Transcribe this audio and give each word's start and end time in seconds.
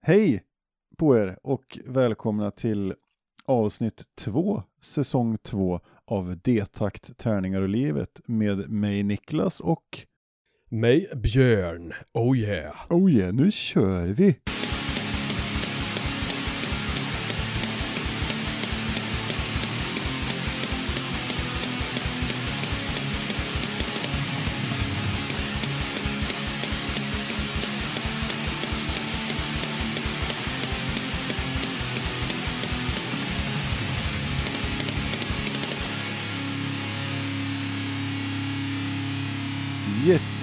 Hej 0.00 0.42
på 0.96 1.16
er 1.16 1.38
och 1.42 1.78
välkomna 1.86 2.50
till 2.50 2.94
avsnitt 3.44 4.02
två, 4.14 4.62
säsong 4.80 5.38
två 5.38 5.80
av 6.04 6.36
D-takt, 6.44 7.18
tärningar 7.18 7.60
och 7.60 7.68
livet 7.68 8.20
med 8.26 8.70
mig 8.70 9.02
Niklas 9.02 9.60
och 9.60 10.06
Mig 10.70 11.08
Björn, 11.14 11.92
oh 12.12 12.38
yeah. 12.38 12.76
oh 12.90 13.10
yeah, 13.10 13.34
nu 13.34 13.50
kör 13.50 14.06
vi! 14.06 14.38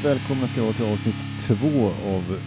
Välkomna 0.06 0.48
ska 0.48 0.64
vara 0.64 0.74
till 0.74 0.86
avsnitt 0.86 1.16
två 1.48 1.86
av 1.88 2.40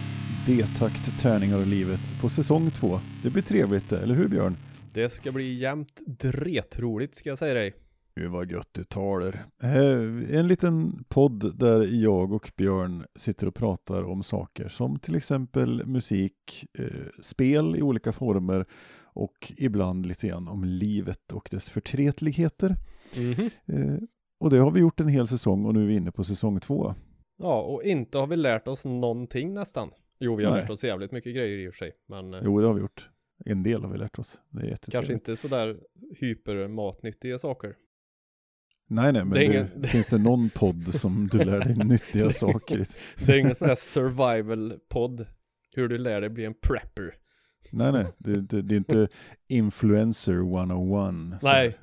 D-takt, 0.45 1.19
tärningar 1.21 1.57
och 1.59 1.67
livet 1.67 1.99
på 2.21 2.29
säsong 2.29 2.71
två. 2.71 2.99
Det 3.23 3.29
blir 3.29 3.43
trevligt, 3.43 3.91
eller 3.91 4.15
hur 4.15 4.27
Björn? 4.27 4.57
Det 4.93 5.09
ska 5.09 5.31
bli 5.31 5.53
jämnt 5.53 6.01
dretroligt 6.07 7.15
ska 7.15 7.29
jag 7.29 7.37
säga 7.37 7.53
dig. 7.53 7.73
Gud 8.15 8.31
vad 8.31 8.51
gött 8.51 8.69
du 8.71 8.83
talar. 8.83 9.45
Eh, 9.63 10.37
En 10.39 10.47
liten 10.47 11.03
podd 11.09 11.59
där 11.59 11.81
jag 12.03 12.33
och 12.33 12.51
Björn 12.57 13.05
sitter 13.15 13.47
och 13.47 13.55
pratar 13.55 14.03
om 14.03 14.23
saker 14.23 14.67
som 14.69 14.99
till 14.99 15.15
exempel 15.15 15.85
musik, 15.85 16.65
eh, 16.79 16.85
spel 17.21 17.75
i 17.75 17.81
olika 17.81 18.11
former 18.11 18.65
och 19.03 19.53
ibland 19.57 20.05
lite 20.05 20.27
grann 20.27 20.47
om 20.47 20.63
livet 20.63 21.31
och 21.33 21.47
dess 21.51 21.69
förtretligheter. 21.69 22.75
Mhm. 23.17 23.49
Eh, 23.65 23.99
Och 24.39 24.49
det 24.49 24.57
har 24.57 24.71
vi 24.71 24.79
gjort 24.79 24.99
en 24.99 25.07
hel 25.07 25.27
säsong 25.27 25.65
och 25.65 25.73
nu 25.73 25.83
är 25.83 25.87
vi 25.87 25.95
inne 25.95 26.11
på 26.11 26.23
säsong 26.23 26.59
två. 26.59 26.95
Ja, 27.39 27.61
och 27.61 27.83
inte 27.83 28.17
har 28.17 28.27
vi 28.27 28.35
lärt 28.35 28.67
oss 28.67 28.85
någonting 28.85 29.53
nästan. 29.53 29.91
Jo, 30.19 30.35
vi 30.35 30.43
har 30.45 30.51
Nej. 30.51 30.61
lärt 30.61 30.69
oss 30.69 30.83
jävligt 30.83 31.11
mycket 31.11 31.35
grejer 31.35 31.57
i 31.57 31.69
och 31.69 31.73
för 31.73 31.77
sig. 31.77 31.91
Men 32.07 32.33
eh, 32.33 32.39
Jo, 32.43 32.59
det 32.61 32.67
har 32.67 32.73
vi 32.73 32.81
gjort. 32.81 33.09
En 33.45 33.63
del 33.63 33.83
har 33.83 33.89
vi 33.91 33.97
lärt 33.97 34.19
oss. 34.19 34.41
Det 34.49 34.61
är 34.61 34.65
jättetrevligt. 34.65 34.91
kanske 34.91 35.13
inte 35.13 35.35
sådär 35.35 35.79
hypermatnyttiga 36.19 37.39
saker. 37.39 37.75
Nej, 38.87 39.13
nej, 39.13 39.25
men 39.25 39.33
Det 39.33 39.39
det 39.39 39.45
ingen- 39.45 39.83
finns 39.83 40.07
det 40.07 40.17
någon 40.17 40.49
podd 40.49 40.93
som 40.93 41.27
du 41.27 41.37
lär 41.37 41.59
dig 41.59 41.75
nyttiga 41.75 42.29
saker 42.31 42.79
i? 42.79 42.85
Det 43.25 43.31
är 43.33 43.37
ingen 43.39 43.55
sån 43.55 43.67
här 43.67 43.75
survival-podd. 43.79 45.25
Hur 45.75 45.87
du 45.87 45.97
lär 45.97 46.21
dig 46.21 46.29
bli 46.29 46.45
en 46.45 46.53
prepper. 46.53 47.15
Nej, 47.71 47.91
nej, 47.91 48.05
det, 48.17 48.41
det, 48.41 48.61
det 48.61 48.75
är 48.75 48.77
inte 48.77 49.07
influencer 49.47 50.33
101. 50.33 51.41
så 51.41 51.47
Nej. 51.47 51.77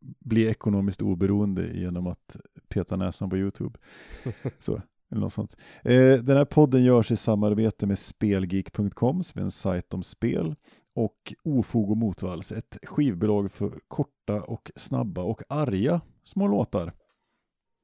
Bli 0.00 0.46
ekonomiskt 0.46 1.02
oberoende 1.02 1.70
genom 1.74 2.06
att 2.06 2.36
peta 2.70 2.96
näsan 2.96 3.30
på 3.30 3.36
YouTube. 3.36 3.78
Så, 4.58 4.82
eller 5.10 5.20
något 5.20 5.32
sånt. 5.32 5.56
Eh, 5.84 6.12
den 6.12 6.36
här 6.36 6.44
podden 6.44 6.84
görs 6.84 7.10
i 7.10 7.16
samarbete 7.16 7.86
med 7.86 7.98
Spelgeek.com 7.98 9.22
som 9.22 9.40
är 9.40 9.44
en 9.44 9.50
sajt 9.50 9.94
om 9.94 10.02
spel 10.02 10.54
och 10.94 11.34
Ofog 11.44 11.90
och 11.90 11.96
Motvalls, 11.96 12.52
ett 12.52 12.78
skivbolag 12.82 13.52
för 13.52 13.80
korta 13.88 14.42
och 14.42 14.70
snabba 14.76 15.22
och 15.22 15.42
arga 15.48 16.00
små 16.24 16.48
låtar. 16.48 16.92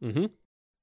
Mhm. 0.01 0.29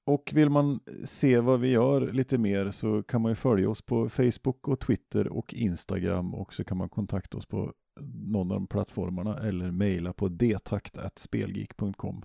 Och 0.05 0.31
vill 0.33 0.49
man 0.49 0.79
se 1.03 1.39
vad 1.39 1.59
vi 1.59 1.69
gör 1.69 2.11
lite 2.11 2.37
mer 2.37 2.71
så 2.71 3.03
kan 3.03 3.21
man 3.21 3.31
ju 3.31 3.35
följa 3.35 3.69
oss 3.69 3.81
på 3.81 4.09
Facebook 4.09 4.67
och 4.67 4.79
Twitter 4.79 5.27
och 5.27 5.53
Instagram 5.53 6.35
och 6.35 6.53
så 6.53 6.63
kan 6.63 6.77
man 6.77 6.89
kontakta 6.89 7.37
oss 7.37 7.45
på 7.45 7.73
någon 8.01 8.51
av 8.51 8.57
de 8.57 8.67
plattformarna 8.67 9.39
eller 9.39 9.71
mejla 9.71 10.13
på 10.13 10.27
detakt.spelgeek.com. 10.27 12.23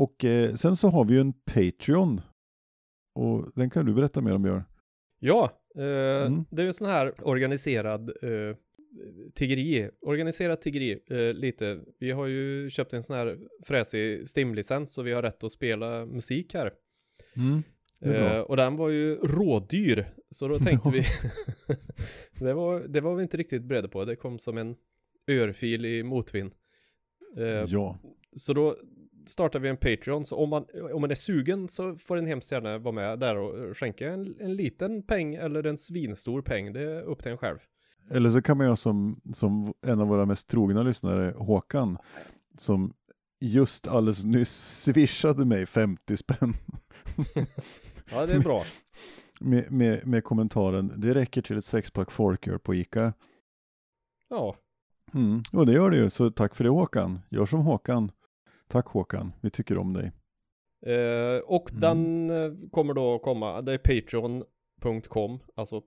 Och 0.00 0.24
eh, 0.24 0.54
sen 0.54 0.76
så 0.76 0.88
har 0.88 1.04
vi 1.04 1.14
ju 1.14 1.20
en 1.20 1.32
Patreon 1.32 2.20
och 3.14 3.52
den 3.54 3.70
kan 3.70 3.86
du 3.86 3.94
berätta 3.94 4.20
mer 4.20 4.34
om 4.34 4.42
Björn. 4.42 4.62
Ja, 5.18 5.50
eh, 5.76 6.26
Mm. 6.26 6.44
det 6.50 6.62
är 6.62 6.66
ju 6.66 6.72
sån 6.72 6.86
här 6.86 7.14
organiserad 7.28 8.08
eh, 8.22 8.56
tiggeri, 9.34 9.90
organiserat 10.00 10.62
tiggeri 10.62 11.00
eh, 11.10 11.34
lite. 11.34 11.80
Vi 11.98 12.10
har 12.10 12.26
ju 12.26 12.70
köpt 12.70 12.92
en 12.92 13.02
sån 13.02 13.16
här 13.16 13.38
fräsig 13.66 14.28
Stim-licens 14.28 14.92
så 14.94 15.02
vi 15.02 15.12
har 15.12 15.22
rätt 15.22 15.44
att 15.44 15.52
spela 15.52 16.06
musik 16.06 16.54
här. 16.54 16.72
Bra. 18.00 18.12
Eh, 18.12 18.40
och 18.40 18.56
den 18.56 18.76
var 18.76 18.88
ju 18.88 19.14
rådyr, 19.16 20.14
så 20.30 20.48
då 20.48 20.58
tänkte 20.58 20.90
vi, 20.92 21.04
det, 22.44 22.54
var, 22.54 22.80
det 22.80 23.00
var 23.00 23.14
vi 23.14 23.22
inte 23.22 23.36
riktigt 23.36 23.62
beredda 23.62 23.88
på, 23.88 24.04
det 24.04 24.16
kom 24.16 24.38
som 24.38 24.58
en 24.58 24.76
örfil 25.30 25.84
i 25.86 26.02
motvind. 26.02 26.52
Eh, 27.36 27.44
Ja, 27.68 27.98
så 28.36 28.52
då 28.52 28.76
startar 29.30 29.58
vi 29.58 29.68
en 29.68 29.76
Patreon, 29.76 30.24
så 30.24 30.36
om 30.36 30.50
man, 30.50 30.64
om 30.92 31.00
man 31.00 31.10
är 31.10 31.14
sugen 31.14 31.68
så 31.68 31.96
får 31.96 32.16
en 32.16 32.26
hemskt 32.26 32.52
gärna 32.52 32.78
vara 32.78 32.94
med 32.94 33.18
där 33.18 33.36
och 33.36 33.76
skänka 33.76 34.12
en, 34.12 34.36
en 34.40 34.56
liten 34.56 35.02
peng 35.02 35.34
eller 35.34 35.66
en 35.66 35.78
svinstor 35.78 36.42
peng, 36.42 36.72
det 36.72 36.80
är 36.80 37.02
upp 37.02 37.22
till 37.22 37.32
en 37.32 37.38
själv. 37.38 37.58
eller 38.10 38.30
så 38.30 38.42
kan 38.42 38.56
man 38.56 38.66
göra 38.66 38.76
som, 38.76 39.20
som 39.34 39.74
en 39.86 40.00
av 40.00 40.08
våra 40.08 40.26
mest 40.26 40.48
trogna 40.48 40.82
lyssnare, 40.82 41.34
Håkan, 41.36 41.98
som 42.58 42.94
just 43.40 43.86
alldeles 43.86 44.24
nyss 44.24 44.82
swishade 44.84 45.44
mig 45.44 45.66
50 45.66 46.16
spänn. 46.16 46.54
Ja, 48.12 48.26
det 48.26 48.32
är 48.32 48.40
bra. 48.40 48.64
med, 49.40 49.72
med, 49.72 50.06
med 50.06 50.24
kommentaren 50.24 50.92
det 50.96 51.14
räcker 51.14 51.42
till 51.42 51.58
ett 51.58 51.64
sexpack 51.64 52.10
folköl 52.10 52.58
på 52.58 52.74
Ica. 52.74 53.12
Ja, 54.28 54.56
Mm. 55.14 55.42
Och 55.52 55.66
det 55.66 55.72
gör 55.72 55.90
det 55.90 55.96
ju, 55.96 56.10
så 56.10 56.30
tack 56.30 56.54
för 56.54 56.64
det 56.64 56.70
Håkan. 56.70 57.20
Gör 57.28 57.46
som 57.46 57.60
Håkan. 57.60 58.10
Tack 58.70 58.86
Håkan, 58.86 59.32
vi 59.40 59.50
tycker 59.50 59.78
om 59.78 59.92
dig. 59.92 60.12
eh, 60.86 61.38
och 61.38 61.70
Mm. 61.72 61.80
den 61.80 62.30
eh, 62.30 62.52
kommer 62.70 62.94
då 62.94 63.18
komma, 63.18 63.62
det 63.62 63.72
är 63.72 63.78
patreon.com, 63.78 65.38
alltså 65.54 65.80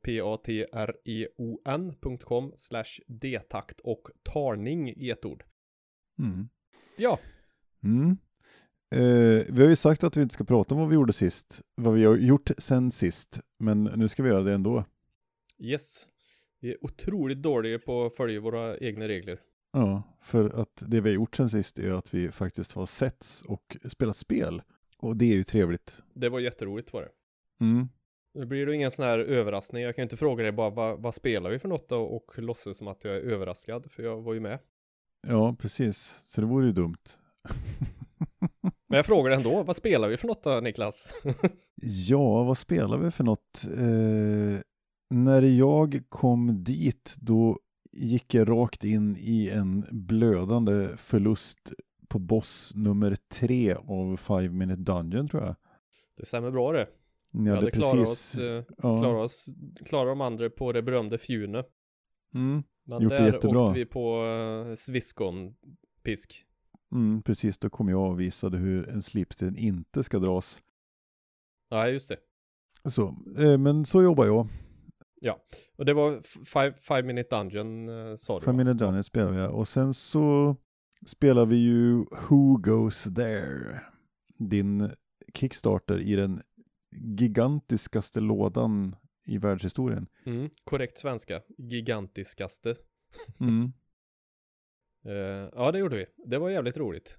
p-a-t-r-e-o-n.com 1.13 2.51
slash 2.55 2.99
detakt 3.07 3.79
och 3.79 4.07
tarning 4.23 4.89
i 4.89 5.09
ett 5.09 5.25
ord. 5.25 5.43
Mm. 6.19 6.49
Ja, 6.97 7.19
Mm. 7.83 8.17
Eh, 8.95 9.45
vi 9.49 9.61
har 9.61 9.69
ju 9.69 9.75
sagt 9.75 10.03
att 10.03 10.17
vi 10.17 10.21
inte 10.21 10.33
ska 10.33 10.43
prata 10.43 10.75
om 10.75 10.81
vad 10.81 10.89
vi 10.89 10.95
gjorde 10.95 11.13
sist, 11.13 11.61
vad 11.75 11.93
vi 11.93 12.05
har 12.05 12.15
gjort 12.15 12.51
sen 12.57 12.91
sist, 12.91 13.39
men 13.59 13.83
nu 13.83 14.07
ska 14.09 14.23
vi 14.23 14.29
göra 14.29 14.43
det 14.43 14.53
ändå. 14.53 14.85
yes. 15.59 16.07
Vi 16.59 16.71
är 16.71 16.85
otroligt 16.85 17.41
dåliga 17.41 17.79
på 17.79 18.05
att 18.05 18.15
följa 18.15 18.39
våra 18.39 18.77
egna 18.77 19.07
regler. 19.07 19.39
Ja, 19.73 20.03
för 20.21 20.61
att 20.61 20.83
det 20.87 21.01
vi 21.01 21.09
har 21.09 21.15
gjort 21.15 21.35
sen 21.35 21.49
sist 21.49 21.79
är 21.79 21.89
att 21.89 22.13
vi 22.13 22.31
faktiskt 22.31 22.71
har 22.71 22.85
setts 22.85 23.41
och 23.41 23.77
spelat 23.87 24.17
spel. 24.17 24.61
Och 24.97 25.17
det 25.17 25.25
är 25.25 25.35
ju 25.35 25.43
trevligt. 25.43 26.01
Det 26.13 26.29
var 26.29 26.39
jätteroligt 26.39 26.93
var 26.93 27.01
det. 27.01 27.09
Mm. 27.65 27.89
Nu 28.33 28.45
blir 28.45 28.65
det 28.65 28.75
ingen 28.75 28.91
sån 28.91 29.05
här 29.05 29.19
överraskning. 29.19 29.83
Jag 29.83 29.95
kan 29.95 30.01
ju 30.01 30.05
inte 30.05 30.17
fråga 30.17 30.43
dig 30.43 30.51
bara 30.51 30.69
vad, 30.69 31.01
vad 31.01 31.13
spelar 31.13 31.49
vi 31.49 31.59
för 31.59 31.67
något 31.67 31.89
då 31.89 32.01
och 32.01 32.39
låtsas 32.39 32.77
som 32.77 32.87
att 32.87 33.03
jag 33.03 33.15
är 33.15 33.19
överraskad 33.19 33.91
för 33.91 34.03
jag 34.03 34.21
var 34.21 34.33
ju 34.33 34.39
med. 34.39 34.59
Ja, 35.27 35.55
precis. 35.59 36.21
Så 36.25 36.41
det 36.41 36.47
vore 36.47 36.65
ju 36.65 36.71
dumt. 36.71 37.03
Men 38.61 38.97
jag 38.97 39.05
frågar 39.05 39.31
ändå, 39.31 39.63
vad 39.63 39.75
spelar 39.75 40.09
vi 40.09 40.17
för 40.17 40.27
något 40.27 40.43
då 40.43 40.59
Niklas? 40.59 41.13
Ja, 41.85 42.43
vad 42.43 42.57
spelar 42.57 42.97
vi 42.97 43.11
för 43.11 43.23
något? 43.23 43.65
Eh, 43.77 44.61
när 45.09 45.41
jag 45.41 46.01
kom 46.09 46.63
dit, 46.63 47.15
då 47.21 47.59
gick 47.93 48.33
jag 48.33 48.49
rakt 48.49 48.83
in 48.83 49.17
i 49.19 49.49
en 49.49 49.85
blödande 49.91 50.97
förlust 50.97 51.73
på 52.07 52.19
boss 52.19 52.73
nummer 52.75 53.17
tre 53.31 53.73
av 53.73 54.17
Five 54.17 54.49
Minute 54.49 54.81
Dungeon 54.81 55.27
tror 55.27 55.43
jag. 55.43 55.55
Det 56.17 56.25
stämmer 56.25 56.51
bra 56.51 56.71
det. 56.71 56.87
Ni 57.31 57.49
Vi 57.49 57.55
hade 57.55 57.71
klarat 57.71 58.07
oss, 58.07 58.37
eh, 58.37 58.63
ja, 58.77 58.97
klarat 58.97 59.25
oss, 59.25 59.49
klarat 59.85 60.11
de 60.11 60.21
andra 60.21 60.49
på 60.49 60.71
det 60.71 60.81
berömde 60.81 61.17
Fjune. 61.17 61.63
mm, 62.33 62.63
Men 62.85 63.01
Gjort 63.01 63.09
det 63.11 63.17
där 63.17 63.25
jättebra. 63.25 63.61
åkte 63.61 63.79
vi 63.79 63.85
på 63.85 64.23
uh, 64.25 64.75
Sviskon-pisk. 64.75 66.45
mm, 66.91 67.23
precis, 67.23 67.57
då 67.57 67.69
kom 67.69 67.89
jag 67.89 68.09
och 68.11 68.19
visade 68.19 68.57
hur 68.57 68.89
en 68.89 69.01
slipsten 69.01 69.57
inte 69.57 70.03
ska 70.03 70.19
dras. 70.19 70.59
Ja, 71.69 71.87
just 71.87 72.09
det. 72.09 72.17
Så, 72.89 73.07
eh, 73.37 73.57
men 73.57 73.85
så 73.85 74.03
jobbar 74.03 74.25
jag. 74.25 74.47
Och 75.75 75.85
det 75.85 75.93
var 75.93 76.21
five, 76.45 76.73
five 76.77 77.03
Minute 77.03 77.35
Dungeon 77.35 77.89
uh, 77.89 78.15
sa 78.15 78.39
du 78.39 78.45
Five 78.45 78.51
va? 78.51 78.57
Minute 78.57 78.85
Dungeon 78.85 79.03
spelar 79.03 79.33
jag. 79.33 79.55
Och 79.55 79.67
sen 79.67 79.93
så 79.93 80.55
spelar 81.05 81.45
vi 81.45 81.55
ju 81.55 81.95
Who 82.29 82.57
Goes 82.57 83.03
There? 83.15 83.81
Din 84.37 84.91
Kickstarter 85.33 85.99
i 85.99 86.15
den 86.15 86.41
gigantiskaste 86.95 88.19
lådan 88.19 88.95
i 89.25 89.37
världshistorien. 89.37 90.07
Mm, 90.25 90.49
korrekt 90.63 90.97
svenska. 90.97 91.41
Gigantiskaste. 91.57 92.75
Mm. 93.39 93.73
Eh, 95.05 95.49
ja, 95.53 95.71
det 95.71 95.79
gjorde 95.79 95.95
vi. 95.97 96.05
Det 96.25 96.37
var 96.37 96.49
jävligt 96.49 96.77
roligt. 96.77 97.17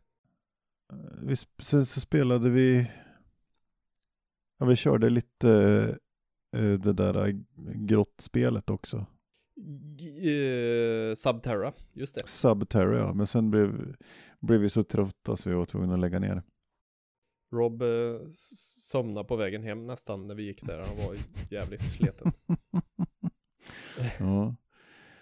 Vi, 1.23 1.35
sp- 1.35 1.63
sen 1.63 1.87
så 1.87 2.01
spelade 2.01 2.51
vi, 2.51 2.91
ja 4.59 4.67
vi 4.67 4.77
körde 4.77 5.11
lite 5.11 5.51
eh, 5.51 5.97
det 6.61 6.93
där 6.93 7.45
grottspelet 7.87 8.71
också. 8.71 8.97
Eh, 10.01 11.15
Subterra, 11.15 11.73
just 11.93 12.15
det. 12.15 12.23
Subterra, 12.29 12.99
ja. 12.99 13.15
Men 13.15 13.27
sen 13.27 13.51
blev, 13.51 13.95
blev 14.41 14.61
vi 14.61 14.69
så 14.71 14.85
trötta 14.85 15.37
så 15.37 15.49
vi 15.49 15.55
var 15.55 15.65
tvungna 15.67 15.95
att 15.95 16.01
lägga 16.01 16.19
ner. 16.19 16.43
Rob 17.53 17.83
eh, 17.83 17.89
s- 18.29 18.83
somnade 18.85 19.29
på 19.29 19.37
vägen 19.37 19.63
hem 19.63 19.87
nästan 19.87 20.27
när 20.27 20.35
vi 20.35 20.43
gick 20.43 20.63
där. 20.63 20.77
Han 20.79 21.07
var 21.07 21.17
jävligt 21.51 21.83
sliten. 21.83 22.33
Ja. 24.19 24.57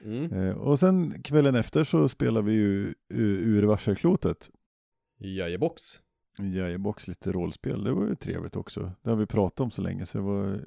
Mm. 0.04 0.32
Eh, 0.32 0.56
och 0.56 0.78
sen 0.78 1.22
kvällen 1.22 1.54
efter 1.54 1.84
så 1.84 2.08
spelade 2.08 2.46
vi 2.46 2.52
ju 2.52 2.86
eh, 2.88 3.16
ur 3.20 3.62
varselklotet. 3.62 4.50
Jajebox. 5.18 5.82
Jajebox, 6.38 7.08
lite 7.08 7.32
rollspel. 7.32 7.84
Det 7.84 7.92
var 7.92 8.06
ju 8.06 8.14
trevligt 8.16 8.56
också. 8.56 8.92
Det 9.02 9.10
har 9.10 9.16
vi 9.16 9.26
pratat 9.26 9.60
om 9.60 9.70
så 9.70 9.82
länge 9.82 10.06
så 10.06 10.18
det 10.18 10.24
var 10.24 10.60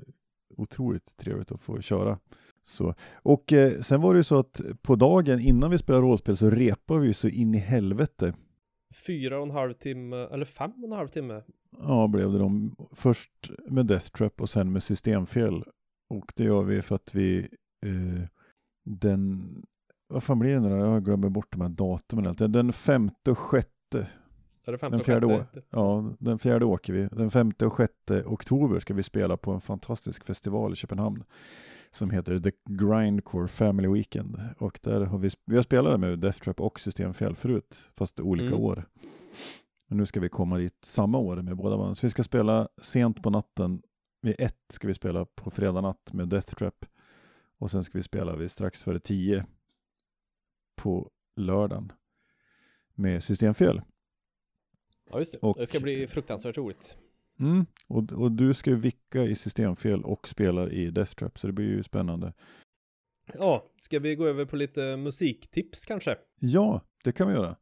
otroligt 0.58 1.18
trevligt 1.18 1.52
att 1.52 1.62
få 1.62 1.82
köra. 1.82 2.20
Så. 2.66 2.94
Och 3.14 3.54
eh, 3.54 3.82
sen 3.82 4.02
var 4.02 4.14
det 4.14 4.18
ju 4.18 4.24
så 4.24 4.40
att 4.40 4.62
på 4.82 4.96
dagen 4.96 5.40
innan 5.40 5.72
vi 5.72 5.78
spelade 5.78 6.04
rollspel 6.04 6.38
så 6.38 6.50
repade 6.50 7.00
vi 7.00 7.14
så 7.14 7.28
in 7.28 7.56
i 7.56 7.58
helvete. 7.58 8.34
Fyra 9.08 9.38
och 9.38 9.46
en 9.46 9.52
halv 9.52 9.74
timme, 9.74 10.16
eller 10.16 10.46
fem 10.46 10.72
och 10.78 10.84
en 10.84 10.98
halv 10.98 11.08
timme. 11.08 11.42
Ja, 11.80 12.08
blev 12.08 12.32
det 12.32 12.40
de. 12.40 12.76
Först 12.92 13.52
med 13.70 13.86
Death 13.86 14.08
Trap 14.08 14.42
och 14.42 14.50
sen 14.50 14.72
med 14.72 14.84
systemfel. 14.84 15.64
Och 16.10 16.34
det 16.36 16.44
gör 16.44 16.64
vi 16.64 16.82
för 16.82 16.96
att 16.96 17.16
vi 17.16 17.40
eh, 17.86 18.28
den, 18.86 19.48
vad 20.08 20.24
fan 20.24 20.40
blir 20.40 20.54
det 20.54 20.60
nu 20.60 20.70
då? 20.70 20.76
Jag 20.76 21.06
glömmer 21.06 21.30
bort 21.30 21.52
de 21.52 21.62
här 21.62 21.70
datumen. 21.70 22.28
alltid. 22.28 22.50
Den 22.50 22.74
femte 22.74 23.32
och 23.32 23.38
sjätte, 23.38 24.08
Är 24.66 24.72
det 24.72 24.78
femte 24.78 24.94
den 24.94 25.00
och 25.00 25.06
fjärde, 25.06 25.28
sjätte? 25.28 25.62
ja, 25.70 26.14
den 26.20 26.40
fjärde 26.40 26.66
åker 26.66 26.94
vi. 26.94 27.08
Den 27.12 27.32
femte 27.32 27.66
och 27.66 27.74
sjätte 27.74 28.24
oktober 28.26 28.80
ska 28.80 28.94
vi 28.94 29.04
spela 29.04 29.38
på 29.38 29.52
en 29.52 29.62
fantastisk 29.62 30.26
festival 30.26 30.74
i 30.74 30.76
Köpenhamn. 30.76 31.24
Som 31.92 32.10
heter 32.10 32.40
The 32.40 32.52
Grindcore 32.70 33.48
Family 33.48 33.88
Weekend. 33.88 34.40
Och 34.58 34.80
där 34.84 35.02
har 35.06 35.18
vi, 35.18 35.30
vi 35.46 35.56
har 35.56 35.64
spelat 35.64 36.00
med 36.00 36.20
Death 36.20 36.40
Trap 36.40 36.62
och 36.62 36.80
systemfel 36.80 37.36
förut, 37.36 37.90
fast 37.98 38.20
olika 38.20 38.48
Mm. 38.56 38.60
år. 38.62 38.86
Men 39.88 39.98
nu 39.98 40.06
ska 40.06 40.20
vi 40.20 40.30
komma 40.30 40.58
dit 40.58 40.78
samma 40.86 41.18
år 41.18 41.36
med 41.42 41.56
båda 41.58 41.78
banden. 41.78 41.96
Så 41.96 42.06
vi 42.06 42.10
ska 42.12 42.24
spela 42.24 42.68
sent 42.82 43.24
på 43.24 43.30
natten. 43.30 43.82
Vid 44.22 44.36
ett 44.40 44.66
ska 44.70 44.88
vi 44.88 44.94
spela 44.94 45.26
på 45.26 45.52
fredag 45.52 45.82
natt 45.82 46.14
med 46.14 46.28
Death 46.30 46.56
Trap. 46.56 46.86
Och 47.58 47.72
sen 47.72 47.84
ska 47.84 47.98
vi 47.98 48.04
spela 48.04 48.36
vid 48.36 48.52
strax 48.52 48.84
före 48.84 49.00
tio 49.00 49.46
på 50.76 51.10
lördagen 51.36 51.92
med 52.96 53.24
systemfel. 53.24 53.82
Ja, 55.16 55.20
just 55.20 55.32
det. 55.32 55.38
Och- 55.38 55.56
Det 55.60 55.66
ska 55.68 55.80
bli 55.80 56.08
fruktansvärt 56.08 56.58
roligt. 56.58 56.98
Mm. 57.40 57.66
Och, 57.88 58.12
och 58.12 58.32
du 58.32 58.54
ska 58.54 58.70
ju 58.70 58.76
vicka 58.76 59.24
i 59.24 59.36
systemfel 59.36 60.04
och 60.04 60.28
spelar 60.28 60.74
i 60.74 60.92
Death 60.92 61.14
Trap, 61.16 61.40
så 61.40 61.48
det 61.48 61.54
blir 61.54 61.66
ju 61.66 61.84
spännande. 61.84 62.34
Ja, 63.34 63.66
ska 63.78 64.00
vi 64.00 64.16
gå 64.16 64.26
över 64.28 64.46
på 64.46 64.56
lite 64.56 64.98
musiktips 64.98 65.86
kanske? 65.86 66.16
Ja, 66.40 66.82
det 67.04 67.12
kan 67.12 67.28
vi 67.28 67.34
göra. 67.34 67.56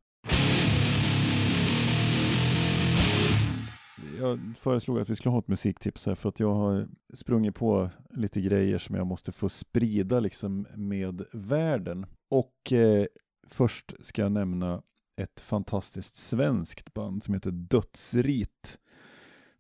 Jag 4.20 4.40
föreslog 4.58 5.00
att 5.00 5.10
vi 5.10 5.16
skulle 5.16 5.32
ha 5.32 5.40
ett 5.40 5.48
musiktips 5.48 6.06
här 6.06 6.16
för 6.16 6.30
att 6.30 6.40
jag 6.40 6.54
har 6.54 6.88
sprungit 7.14 7.56
på 7.56 7.90
lite 8.12 8.42
grejer 8.42 8.78
som 8.78 8.96
jag 8.96 9.08
måste 9.08 9.32
få 9.32 9.50
sprida 9.50 10.20
liksom 10.20 10.68
med 10.76 11.26
världen. 11.34 12.06
Och 12.30 12.74
eh, 12.74 13.06
först 13.48 13.94
ska 14.00 14.22
jag 14.22 14.32
nämna 14.32 14.82
ett 15.16 15.40
fantastiskt 15.40 16.16
svenskt 16.16 16.94
band 16.94 17.24
som 17.24 17.34
heter 17.34 17.52
Dödsrit 17.52 18.80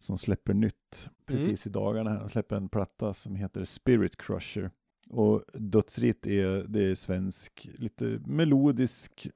som 0.03 0.17
släpper 0.17 0.53
nytt 0.53 1.09
precis 1.25 1.67
i 1.67 1.69
dagarna 1.69 2.09
här. 2.09 2.19
De 2.19 2.29
släpper 2.29 2.55
en 2.55 2.69
platta 2.69 3.13
som 3.13 3.35
heter 3.35 3.63
Spirit 3.63 4.17
Crusher. 4.17 4.71
Och 5.09 5.43
Dödsrit 5.53 6.27
är, 6.27 6.65
det 6.67 6.83
är 6.83 6.95
svensk, 6.95 7.69
lite 7.73 8.05
melodisk, 8.25 9.27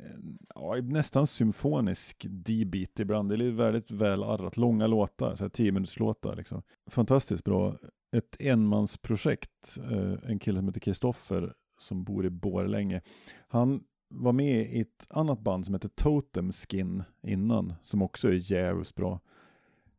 eh, 0.00 0.18
ja, 0.54 0.74
nästan 0.74 1.26
symfonisk 1.26 2.26
D-beat 2.28 3.00
ibland. 3.00 3.28
Det 3.28 3.44
är 3.44 3.50
väldigt 3.50 3.90
väl 3.90 4.22
arrat, 4.22 4.56
långa 4.56 4.86
låtar, 4.86 5.36
så 5.36 5.44
här 5.44 5.48
10 5.48 5.72
minuters 5.72 5.98
låtar 5.98 6.36
liksom. 6.36 6.62
Fantastiskt 6.90 7.44
bra. 7.44 7.78
Ett 8.16 8.36
enmansprojekt, 8.38 9.78
eh, 9.78 10.30
en 10.30 10.38
kille 10.38 10.58
som 10.58 10.68
heter 10.68 10.80
Kristoffer 10.80 11.54
som 11.78 12.04
bor 12.04 12.26
i 12.26 12.30
Borlänge. 12.30 13.02
Han 13.48 13.84
var 14.10 14.32
med 14.32 14.60
i 14.60 14.80
ett 14.80 15.06
annat 15.10 15.40
band 15.40 15.64
som 15.66 15.74
heter 15.74 15.88
Totem 15.88 16.52
Skin 16.52 17.02
innan, 17.22 17.74
som 17.82 18.02
också 18.02 18.28
är 18.28 18.52
jävligt 18.52 18.94
bra. 18.94 19.20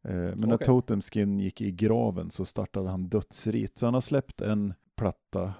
Eh, 0.04 0.13
Men 0.13 0.40
när 0.40 0.56
Okej. 0.56 0.68
Totem 0.68 1.02
Skin 1.02 1.40
gick 1.40 1.62
i 1.62 1.72
graven 1.72 2.30
så 2.30 2.46
startade 2.46 2.90
han 2.90 3.10
Dödsrit. 3.10 3.78
Så 3.78 3.86
han 3.88 3.94
har 3.94 4.02
släppt 4.02 4.42
en 4.42 4.74
platta 4.96 5.54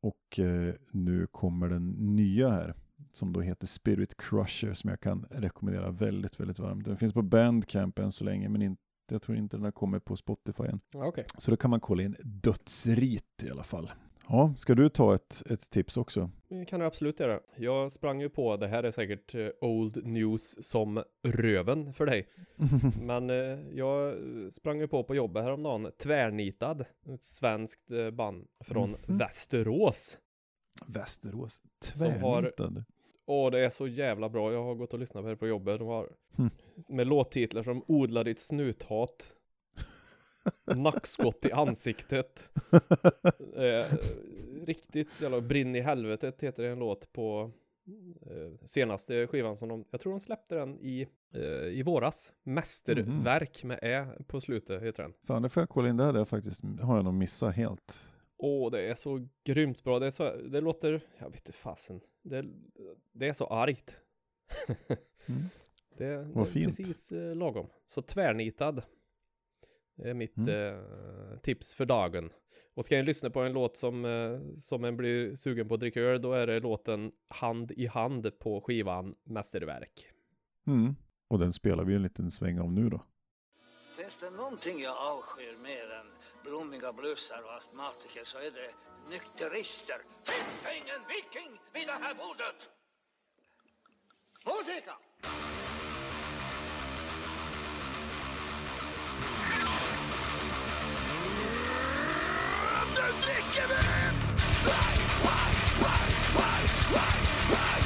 och 0.00 0.38
eh, 0.38 0.74
nu 0.90 1.26
kommer 1.26 1.68
den 1.68 1.90
nya 2.16 2.50
här 2.50 2.74
som 3.12 3.32
då 3.32 3.40
heter 3.40 3.66
Spirit 3.66 4.16
Crusher 4.16 4.72
som 4.74 4.90
jag 4.90 5.00
kan 5.00 5.26
rekommendera 5.30 5.90
väldigt, 5.90 6.40
väldigt 6.40 6.58
varmt. 6.58 6.84
Den 6.84 6.96
finns 6.96 7.12
på 7.12 7.22
Bandcamp 7.22 7.98
än 7.98 8.12
så 8.12 8.24
länge 8.24 8.48
men 8.48 8.62
inte, 8.62 8.82
jag 9.10 9.22
tror 9.22 9.38
inte 9.38 9.56
den 9.56 9.64
har 9.64 9.72
kommit 9.72 10.04
på 10.04 10.16
Spotify 10.16 10.62
än. 10.64 10.80
Okej. 10.94 11.26
Så 11.38 11.50
då 11.50 11.56
kan 11.56 11.70
man 11.70 11.80
kolla 11.80 12.02
in 12.02 12.16
Dödsrit 12.22 13.44
i 13.44 13.50
alla 13.50 13.62
fall. 13.62 13.90
Ja, 14.28 14.54
ska 14.56 14.74
du 14.74 14.88
ta 14.88 15.14
ett, 15.14 15.42
ett 15.50 15.70
tips 15.70 15.96
också? 15.96 16.30
Det 16.48 16.64
kan 16.64 16.80
jag 16.80 16.86
absolut 16.86 17.20
göra. 17.20 17.40
Jag 17.56 17.92
sprang 17.92 18.20
ju 18.20 18.28
på, 18.28 18.56
det 18.56 18.68
här 18.68 18.82
är 18.82 18.90
säkert 18.90 19.34
eh, 19.34 19.48
old 19.60 20.06
news 20.06 20.68
som 20.68 21.02
röven 21.22 21.94
för 21.94 22.06
dig. 22.06 22.28
Men 23.02 23.30
eh, 23.30 23.58
jag 23.72 24.14
sprang 24.52 24.80
ju 24.80 24.88
på 24.88 25.04
på 25.04 25.14
jobbet 25.14 25.42
häromdagen, 25.42 25.90
Tvärnitad, 25.98 26.84
ett 27.14 27.22
svenskt 27.24 27.90
eh, 27.90 28.10
band 28.10 28.46
från 28.64 28.90
Mhm. 29.06 29.18
Västerås. 29.18 30.18
Västerås. 30.86 31.60
Tvärnitad. 31.98 32.84
Åh, 33.26 33.50
det 33.50 33.60
är 33.64 33.70
så 33.70 33.86
jävla 33.88 34.28
bra. 34.28 34.52
Jag 34.52 34.62
har 34.64 34.74
gått 34.74 34.92
och 34.92 34.98
lyssnat 35.00 35.22
på 35.24 35.28
det 35.28 35.36
på 35.36 35.46
jobbet. 35.46 35.78
De 35.78 35.88
har 35.88 36.08
Mm. 36.38 36.50
med 36.88 37.06
låttitlar 37.06 37.62
som 37.62 37.84
Odla 37.86 38.24
ditt 38.24 38.38
snuthat. 38.40 39.32
Nackskott 40.76 41.44
i 41.44 41.52
ansiktet. 41.52 42.48
Eh, 43.56 43.84
riktigt 44.66 45.20
jävla 45.20 45.40
Brinn 45.40 45.76
i 45.76 45.80
helvetet 45.80 46.42
heter 46.42 46.64
en 46.64 46.78
låt 46.78 47.12
på 47.12 47.50
eh, 48.26 48.66
senaste 48.66 49.26
skivan 49.26 49.56
som 49.56 49.68
de, 49.68 49.84
jag 49.90 50.00
tror 50.00 50.12
de 50.12 50.20
släppte 50.20 50.54
den 50.54 50.78
i, 50.80 51.06
eh, 51.34 51.42
i 51.78 51.82
våras. 51.82 52.32
Mästerverk 52.42 53.64
med 53.64 53.78
Ä 53.82 54.06
på 54.26 54.40
slutet 54.40 54.82
heter 54.82 55.02
den. 55.02 55.12
Fan, 55.26 55.42
det 55.42 55.48
får 55.48 55.60
jag 55.60 55.68
kolla 55.68 55.88
in. 55.88 55.96
Det 55.96 56.04
hade 56.04 56.18
jag 56.18 56.28
faktiskt, 56.28 56.60
har 56.80 56.96
jag 56.96 57.04
nog 57.04 57.14
missat 57.14 57.54
helt. 57.54 58.00
Åh, 58.36 58.70
det 58.70 58.80
är 58.90 58.94
så 58.94 59.28
grymt 59.44 59.84
bra. 59.84 59.98
Det, 59.98 60.06
är 60.06 60.10
så, 60.10 60.36
det 60.36 60.60
låter, 60.60 61.00
jag 61.18 61.30
vet 61.30 61.40
inte 61.40 61.52
fasen. 61.52 62.00
Det, 62.22 62.44
det 63.12 63.28
är 63.28 63.32
så 63.32 63.46
argt. 63.46 63.96
Mm. 65.26 65.44
Det, 65.98 66.04
det 66.04 66.40
är 66.40 66.44
fint. 66.44 66.76
precis 66.76 67.12
eh, 67.12 67.34
lagom. 67.34 67.66
Så 67.86 68.02
tvärnitad. 68.02 68.82
Det 70.02 70.10
är 70.10 70.14
mitt 70.14 70.36
Mm. 70.36 70.74
eh, 70.74 71.38
tips 71.42 71.74
för 71.74 71.84
dagen. 71.86 72.30
Och 72.74 72.84
ska 72.84 72.96
jag 72.96 73.04
lyssna 73.04 73.30
på 73.30 73.40
en 73.40 73.52
låt 73.52 73.76
som, 73.76 74.04
eh, 74.04 74.58
som 74.58 74.84
en 74.84 74.96
blir 74.96 75.36
sugen 75.36 75.68
på 75.68 75.74
att 75.74 75.80
dricka 75.80 76.00
öl, 76.00 76.22
då 76.22 76.32
är 76.32 76.46
det 76.46 76.60
låten 76.60 77.12
Hand 77.28 77.72
i 77.72 77.86
hand 77.86 78.38
på 78.38 78.60
skivan 78.60 79.14
Mästerverk. 79.24 80.06
Mm. 80.66 80.96
Och 81.28 81.38
den 81.38 81.52
spelar 81.52 81.84
vi 81.84 81.94
en 81.94 82.02
liten 82.02 82.30
sväng 82.30 82.60
om 82.60 82.74
nu 82.74 82.88
då. 82.88 83.04
Finns 83.96 84.16
det 84.20 84.30
någonting 84.30 84.80
jag 84.80 84.96
avskyr 84.96 85.56
mer 85.62 85.90
än 86.00 86.06
blommiga 86.44 86.92
blussar 86.92 87.42
och 87.44 87.54
astmatiker 87.54 88.24
så 88.24 88.38
är 88.38 88.50
det 88.50 88.70
nykterister. 89.10 89.96
Finns 90.24 90.62
det 90.64 90.70
ingen 90.82 91.02
viking 91.08 91.60
vid 91.74 91.86
det 91.86 91.92
här 92.04 92.14
bordet? 92.14 92.70
you 103.06 103.12
think 103.14 103.64
of 103.64 103.70
him? 103.70 104.14
Why, 104.64 104.94
why, 105.22 105.50
why, 105.82 106.02
why, 106.36 106.60
why, 106.92 107.12
why, 107.42 107.82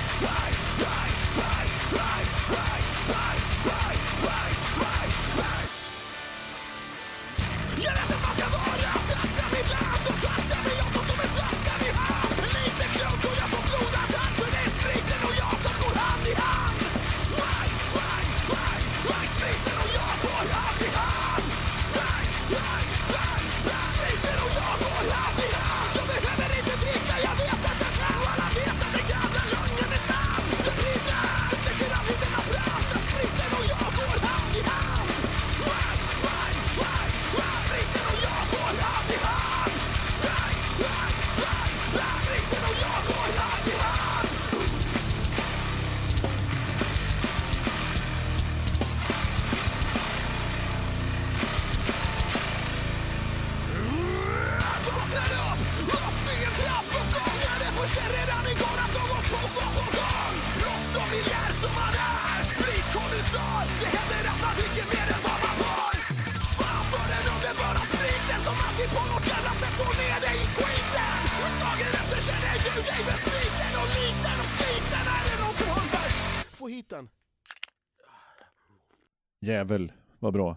Jävel, 79.46 79.92
vad 80.18 80.32
bra. 80.32 80.56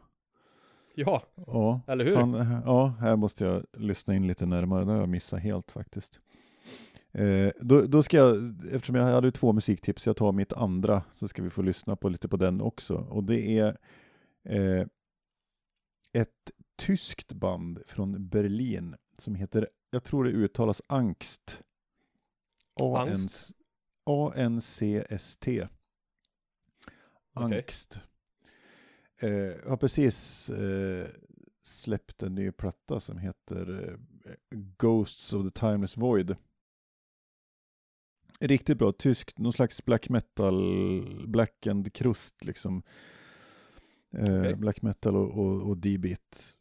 Ja, 0.95 1.23
Ja, 1.35 1.81
Eller 1.87 2.05
hur? 2.05 2.13
Fan, 2.13 2.61
ja, 2.65 2.87
här 2.99 3.15
måste 3.15 3.43
jag 3.43 3.65
lyssna 3.73 4.15
in 4.15 4.27
lite 4.27 4.45
närmare. 4.45 4.85
Det 4.85 4.91
har 4.91 4.99
jag 4.99 5.09
missat 5.09 5.39
helt 5.39 5.71
faktiskt. 5.71 6.19
Eh, 7.11 7.51
då, 7.61 7.81
då 7.81 8.03
ska 8.03 8.17
jag, 8.17 8.55
eftersom 8.71 8.95
jag 8.95 9.03
hade 9.03 9.31
två 9.31 9.53
musiktips, 9.53 10.05
jag 10.05 10.17
tar 10.17 10.31
mitt 10.31 10.53
andra, 10.53 11.03
så 11.15 11.27
ska 11.27 11.43
vi 11.43 11.49
få 11.49 11.61
lyssna 11.61 11.95
på 11.95 12.09
lite 12.09 12.27
på 12.27 12.37
den 12.37 12.61
också. 12.61 12.95
Och 12.95 13.23
det 13.23 13.59
är 13.59 13.77
eh, 14.43 14.87
ett 16.13 16.51
tyskt 16.77 17.33
band 17.33 17.79
från 17.87 18.27
Berlin 18.27 18.95
som 19.17 19.35
heter, 19.35 19.69
jag 19.91 20.03
tror 20.03 20.23
det 20.23 20.31
uttalas 20.31 20.81
Angst. 20.87 21.63
Angst? 22.79 23.55
A-N-C-S-T. 24.05 25.67
Angst. 27.33 27.99
Eh, 29.21 29.29
jag 29.31 29.69
har 29.69 29.77
precis 29.77 30.49
eh, 30.49 31.07
släppt 31.61 32.23
en 32.23 32.35
ny 32.35 32.51
platta 32.51 32.99
som 32.99 33.17
heter 33.17 33.89
eh, 34.25 34.39
Ghosts 34.77 35.33
of 35.33 35.45
the 35.45 35.59
Timeless 35.59 35.97
Void. 35.97 36.35
Riktigt 38.39 38.77
bra, 38.77 38.91
tyskt, 38.91 39.37
någon 39.39 39.53
slags 39.53 39.85
black 39.85 40.09
metal, 40.09 41.27
black 41.27 41.67
and 41.67 41.93
crust 41.93 42.45
liksom. 42.45 42.83
Eh, 44.11 44.39
Okej. 44.39 44.55
Black 44.55 44.81
metal 44.81 45.15
och, 45.15 45.37
och, 45.37 45.69
och 45.69 45.77
D-beat. 45.77 46.57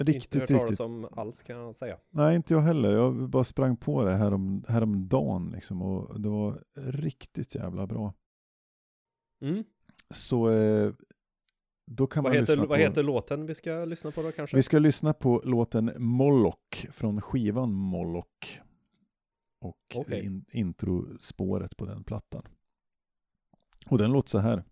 inte 0.00 0.12
Riktigt, 0.12 0.40
hört 0.40 0.48
talas 0.48 0.62
riktigt. 0.70 0.80
om 0.80 1.08
alls 1.12 1.42
kan 1.42 1.56
jag 1.56 1.74
säga. 1.74 1.98
Nej, 2.10 2.36
inte 2.36 2.54
jag 2.54 2.60
heller. 2.60 2.92
Jag 2.92 3.28
bara 3.30 3.44
sprang 3.44 3.76
på 3.76 4.04
det 4.04 4.16
härom, 4.16 4.64
häromdagen 4.68 5.50
liksom 5.50 5.82
och 5.82 6.20
det 6.20 6.28
var 6.28 6.64
riktigt 6.74 7.54
jävla 7.54 7.86
bra. 7.86 8.14
Mm. 9.40 9.64
Så 10.10 10.50
eh, 10.50 10.92
då 11.90 12.06
kan 12.06 12.22
Vad, 12.22 12.32
man 12.32 12.40
heter, 12.40 12.52
lyssna 12.52 12.66
vad 12.66 12.78
på... 12.78 12.82
heter 12.82 13.02
låten 13.02 13.46
vi 13.46 13.54
ska 13.54 13.84
lyssna 13.84 14.10
på 14.10 14.22
då 14.22 14.32
kanske? 14.32 14.56
Vi 14.56 14.62
ska 14.62 14.78
lyssna 14.78 15.14
på 15.14 15.42
låten 15.44 15.92
Moloch 15.96 16.86
från 16.92 17.20
skivan 17.20 17.72
Moloch. 17.72 18.60
Och 19.60 19.76
Okej. 19.94 20.24
in, 20.24 20.44
introspåret 20.52 21.76
på 21.76 21.86
den 21.86 22.04
plattan. 22.04 22.42
Och 23.86 23.98
den 23.98 24.12
låter 24.12 24.28
så 24.28 24.38
här. 24.38 24.64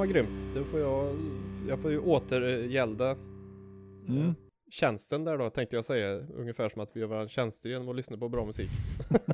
Vad 0.00 0.08
grymt. 0.08 0.54
Då 0.54 0.64
får 0.64 0.80
jag, 0.80 1.16
jag 1.68 1.80
får 1.82 1.90
ju 1.90 1.98
återgälda 1.98 3.16
Mm. 4.08 4.22
eh, 4.22 4.32
tjänsten 4.70 5.24
där 5.24 5.38
då 5.38 5.50
tänkte 5.50 5.76
jag 5.76 5.84
säga. 5.84 6.16
Ungefär 6.18 6.68
som 6.68 6.82
att 6.82 6.96
vi 6.96 7.00
gör 7.00 7.06
varandra 7.06 7.28
tjänster 7.28 7.70
genom 7.70 7.88
att 7.88 7.96
lyssna 7.96 8.16
på 8.18 8.28
bra 8.28 8.44
musik. 8.44 8.70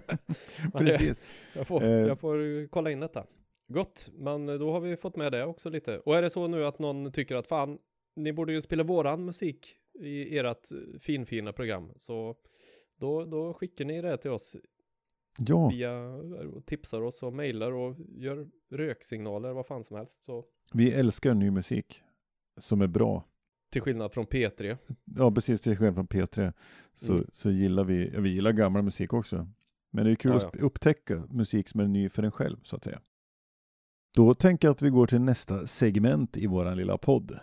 Precis. 0.72 1.22
Jag 1.54 1.66
får, 1.66 1.82
Eh. 1.84 1.90
jag 1.90 2.20
får 2.20 2.66
kolla 2.68 2.90
in 2.90 3.00
detta. 3.00 3.26
Gott, 3.68 4.10
men 4.14 4.46
då 4.46 4.70
har 4.72 4.80
vi 4.80 4.96
fått 4.96 5.16
med 5.16 5.32
det 5.32 5.44
också 5.44 5.70
lite. 5.70 5.98
Och 5.98 6.16
är 6.16 6.22
det 6.22 6.30
så 6.30 6.46
nu 6.46 6.64
att 6.64 6.78
någon 6.78 7.12
tycker 7.12 7.36
att 7.36 7.46
fan, 7.46 7.78
ni 8.16 8.32
borde 8.32 8.52
ju 8.52 8.60
spela 8.60 8.82
våran 8.82 9.24
musik 9.24 9.76
i 10.00 10.38
ert 10.38 10.68
finfina 11.00 11.52
program. 11.52 11.92
Så 11.96 12.36
då, 12.96 13.24
då 13.24 13.54
skickar 13.54 13.84
ni 13.84 14.02
det 14.02 14.16
till 14.16 14.30
oss 14.30 14.56
Ja, 15.38 15.68
via, 15.68 16.18
tipsar 16.66 17.02
oss 17.02 17.22
och 17.22 17.32
mejlar 17.32 17.72
och 17.72 17.96
gör 18.16 18.48
röksignaler, 18.70 19.52
vad 19.52 19.66
fan 19.66 19.84
som 19.84 19.96
helst. 19.96 20.24
Så 20.24 20.44
vi 20.72 20.92
älskar 20.92 21.34
ny 21.34 21.50
musik 21.50 22.02
som 22.58 22.80
är 22.80 22.86
bra. 22.86 23.24
till 23.72 23.82
skillnad 23.82 24.12
från 24.12 24.26
P3. 24.26 24.76
Ja, 25.04 25.30
precis 25.30 25.60
till 25.62 25.76
skillnad 25.76 25.94
från 25.94 26.06
P3 26.08 26.52
så, 26.94 27.12
Mm. 27.12 27.26
så 27.32 27.50
gillar 27.50 27.84
vi, 27.84 28.10
ja, 28.14 28.20
vi 28.20 28.30
gillar 28.30 28.52
gammal 28.52 28.82
musik 28.82 29.12
också. 29.12 29.48
Men 29.92 30.04
det 30.04 30.10
är 30.10 30.14
kul 30.14 30.30
Ja, 30.30 30.36
att 30.48 30.56
upptäcka 30.56 31.16
musik 31.30 31.68
som 31.68 31.80
är 31.80 31.88
ny 31.88 32.08
för 32.08 32.22
en 32.22 32.30
själv, 32.32 32.56
så 32.62 32.76
att 32.76 32.84
säga. 32.84 33.00
Då 34.16 34.34
tänker 34.34 34.68
jag 34.68 34.72
att 34.72 34.82
vi 34.82 34.90
går 34.90 35.06
till 35.06 35.20
nästa 35.20 35.66
segment 35.66 36.36
i 36.36 36.46
våran 36.46 36.76
lilla 36.76 36.98
podd. 36.98 37.38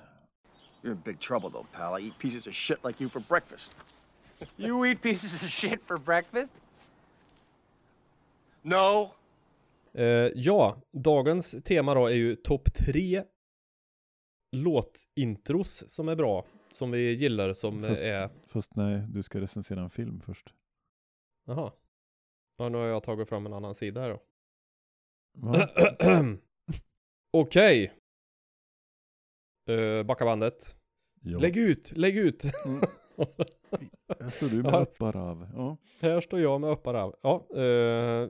You're 0.81 0.91
in 0.91 1.01
big 1.05 1.19
trouble, 1.19 1.49
though, 1.49 1.65
pal. 1.71 2.01
I 2.01 2.05
eat 2.07 2.19
pieces 2.19 2.47
of 2.47 2.53
shit 2.53 2.77
like 2.85 3.03
you 3.03 3.09
for 3.09 3.19
breakfast. 3.29 3.85
You 4.57 4.85
eat 4.87 5.01
pieces 5.01 5.33
of 5.43 5.49
shit 5.49 5.79
for 5.87 5.97
breakfast? 5.97 6.53
No. 8.61 9.11
Eh, 9.97 10.31
ja, 10.35 10.81
dagens 10.91 11.63
tema 11.63 11.93
då 11.93 12.07
är 12.07 12.15
ju 12.15 12.35
topp 12.35 12.73
tre 12.73 13.23
låtintros 14.51 15.89
som 15.89 16.09
är 16.09 16.15
bra, 16.15 16.45
som 16.69 16.91
vi 16.91 17.13
gillar, 17.13 17.53
som 17.53 17.83
Fast, 17.83 18.03
är... 18.03 18.29
fast 18.47 18.75
nej, 18.75 19.07
du 19.09 19.23
ska 19.23 19.41
recensera 19.41 19.81
en 19.81 19.89
film 19.89 20.21
först. 20.21 20.53
Jaha. 21.45 21.71
Ja, 22.57 22.69
nu 22.69 22.77
har 22.77 22.85
jag 22.85 23.03
tagit 23.03 23.29
fram 23.29 23.45
en 23.45 23.53
annan 23.53 23.75
sida 23.75 24.01
här 24.01 24.09
då. 24.09 24.23
Okej. 27.33 27.93
Uh, 29.69 30.03
backa 30.03 30.25
bandet. 30.25 30.75
Ja. 31.21 31.39
Lägg 31.39 31.57
ut, 31.57 31.91
lägg 31.97 32.17
ut! 32.17 32.43
Här 34.19 34.29
står 34.29 34.49
du 34.49 34.63
med 34.63 34.73
Ja. 34.73 34.81
Upparav. 34.81 35.49
Ja. 35.53 35.77
Här 35.99 36.21
står 36.21 36.39
jag 36.39 36.61
med 36.61 36.69
Upparav. 36.69 37.15
Ja, 37.21 37.47
eh, 37.55 38.29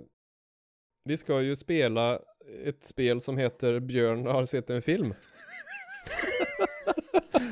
vi 1.04 1.18
ska 1.18 1.42
ju 1.42 1.56
spela 1.56 2.20
ett 2.64 2.84
spel 2.84 3.22
som 3.22 3.38
heter 3.38 3.80
Björn 3.80 4.26
har 4.26 4.46
sett 4.46 4.70
en 4.70 4.82
film. 4.82 5.14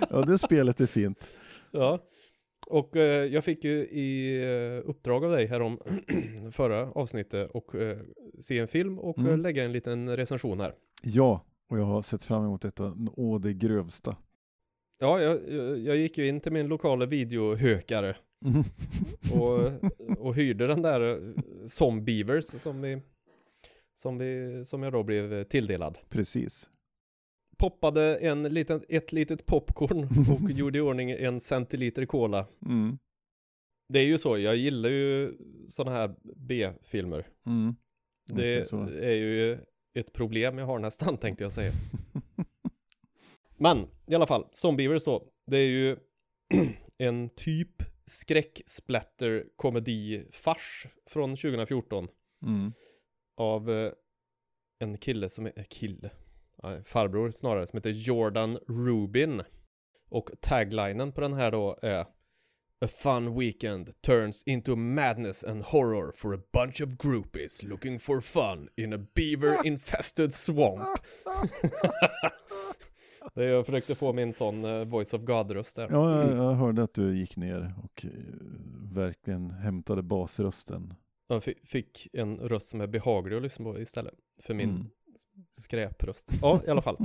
ja, 0.09 0.21
det 0.21 0.37
spelet 0.37 0.81
är 0.81 0.85
fint. 0.85 1.31
Ja, 1.71 1.99
och 2.67 2.95
eh, 2.95 3.25
jag 3.25 3.43
fick 3.43 3.63
ju 3.63 3.77
i 3.87 4.41
eh, 4.43 4.89
uppdrag 4.89 5.25
av 5.25 5.31
dig 5.31 5.45
här 5.45 5.61
om 5.61 5.79
förra 6.51 6.91
avsnittet 6.91 7.51
och 7.51 7.75
eh, 7.75 7.97
se 8.39 8.59
en 8.59 8.67
film 8.67 8.99
och 8.99 9.17
eh, 9.17 9.25
Mm. 9.25 9.41
lägga 9.41 9.63
en 9.63 9.71
liten 9.71 10.17
recension 10.17 10.59
här. 10.59 10.73
Ja, 11.03 11.45
och 11.69 11.77
jag 11.79 11.83
har 11.83 12.01
sett 12.01 12.23
fram 12.23 12.43
emot 12.43 12.61
detta 12.61 12.97
å 13.13 13.37
det 13.37 13.53
grövsta. 13.53 14.17
Ja, 14.99 15.21
jag, 15.21 15.39
jag, 15.49 15.79
jag 15.79 15.97
gick 15.97 16.17
ju 16.17 16.27
in 16.27 16.39
till 16.41 16.51
min 16.51 16.67
lokala 16.67 17.05
videohökare 17.05 18.15
Mm. 18.45 18.63
och, 19.41 19.59
och 20.27 20.35
hyrde 20.35 20.67
den 20.67 20.81
där 20.81 21.01
eh, 21.11 21.17
Zombievers 21.67 22.45
som 22.45 22.81
vi, 22.81 23.01
som 24.01 24.17
vi, 24.17 24.61
som 24.65 24.83
jag 24.83 24.93
då 24.93 25.03
blev 25.03 25.43
tilldelad. 25.43 25.97
Precis. 26.09 26.69
Poppade 27.57 28.17
en 28.17 28.43
liten, 28.43 28.83
ett 28.89 29.11
litet 29.11 29.45
popcorn 29.45 30.07
och 30.31 30.51
gjorde 30.57 30.77
i 30.77 30.81
ordning 30.81 31.11
en 31.11 31.39
centiliter 31.39 32.05
cola. 32.05 32.47
Mm. 32.65 32.97
Det 33.89 33.99
är 33.99 34.03
ju 34.03 34.17
så, 34.17 34.37
jag 34.37 34.55
gillar 34.55 34.89
ju 34.89 35.37
sådana 35.67 35.97
här 35.97 36.15
B-filmer. 36.35 37.27
Mm. 37.45 37.75
Det 38.27 38.67
så. 38.67 38.81
är 38.83 39.15
ju 39.15 39.57
ett 39.93 40.13
problem 40.13 40.57
jag 40.57 40.65
har 40.65 40.79
nästan 40.79 41.17
tänkte 41.17 41.43
jag 41.43 41.51
säga. 41.51 41.71
Men 43.57 43.87
i 44.07 44.15
alla 44.15 44.27
fall, 44.27 44.45
Zombievers 44.51 45.05
då. 45.05 45.27
Det 45.45 45.57
är 45.57 45.67
ju 45.67 45.97
en 46.97 47.29
typ 47.29 47.83
skräcksplatter 48.05 49.45
komedi-fars 49.55 50.87
från 51.05 51.29
2014 51.29 52.07
Mm 52.43 52.73
av 53.41 53.69
eh, 53.69 53.91
en 54.79 54.97
kille 54.97 55.29
som 55.29 55.45
är, 55.45 55.53
eh, 55.55 55.63
kille, 55.63 56.09
farbror 56.85 57.31
snarare, 57.31 57.67
som 57.67 57.77
heter 57.77 57.89
Jordan 57.89 58.57
Rubin. 58.67 59.41
Och 60.09 60.31
taglinen 60.39 61.11
på 61.11 61.21
den 61.21 61.33
här 61.33 61.51
då 61.51 61.77
är 61.81 62.05
A 62.85 62.87
fun 62.87 63.39
weekend 63.39 64.01
turns 64.01 64.43
into 64.43 64.75
madness 64.75 65.43
and 65.43 65.63
horror 65.63 66.11
for 66.11 66.33
a 66.33 66.39
bunch 66.53 66.81
of 66.81 66.97
groupies 66.97 67.63
looking 67.63 67.99
for 67.99 68.21
fun 68.21 68.69
in 68.75 68.93
a 68.93 68.97
beaver 69.13 69.65
infested 69.65 70.33
swamp. 70.33 70.87
det 73.33 73.43
är, 73.43 73.47
jag 73.47 73.65
försökte 73.65 73.95
få 73.95 74.13
min 74.13 74.33
sån 74.33 74.65
eh, 74.65 74.85
voice 74.85 75.13
of 75.13 75.21
God-röst 75.21 75.75
där. 75.75 75.87
Ja, 75.91 76.21
jag, 76.21 76.37
jag 76.37 76.53
hörde 76.53 76.83
att 76.83 76.93
du 76.93 77.17
gick 77.17 77.37
ner 77.37 77.73
och 77.83 78.05
verkligen 78.93 79.51
hämtade 79.51 80.01
basrösten. 80.01 80.93
Fi- 81.39 81.59
fick 81.65 82.07
en 82.13 82.37
röst 82.37 82.67
som 82.69 82.81
är 82.81 82.87
behaglig 82.87 83.35
att 83.37 83.41
lyssna 83.43 83.65
på 83.65 83.79
istället 83.79 84.13
för 84.39 84.53
min 84.53 84.69
Mm. 84.69 84.89
skräpröst. 85.51 86.31
Ja, 86.41 86.61
i 86.67 86.69
alla 86.69 86.81
fall. 86.81 86.97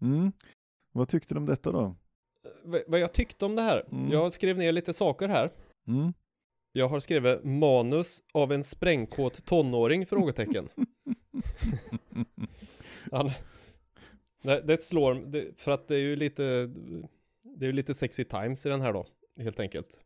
Mm. 0.00 0.32
Vad 0.92 1.08
tyckte 1.08 1.34
du 1.34 1.38
om 1.38 1.46
detta 1.46 1.72
då? 1.72 1.96
V- 2.64 2.82
vad 2.86 3.00
jag 3.00 3.12
tyckte 3.12 3.44
om 3.44 3.56
det 3.56 3.62
här. 3.62 3.84
Mm. 3.92 4.10
Jag 4.12 4.32
skrev 4.32 4.56
ner 4.58 4.72
lite 4.72 4.92
saker 4.92 5.28
här. 5.28 5.50
Mm. 5.88 6.12
Jag 6.72 6.88
har 6.88 7.00
skrivit 7.00 7.44
manus 7.44 8.22
av 8.32 8.52
en 8.52 8.64
sprängkåt 8.64 9.44
tonåring? 9.44 10.06
Frågetecken. 10.06 10.68
Han, 13.12 13.30
det, 14.42 14.60
det 14.60 14.78
slår, 14.80 15.14
det, 15.14 15.60
för 15.60 15.70
att 15.72 15.88
det 15.88 15.94
är 15.94 15.98
ju 16.00 16.16
lite, 16.16 16.42
det 17.42 17.64
är 17.64 17.66
ju 17.66 17.72
lite 17.72 17.94
sexy 17.94 18.24
times 18.24 18.66
i 18.66 18.68
den 18.68 18.80
här 18.80 18.92
då, 18.92 19.06
helt 19.36 19.60
enkelt. 19.60 20.00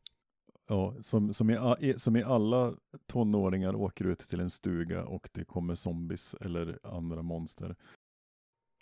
Ja, 0.69 0.95
som, 1.01 1.35
som, 1.35 1.51
i, 1.81 1.95
som 1.97 2.17
i 2.17 2.23
alla 2.23 2.75
tonåringar 3.07 3.75
åker 3.75 4.05
ut 4.05 4.19
till 4.19 4.41
en 4.41 4.51
stuga 4.51 5.05
och 5.05 5.29
det 5.33 5.45
kommer 5.45 5.75
zombies 5.75 6.35
eller 6.41 6.79
andra 6.83 7.23
monster. 7.23 7.77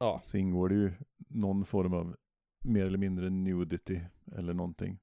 Ja, 0.00 0.20
Så 0.24 0.36
ingår 0.36 0.68
det 0.68 0.74
ju 0.74 0.92
någon 1.28 1.64
form 1.64 1.94
av 1.94 2.16
mer 2.64 2.86
eller 2.86 2.98
mindre 2.98 3.30
nudity 3.30 4.00
eller 4.36 4.54
någonting. 4.54 4.98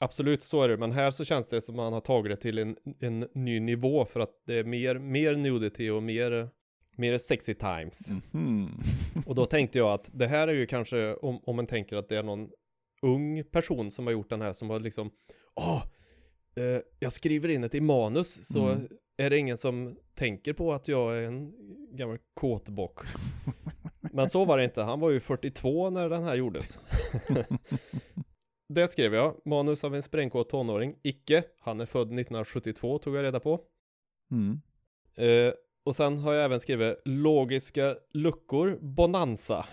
absolut 0.00 0.42
så 0.42 0.62
är 0.62 0.68
det, 0.68 0.76
men 0.76 0.92
här 0.92 1.10
så 1.10 1.24
känns 1.24 1.48
det 1.50 1.60
som 1.60 1.76
man 1.76 1.92
har 1.92 2.00
tagit 2.00 2.30
det 2.32 2.36
till 2.36 2.58
en, 2.58 2.76
en 3.00 3.20
ny 3.34 3.60
nivå 3.60 4.04
för 4.04 4.20
att 4.20 4.42
det 4.46 4.54
är 4.54 4.64
mer, 4.64 4.98
mer 4.98 5.36
nudity 5.36 5.90
och 5.90 6.02
mer, 6.02 6.48
mer 6.96 7.18
sexy 7.18 7.54
times. 7.54 8.08
Mhm. 8.32 8.80
Och 9.26 9.34
då 9.34 9.46
tänkte 9.54 9.78
jag 9.78 9.92
att 9.92 10.10
det 10.14 10.26
här 10.26 10.48
är 10.48 10.52
ju 10.52 10.66
kanske, 10.66 11.14
om, 11.14 11.40
om 11.44 11.56
man 11.56 11.66
tänker 11.66 11.96
att 11.96 12.08
det 12.08 12.16
är 12.16 12.22
någon 12.22 12.50
ung 13.02 13.44
person 13.44 13.90
som 13.90 14.06
har 14.06 14.12
gjort 14.12 14.30
den 14.30 14.40
här 14.40 14.52
som 14.52 14.70
har 14.70 14.80
liksom, 14.80 15.10
åh, 15.56 15.82
eh, 16.56 16.80
jag 16.98 17.12
skriver 17.12 17.48
in 17.48 17.64
ett 17.64 17.74
i 17.74 17.80
manus 17.80 18.46
så 18.52 18.68
Mm. 18.68 18.88
är 19.16 19.30
det 19.30 19.38
ingen 19.38 19.56
som 19.58 19.96
tänker 20.14 20.52
på 20.52 20.72
att 20.72 20.88
jag 20.88 21.16
är 21.18 21.22
en 21.22 21.52
gammal 21.96 22.18
kåtbock. 22.34 23.00
Men 24.12 24.28
så 24.28 24.44
var 24.44 24.58
det 24.58 24.64
inte, 24.64 24.82
han 24.82 25.00
var 25.00 25.10
ju 25.10 25.20
42 25.20 25.90
när 25.90 26.08
den 26.08 26.22
här 26.22 26.34
gjordes. 26.34 26.80
det 28.68 28.88
skrev 28.88 29.14
jag, 29.14 29.40
manus 29.44 29.84
av 29.84 29.94
en 29.94 30.02
sprängkåt 30.02 30.48
tonåring, 30.48 30.96
icke, 31.02 31.44
han 31.60 31.80
är 31.80 31.86
född 31.86 32.06
1972 32.06 32.98
tog 32.98 33.16
jag 33.16 33.22
reda 33.22 33.40
på. 33.40 33.60
Mm. 34.30 34.60
Eh, 35.16 35.52
och 35.84 35.96
sen 35.96 36.18
har 36.18 36.32
jag 36.32 36.44
även 36.44 36.60
skrivit 36.60 36.96
logiska 37.04 37.96
luckor, 38.12 38.78
bonanza. 38.80 39.66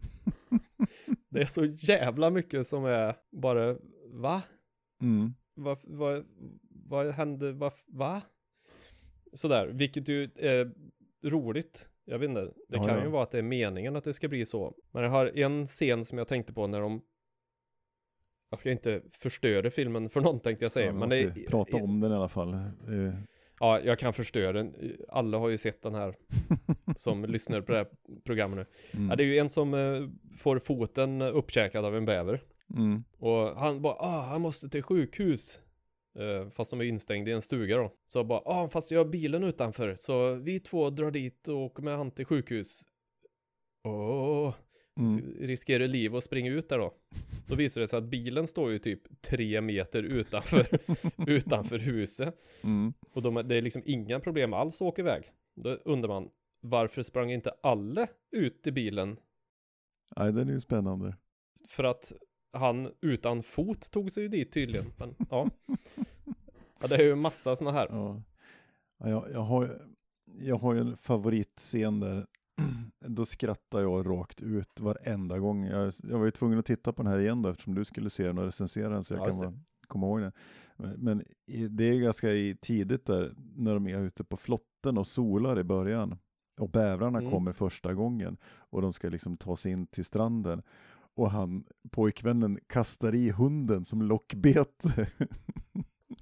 det 1.28 1.40
är 1.40 1.46
så 1.46 1.64
jävla 1.64 2.30
mycket 2.30 2.66
som 2.66 2.84
är 2.84 3.16
bara, 3.32 3.76
va? 4.12 4.42
Mm. 5.02 5.34
Vad, 5.54 5.78
vad, 5.82 6.24
vad 6.68 7.06
hände, 7.06 7.52
va? 7.52 7.70
va? 7.86 8.22
Sådär, 9.32 9.66
vilket 9.66 10.08
ju 10.08 10.30
är 10.36 10.72
roligt. 11.24 11.88
Jag 12.04 12.18
vet 12.18 12.28
inte, 12.28 12.44
det 12.44 12.52
Ja, 12.68 12.84
kan 12.84 12.96
ja. 12.98 13.04
ju 13.04 13.10
vara 13.10 13.22
att 13.22 13.30
det 13.30 13.38
är 13.38 13.42
meningen 13.42 13.96
att 13.96 14.04
det 14.04 14.12
ska 14.12 14.28
bli 14.28 14.46
så. 14.46 14.74
Men 14.90 15.02
jag 15.02 15.10
har 15.10 15.38
en 15.38 15.66
scen 15.66 16.04
som 16.04 16.18
jag 16.18 16.28
tänkte 16.28 16.52
på 16.52 16.66
när 16.66 16.80
de 16.80 17.02
jag 18.50 18.58
ska 18.58 18.70
inte 18.70 19.02
förstöra 19.12 19.70
filmen 19.70 20.10
för 20.10 20.20
någon 20.20 20.40
tänkte 20.40 20.64
jag 20.64 20.72
säga, 20.72 20.86
Ja, 20.86 20.92
men 20.92 21.08
det 21.08 21.46
prata 21.48 21.76
om 21.76 22.00
den 22.00 22.12
i 22.12 22.14
alla 22.14 22.28
fall. 22.28 22.56
Ja, 23.60 23.80
jag 23.80 23.98
kan 23.98 24.12
förstöra 24.12 24.52
den. 24.52 24.96
Alla 25.08 25.38
har 25.38 25.48
ju 25.48 25.58
sett 25.58 25.82
den 25.82 25.94
här 25.94 26.14
som 26.96 27.24
lyssnar 27.24 27.60
på 27.60 27.72
det 27.72 27.78
här 27.78 27.86
programmet 28.24 28.56
nu. 28.58 28.98
Mm. 28.98 29.10
Ja, 29.10 29.16
det 29.16 29.22
är 29.22 29.26
ju 29.26 29.38
en 29.38 29.48
som 29.48 29.74
eh, 29.74 30.08
får 30.36 30.58
foten 30.58 31.22
uppkäkad 31.22 31.84
av 31.84 31.96
en 31.96 32.04
bäver. 32.04 32.40
Mm. 32.74 33.04
Och 33.18 33.56
han 33.56 33.82
bara, 33.82 33.94
ah, 33.94 34.20
han 34.22 34.40
måste 34.40 34.68
till 34.68 34.82
sjukhus. 34.82 35.60
Eh, 36.18 36.50
fast 36.50 36.70
de 36.70 36.80
är 36.80 36.84
instängda 36.84 37.30
i 37.30 37.34
en 37.34 37.42
stuga 37.42 37.76
då. 37.76 37.92
Så 38.06 38.24
bara, 38.24 38.38
ah, 38.44 38.68
fast 38.68 38.90
jag 38.90 39.00
har 39.00 39.10
bilen 39.10 39.44
utanför. 39.44 39.94
Så 39.94 40.34
vi 40.34 40.60
två 40.60 40.90
drar 40.90 41.10
dit 41.10 41.48
och 41.48 41.56
åker 41.56 41.82
med 41.82 41.96
han 41.96 42.10
till 42.10 42.26
sjukhus. 42.26 42.82
Åh, 43.88 44.54
Mm. 44.98 45.34
riskerar 45.38 45.88
liv 45.88 46.16
att 46.16 46.24
springa 46.24 46.50
ut 46.50 46.68
där 46.68 46.78
då. 46.78 46.94
Då 47.48 47.54
visar 47.54 47.80
det 47.80 47.88
sig 47.88 47.96
att 47.98 48.04
bilen 48.04 48.46
står 48.46 48.72
ju 48.72 48.78
typ 48.78 49.22
tre 49.22 49.60
meter 49.60 50.02
utanför, 50.02 50.66
utanför 51.26 51.78
huset. 51.78 52.34
Mm. 52.64 52.92
Och 53.12 53.22
de, 53.22 53.34
det 53.34 53.56
är 53.56 53.62
liksom 53.62 53.82
inga 53.86 54.20
problem 54.20 54.52
alls 54.52 54.74
att 54.74 54.82
åka 54.82 55.02
iväg. 55.02 55.32
Då 55.54 55.70
undrar 55.70 56.08
man, 56.08 56.30
varför 56.60 57.02
sprang 57.02 57.32
inte 57.32 57.50
alla 57.62 58.06
ut 58.30 58.66
i 58.66 58.72
bilen? 58.72 59.16
Nej, 60.16 60.32
den 60.32 60.48
är 60.48 60.52
ju 60.52 60.60
spännande. 60.60 61.16
För 61.68 61.84
att 61.84 62.12
han 62.52 62.92
utan 63.00 63.42
fot 63.42 63.90
tog 63.90 64.12
sig 64.12 64.22
ju 64.22 64.28
dit 64.28 64.52
tydligen. 64.52 64.86
Men 64.98 65.14
ja. 65.30 65.46
ja 66.80 66.86
det 66.88 66.94
är 66.94 67.02
ju 67.04 67.14
massa 67.14 67.56
sådana 67.56 67.78
här. 67.78 67.86
Ja. 67.90 68.22
Ja, 68.98 69.08
jag, 69.08 69.24
jag, 69.32 69.40
har, 69.42 69.80
jag 70.40 70.56
har 70.56 70.74
ju 70.74 70.80
en 70.80 70.96
favoritscen 70.96 72.00
där. 72.00 72.26
Då 73.06 73.24
skrattar 73.26 73.80
jag 73.80 74.06
rakt 74.10 74.40
ut 74.42 74.80
varenda 74.80 75.38
gång. 75.38 75.64
Jag, 75.64 75.92
jag 76.02 76.18
var 76.18 76.24
ju 76.24 76.30
tvungen 76.30 76.58
att 76.58 76.66
titta 76.66 76.92
på 76.92 77.02
den 77.02 77.12
här 77.12 77.18
igen 77.18 77.42
då, 77.42 77.48
eftersom 77.48 77.74
du 77.74 77.84
skulle 77.84 78.10
se 78.10 78.26
den 78.26 78.38
och 78.38 78.44
recensera 78.44 78.88
den 78.88 79.04
så 79.04 79.14
jag 79.14 79.20
Ja, 79.20 79.26
just 79.26 79.40
kan 79.42 79.50
det. 79.52 79.56
bara 79.56 79.64
komma 79.86 80.06
ihåg 80.06 80.20
den. 80.20 80.32
Men, 80.98 81.24
det 81.70 81.84
är 81.84 82.00
ganska 82.00 82.28
tidigt 82.60 83.06
där 83.06 83.34
när 83.56 83.74
de 83.74 83.86
är 83.86 84.00
ute 84.00 84.24
på 84.24 84.36
flotten 84.36 84.98
och 84.98 85.06
solar 85.06 85.58
i 85.58 85.64
början. 85.64 86.18
Och 86.60 86.70
bävrarna 86.70 87.18
Mm. 87.18 87.30
kommer 87.30 87.52
första 87.52 87.94
gången 87.94 88.36
och 88.44 88.82
de 88.82 88.92
ska 88.92 89.08
liksom 89.08 89.36
ta 89.36 89.56
sig 89.56 89.72
in 89.72 89.86
till 89.86 90.04
stranden. 90.04 90.62
Och 91.14 91.30
han, 91.30 91.64
pojkvännen, 91.90 92.58
kastar 92.66 93.14
i 93.14 93.30
hunden 93.30 93.84
som 93.84 94.02
lockbete. 94.02 95.06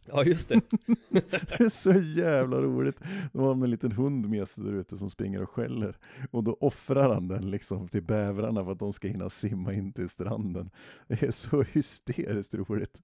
Ja, 0.07 0.25
just 0.25 0.49
det. 0.49 0.61
Det 1.09 1.61
är 1.61 1.69
så 1.69 1.93
jävla 1.93 2.63
roligt. 2.63 2.97
De 3.33 3.43
har 3.43 3.53
en 3.53 3.71
liten 3.71 3.93
hund 3.93 4.29
med 4.29 4.49
sig 4.49 4.65
där 4.65 4.73
ute 4.73 4.97
som 4.99 5.11
springer 5.11 5.43
och 5.43 5.51
skäller. 5.51 5.97
Och 6.31 6.45
då 6.45 6.57
offrar 6.61 7.15
han 7.15 7.29
den 7.29 7.51
liksom 7.51 7.89
till 7.89 8.03
bävrarna 8.03 8.65
för 8.65 8.73
att 8.73 8.79
de 8.79 8.93
ska 8.93 9.09
hinna 9.09 9.31
simma 9.31 9.73
in 9.75 9.93
till 9.93 10.09
stranden. 10.09 10.71
Det 11.09 11.23
är 11.23 11.31
så 11.31 11.63
hysteriskt 11.63 12.55
roligt. 12.55 13.03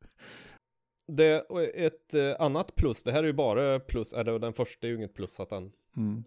Det 1.06 1.40
och 1.40 1.62
ett 1.62 2.14
eh, 2.14 2.34
annat 2.40 2.74
plus, 2.74 3.02
det 3.02 3.12
här 3.12 3.22
är 3.22 3.26
ju 3.26 3.32
bara 3.32 3.80
plus, 3.80 4.12
eller 4.12 4.38
den 4.38 4.52
första 4.52 4.86
är 4.86 4.90
ju 4.90 4.96
inget 4.96 5.14
plus 5.14 5.40
att 5.40 5.50
han, 5.50 5.72
Mm. 5.96 6.24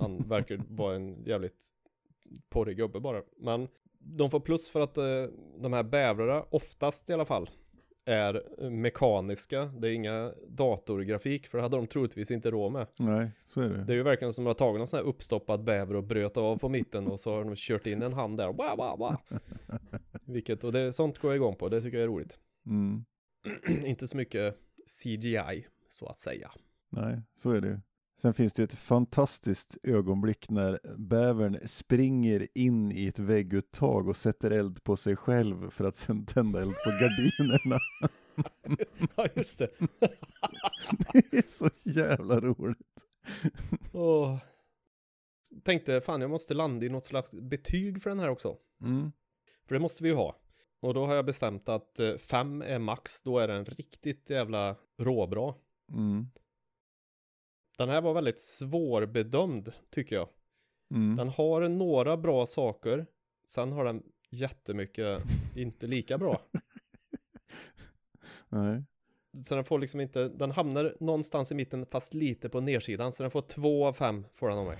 han 0.00 0.18
verkar 0.28 0.60
vara 0.68 0.96
en 0.96 1.24
jävligt 1.24 1.66
porrig 2.48 2.76
gubbe 2.76 3.00
bara. 3.00 3.22
Men 3.36 3.68
de 4.04 4.30
får 4.30 4.40
plus 4.40 4.70
för 4.70 4.80
att 4.80 4.96
eh, 4.96 5.24
de 5.58 5.72
här 5.72 5.82
bävrarna, 5.82 6.44
oftast 6.50 7.10
i 7.10 7.12
alla 7.12 7.24
fall, 7.24 7.50
är 8.04 8.68
mekaniska. 8.70 9.64
Det 9.64 9.88
är 9.88 9.92
inga 9.92 10.32
datorgrafik, 10.48 11.46
för 11.46 11.58
det 11.58 11.62
hade 11.62 11.76
de 11.76 11.86
troligtvis 11.86 12.30
inte 12.30 12.50
råd 12.50 12.72
med. 12.72 12.86
Nej, 12.96 13.30
så 13.46 13.60
är 13.60 13.68
det. 13.68 13.84
Det 13.84 13.92
är 13.92 13.96
ju 13.96 14.02
verkligen 14.02 14.32
som 14.32 14.46
att 14.46 14.58
de 14.58 14.64
har 14.64 14.70
tagit 14.70 14.80
en 14.80 14.86
sån 14.86 14.98
här 14.98 15.06
uppstoppad 15.06 15.64
bäver 15.64 15.96
och 15.96 16.04
bröt 16.04 16.36
av 16.36 16.56
på 16.58 16.68
mitten 16.68 17.06
och 17.06 17.20
så 17.20 17.34
har 17.34 17.44
de 17.44 17.54
kört 17.56 17.86
in 17.86 18.02
en 18.02 18.12
hand 18.12 18.36
där. 18.36 18.52
Wah, 18.52 18.76
wah, 18.76 18.98
wah. 18.98 19.16
Vilket, 20.24 20.64
och 20.64 20.72
det, 20.72 20.92
sånt 20.92 21.18
går 21.18 21.30
jag 21.30 21.36
igång 21.36 21.56
på, 21.56 21.68
det 21.68 21.80
tycker 21.80 21.96
jag 21.96 22.04
är 22.04 22.08
roligt. 22.08 22.38
Mm. 22.66 23.04
inte 23.84 24.08
så 24.08 24.16
mycket 24.16 24.56
CGI, 25.02 25.66
så 25.88 26.06
att 26.06 26.18
säga. 26.18 26.50
Nej, 26.88 27.20
så 27.34 27.50
är 27.50 27.60
det 27.60 27.68
ju. 27.68 27.80
Sen 28.22 28.34
finns 28.34 28.52
det 28.52 28.62
ett 28.62 28.74
fantastiskt 28.74 29.78
ögonblick 29.82 30.50
när 30.50 30.80
bävern 30.96 31.68
springer 31.68 32.48
in 32.54 32.92
i 32.92 33.06
ett 33.06 33.18
vägguttag 33.18 34.08
och 34.08 34.16
sätter 34.16 34.50
eld 34.50 34.84
på 34.84 34.96
sig 34.96 35.16
själv 35.16 35.70
för 35.70 35.84
att 35.84 35.96
sen 35.96 36.26
tända 36.26 36.62
eld 36.62 36.74
på 36.84 36.90
gardinerna. 36.90 37.78
Ja, 39.16 39.26
just 39.34 39.58
det. 39.58 39.70
Det 41.12 41.36
är 41.36 41.48
så 41.48 41.70
jävla 41.82 42.40
roligt. 42.40 43.06
Åh. 43.92 44.38
Tänkte, 45.62 46.00
fan 46.00 46.20
jag 46.20 46.30
måste 46.30 46.54
landa 46.54 46.86
i 46.86 46.88
något 46.88 47.06
slags 47.06 47.30
betyg 47.30 48.02
för 48.02 48.10
den 48.10 48.20
här 48.20 48.28
också. 48.28 48.56
Mm. 48.82 49.12
För 49.66 49.74
det 49.74 49.80
måste 49.80 50.02
vi 50.02 50.08
ju 50.08 50.14
ha. 50.14 50.36
Och 50.80 50.94
då 50.94 51.06
har 51.06 51.14
jag 51.14 51.24
bestämt 51.24 51.68
att 51.68 52.00
eh, 52.00 52.16
fem 52.16 52.62
är 52.62 52.78
max, 52.78 53.22
då 53.22 53.38
är 53.38 53.48
den 53.48 53.64
riktigt 53.64 54.30
jävla 54.30 54.76
råbra. 54.98 55.54
Mm. 55.92 56.26
Den 57.78 57.88
här 57.88 58.00
var 58.00 58.14
väldigt 58.14 58.40
svårbedömd, 58.40 59.72
tycker 59.90 60.16
jag. 60.16 60.28
Mm. 60.90 61.16
Den 61.16 61.28
har 61.28 61.68
några 61.68 62.16
bra 62.16 62.46
saker, 62.46 63.06
sen 63.46 63.72
har 63.72 63.84
den 63.84 64.02
jättemycket 64.30 65.22
inte 65.56 65.86
lika 65.86 66.18
bra. 66.18 66.40
Nej. 68.48 68.84
Så 69.44 69.54
den 69.54 69.64
får 69.64 69.78
liksom 69.78 70.00
inte, 70.00 70.28
den 70.28 70.50
hamnar 70.50 70.96
någonstans 71.00 71.52
i 71.52 71.54
mitten 71.54 71.86
fast 71.86 72.14
lite 72.14 72.48
på 72.48 72.60
nedsidan, 72.60 73.12
så 73.12 73.22
den 73.22 73.30
får 73.30 73.40
två 73.40 73.86
av 73.86 73.92
fem 73.92 74.24
får 74.34 74.48
den 74.48 74.58
av 74.58 74.66
mig. 74.66 74.78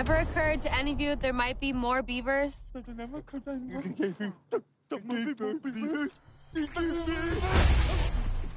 Ever 0.00 0.22
occurred 0.22 0.62
to 0.62 0.68
any 0.80 0.94
of 0.94 1.00
you 1.00 1.14
that 1.14 1.22
there 1.22 1.32
might 1.32 1.60
be 1.60 1.72
more 1.72 2.02
beavers? 2.02 2.70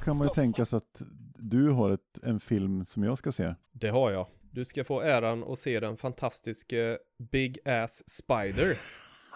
Kan 0.03 0.17
man 0.17 0.27
ju 0.27 0.33
tänka 0.33 0.65
sig 0.65 0.77
att 0.77 1.01
du 1.43 1.69
har 1.69 1.91
ett, 1.91 2.19
en 2.23 2.39
film 2.39 2.85
som 2.85 3.03
jag 3.03 3.17
ska 3.17 3.31
se. 3.31 3.55
Det 3.71 3.89
har 3.89 4.11
jag. 4.11 4.27
Du 4.51 4.65
ska 4.65 4.83
få 4.83 5.01
äran 5.01 5.43
att 5.43 5.59
se 5.59 5.79
den 5.79 5.97
fantastiska 5.97 6.97
Big 7.31 7.59
Ass 7.65 8.09
Spider. 8.09 8.77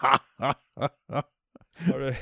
Har 1.92 2.00
du... 2.00 2.14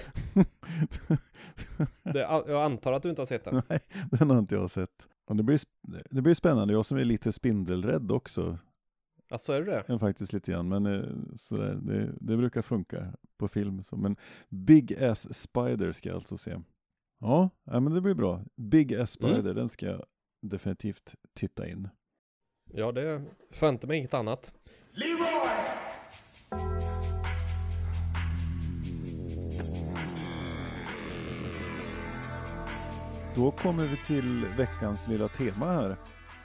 det, 2.12 2.18
jag 2.18 2.64
antar 2.64 2.92
att 2.92 3.02
du 3.02 3.10
inte 3.10 3.20
har 3.20 3.26
sett 3.26 3.44
den. 3.44 3.62
Nej, 3.68 3.80
den 4.10 4.30
har 4.30 4.38
inte 4.38 4.54
jag 4.54 4.70
sett. 4.70 5.08
Och 5.26 5.36
det, 5.36 5.42
blir, 5.42 5.60
det 6.10 6.22
blir 6.22 6.34
spännande, 6.34 6.74
jag 6.74 6.86
som 6.86 6.98
är 6.98 7.04
lite 7.04 7.32
spindelrädd 7.32 8.10
också, 8.10 8.58
Alltså 9.28 9.52
är 9.52 9.62
det 9.62 9.84
det? 9.86 9.98
faktiskt 9.98 10.32
lite 10.32 10.52
grann, 10.52 10.68
men 10.68 10.86
eh, 10.86 11.34
sådär, 11.36 11.74
det, 11.74 12.12
det 12.20 12.36
brukar 12.36 12.62
funka 12.62 13.12
på 13.38 13.48
film. 13.48 13.82
Så. 13.82 13.96
Men 13.96 14.16
Big 14.48 15.04
Ass 15.04 15.34
Spider 15.34 15.92
ska 15.92 16.08
jag 16.08 16.16
alltså 16.16 16.38
se. 16.38 16.56
Ja, 17.18 17.50
ja 17.64 17.80
men 17.80 17.94
det 17.94 18.00
blir 18.00 18.14
bra. 18.14 18.44
Big 18.56 18.94
Ass 18.94 19.10
Spider, 19.10 19.54
den 19.54 19.68
ska 19.68 19.86
jag 19.86 20.04
definitivt 20.42 21.14
titta 21.34 21.68
in. 21.68 21.88
Ja, 22.72 22.92
det 22.92 23.22
förväntar 23.50 23.88
mig 23.88 23.98
inget 23.98 24.14
annat. 24.14 24.52
Då 33.36 33.50
kommer 33.50 33.82
vi 33.86 33.96
till 33.96 34.44
veckans 34.58 35.08
lilla 35.08 35.28
tema 35.28 35.66
här. 35.66 35.96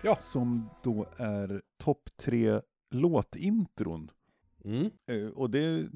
Ja. 0.04 0.18
Som 0.20 0.70
då 0.84 1.06
är 1.18 1.62
topp 1.84 2.10
tre 2.18 2.62
låtintron. 2.92 4.12
Mm. 4.66 4.90
Eh, 5.08 5.28
Och 5.28 5.50
det 5.50 5.90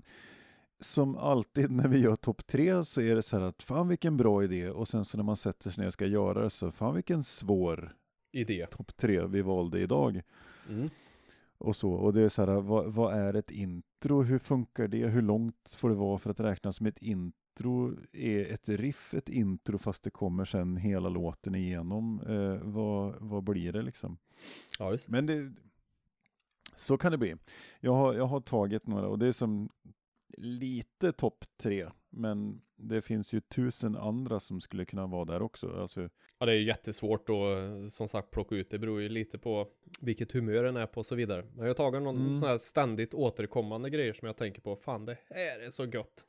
som 0.80 1.18
alltid 1.18 1.72
när 1.72 1.88
vi 1.88 2.00
gör 2.00 2.16
topp 2.16 2.48
tre 2.48 2.86
så 2.86 3.02
är 3.02 3.16
det 3.16 3.22
så 3.22 3.40
här 3.40 3.46
att 3.46 3.62
fan 3.62 3.88
vilken 3.88 4.18
bra 4.18 4.44
idé 4.44 4.70
och 4.70 4.88
sen 4.88 5.06
så 5.06 5.18
när 5.18 5.24
man 5.24 5.38
sätter 5.38 5.70
sig 5.70 5.82
ner 5.82 5.88
och 5.88 5.94
ska 5.94 6.06
göra 6.06 6.44
det 6.44 6.50
så 6.50 6.72
fan 6.72 6.96
vilken 6.96 7.24
svår 7.24 7.96
Idé. 8.32 8.68
topp 8.72 8.98
tre 8.98 9.26
vi 9.26 9.42
valde 9.42 9.80
idag. 9.80 10.22
Mm. 10.70 10.90
Och 11.58 11.76
så, 11.76 11.92
och 11.92 12.14
det 12.14 12.22
är 12.22 12.30
så 12.30 12.46
här, 12.46 12.62
vad, 12.62 12.94
vad 12.94 13.14
är 13.14 13.34
ett 13.34 13.52
intro? 13.52 14.22
Hur 14.22 14.40
funkar 14.40 14.88
det? 14.88 15.08
Hur 15.08 15.22
långt 15.22 15.76
får 15.78 15.90
det 15.90 15.96
vara 15.96 16.20
för 16.20 16.30
att 16.30 16.40
räknas 16.40 16.76
som 16.76 16.86
ett 16.86 16.98
intro? 16.98 17.94
Är 18.12 18.46
ett 18.46 18.70
riff 18.70 19.14
ett 19.14 19.30
intro 19.30 19.78
fast 19.78 20.04
det 20.04 20.10
kommer 20.10 20.46
sen 20.46 20.78
hela 20.78 21.10
låten 21.10 21.56
igenom? 21.56 22.22
Eh, 22.28 22.68
vad, 22.72 23.16
vad 23.20 23.44
blir 23.44 23.74
det 23.74 23.82
liksom? 23.82 24.18
Ja, 24.80 24.92
just. 24.92 25.10
Men 25.10 25.26
det, 25.26 25.54
så 26.76 26.98
kan 26.98 27.12
det 27.12 27.18
bli. 27.18 27.36
Jag 27.80 27.94
har, 27.94 28.14
jag 28.14 28.26
har 28.26 28.42
tagit 28.42 28.88
några 28.88 29.08
och 29.08 29.20
det 29.20 29.28
är 29.28 29.32
som 29.32 29.70
lite 30.38 31.12
topp 31.12 31.46
tre, 31.58 31.90
men 32.10 32.62
det 32.78 33.02
finns 33.02 33.34
ju 33.34 33.40
tusen 33.42 33.96
andra 33.96 34.40
som 34.40 34.62
skulle 34.62 34.86
kunna 34.86 35.08
vara 35.08 35.26
där 35.26 35.42
också. 35.42 35.82
Alltså, 35.82 36.10
Ja, 36.40 36.46
det 36.46 36.52
är 36.52 36.56
ju 36.56 36.64
jättesvårt 36.64 37.30
att 37.30 37.94
som 37.94 38.08
sagt 38.08 38.32
plocka 38.32 38.56
ut. 38.56 38.70
Det 38.70 38.80
beror 38.80 39.02
ju 39.02 39.10
lite 39.10 39.38
på 39.38 39.68
vilket 40.00 40.32
humör 40.32 40.64
den 40.64 40.78
är 40.78 40.86
på 40.88 41.00
och 41.00 41.06
så 41.06 41.16
vidare. 41.16 41.44
Men 41.44 41.60
jag 41.60 41.68
har 41.68 41.74
tagit 41.74 42.02
någon 42.02 42.18
Mm. 42.18 42.34
sån 42.34 42.50
här 42.50 42.58
ständigt 42.58 43.14
återkommande 43.14 43.90
grejer 43.90 44.14
som 44.14 44.26
jag 44.26 44.38
tänker 44.38 44.62
på. 44.62 44.76
Fan, 44.76 45.06
det 45.06 45.18
här 45.30 45.60
är 45.60 45.70
så 45.70 45.86
gött. 45.86 46.26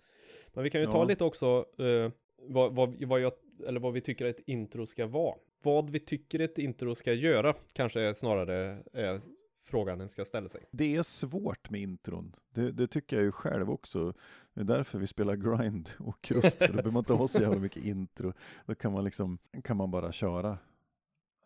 Men 0.55 0.65
vi 0.65 0.71
kan 0.71 0.81
ju 0.81 0.87
ta 0.87 0.93
Ja. 0.99 1.05
lite 1.05 1.25
också 1.25 1.67
eh, 1.79 2.11
vad, 2.43 2.75
vad, 2.75 3.05
vad, 3.05 3.21
jag, 3.21 3.33
eller 3.67 3.81
vad 3.81 3.93
vi 3.93 4.01
tycker 4.01 4.25
ett 4.25 4.41
intro 4.47 4.87
ska 4.87 5.07
vara. 5.07 5.37
Vad 5.63 5.91
vi 5.91 6.01
tycker 6.01 6.41
ett 6.41 6.59
intro 6.59 6.95
ska 6.95 7.13
göra 7.13 7.55
kanske 7.73 8.15
snarare 8.15 8.83
är 8.93 9.21
frågan 9.67 9.99
den 9.99 10.09
ska 10.09 10.25
ställa 10.25 10.49
sig. 10.49 10.65
det 10.71 10.97
är 10.97 11.03
svårt 11.03 11.71
med 11.71 11.81
intron. 11.81 12.37
Det, 12.51 12.73
det 12.73 12.87
tycker 12.89 13.17
jag 13.17 13.25
ju 13.25 13.33
själv 13.33 13.71
också. 13.71 14.13
Det 14.55 14.61
är 14.61 14.65
därför 14.65 14.99
vi 14.99 15.07
spelar 15.07 15.37
grind 15.37 15.91
och 15.99 16.23
krust, 16.23 16.59
för 16.59 16.67
då 16.67 16.73
behöver 16.73 16.91
man 16.91 17.01
inte 17.01 17.13
ha 17.13 17.29
så 17.29 17.43
jävla 17.43 17.59
mycket 17.59 17.85
intro. 17.85 18.33
Då 18.67 18.75
kan 18.75 18.93
man 18.93 19.05
liksom, 19.05 19.39
kan 19.65 19.77
man 19.77 19.91
bara 19.91 20.13
köra. 20.13 20.59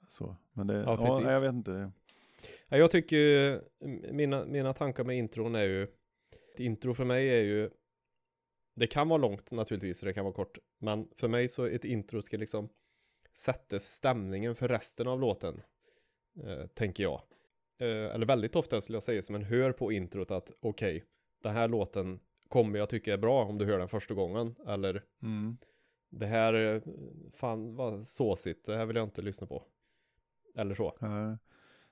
Så, 0.09 0.37
men 0.53 0.67
det, 0.67 0.75
Ja, 0.75 0.83
ja, 0.83 1.07
precis. 1.07 1.31
jag 1.31 1.41
vet 1.41 1.53
inte. 1.53 1.93
Ja, 2.69 2.77
jag 2.77 2.91
tycker 2.91 3.17
ju, 3.17 3.61
mina, 4.13 4.45
mina 4.45 4.73
tankar 4.73 5.05
med 5.05 5.19
intron 5.19 5.55
är 5.55 5.63
ju, 5.65 5.83
ett 5.83 6.61
intro 6.61 6.95
för 6.95 7.05
mig 7.05 7.29
är 7.29 7.43
ju, 7.43 7.71
det 8.75 8.87
kan 8.87 9.09
vara 9.09 9.19
långt 9.19 9.53
naturligtvis, 9.53 10.03
och 10.03 10.07
det 10.07 10.13
kan 10.13 10.25
vara 10.25 10.35
kort, 10.35 10.59
men 10.79 11.09
för 11.17 11.29
mig 11.29 11.49
så 11.49 11.65
ett 11.65 11.85
intro 11.85 12.23
ska 12.23 12.37
liksom 12.37 12.69
sätta 13.33 13.79
stämningen 13.81 14.55
för 14.55 14.69
resten 14.69 15.07
av 15.09 15.21
låten, 15.21 15.63
eh, 16.45 16.67
tänker 16.67 17.03
jag. 17.03 17.23
Eh, 17.81 18.15
eller 18.15 18.27
väldigt 18.27 18.57
ofta 18.57 18.81
skulle 18.81 18.97
jag 18.97 19.03
säga 19.03 19.23
som 19.23 19.35
en 19.35 19.43
hör 19.45 19.73
på 19.73 19.93
introt 19.93 20.31
att 20.31 20.53
okej, 20.61 21.05
den 21.43 21.53
här 21.55 21.69
låten 21.69 22.21
kommer 22.49 22.79
jag 22.79 22.89
tycka 22.89 23.13
är 23.13 23.19
bra 23.19 23.45
om 23.45 23.59
du 23.59 23.65
hör 23.65 23.79
den 23.79 23.89
första 23.89 24.15
gången, 24.15 24.55
eller 24.67 25.05
Mm. 25.23 25.57
det 26.11 26.27
här, 26.27 26.55
eh, 26.55 26.83
fan 27.33 27.75
vad 27.77 28.07
såsigt, 28.07 28.67
det 28.67 28.77
här 28.77 28.87
vill 28.87 28.97
jag 28.97 29.07
inte 29.07 29.23
lyssna 29.23 29.47
på. 29.47 29.65
Eller 30.55 30.75
så. 30.75 30.97
Ja. 31.01 31.37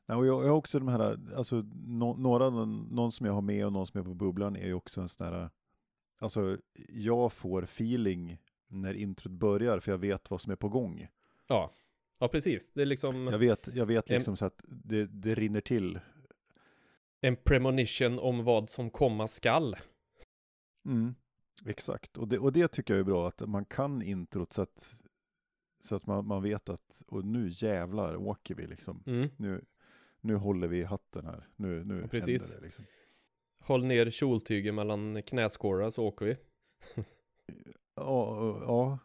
Nej, 0.06 0.16
och 0.18 0.26
jag, 0.26 0.44
jag 0.44 0.48
har 0.48 0.56
också 0.56 0.78
de 0.78 0.88
här, 0.88 1.18
alltså 1.36 1.64
nå- 1.86 2.16
några, 2.16 2.50
någon 2.50 3.12
som 3.12 3.26
jag 3.26 3.32
har 3.32 3.40
med 3.42 3.66
och 3.66 3.72
någon 3.72 3.86
som 3.86 4.00
är 4.00 4.04
på 4.04 4.14
bubblan 4.14 4.56
är 4.56 4.66
ju 4.66 4.74
också 4.74 5.00
en 5.00 5.08
sån 5.08 5.26
här, 5.26 5.50
alltså 6.18 6.58
jag 6.88 7.32
får 7.32 7.62
feeling 7.62 8.38
när 8.68 8.94
introt 8.94 9.32
börjar 9.32 9.80
för 9.80 9.92
jag 9.92 9.98
vet 9.98 10.30
vad 10.30 10.40
som 10.40 10.52
är 10.52 10.56
på 10.56 10.68
gång. 10.68 11.08
Ja, 11.46 11.72
ja 12.18 12.28
precis. 12.28 12.72
Det 12.72 12.82
är 12.82 12.86
liksom 12.86 13.26
Jag 13.26 13.38
vet, 13.38 13.68
jag 13.74 13.86
vet 13.86 14.08
liksom 14.08 14.36
så 14.36 14.44
att 14.44 14.64
det, 14.68 15.06
det 15.06 15.34
rinner 15.34 15.60
till. 15.60 16.00
en 17.20 17.36
premonition 17.36 18.18
om 18.18 18.44
vad 18.44 18.70
som 18.70 18.90
komma 18.90 19.28
skall. 19.28 19.76
Mm. 20.86 21.14
Exakt, 21.66 22.16
och 22.16 22.28
det, 22.28 22.38
och 22.38 22.52
det 22.52 22.68
tycker 22.68 22.94
jag 22.94 23.00
är 23.00 23.04
bra 23.04 23.28
att 23.28 23.40
man 23.48 23.64
kan 23.64 24.02
introt 24.02 24.52
så 24.52 24.62
att, 24.62 24.92
så 25.80 25.96
att 25.96 26.06
man, 26.06 26.26
man 26.26 26.42
vet 26.42 26.68
att 26.68 27.02
och 27.06 27.24
nu 27.24 27.48
jävlar 27.52 28.16
åker 28.16 28.54
vi 28.54 28.66
liksom. 28.66 29.02
Mm. 29.06 29.28
Nu, 29.36 29.64
nu 30.20 30.34
håller 30.36 30.68
vi 30.68 30.78
i 30.78 30.84
hatten 30.84 31.26
här. 31.26 31.48
Nu, 31.56 31.84
nu 31.84 32.00
Ja, 32.02 32.08
precis. 32.08 32.42
händer 32.42 32.56
det 32.60 32.64
liksom. 32.64 32.84
Håll 33.60 33.84
ner 33.84 34.10
kjoltygen 34.10 34.74
mellan 34.74 35.22
knäskålarna 35.22 35.90
så 35.90 36.04
åker 36.04 36.26
vi. 36.26 36.36
Ja, 37.94 38.58
ja. 38.66 38.98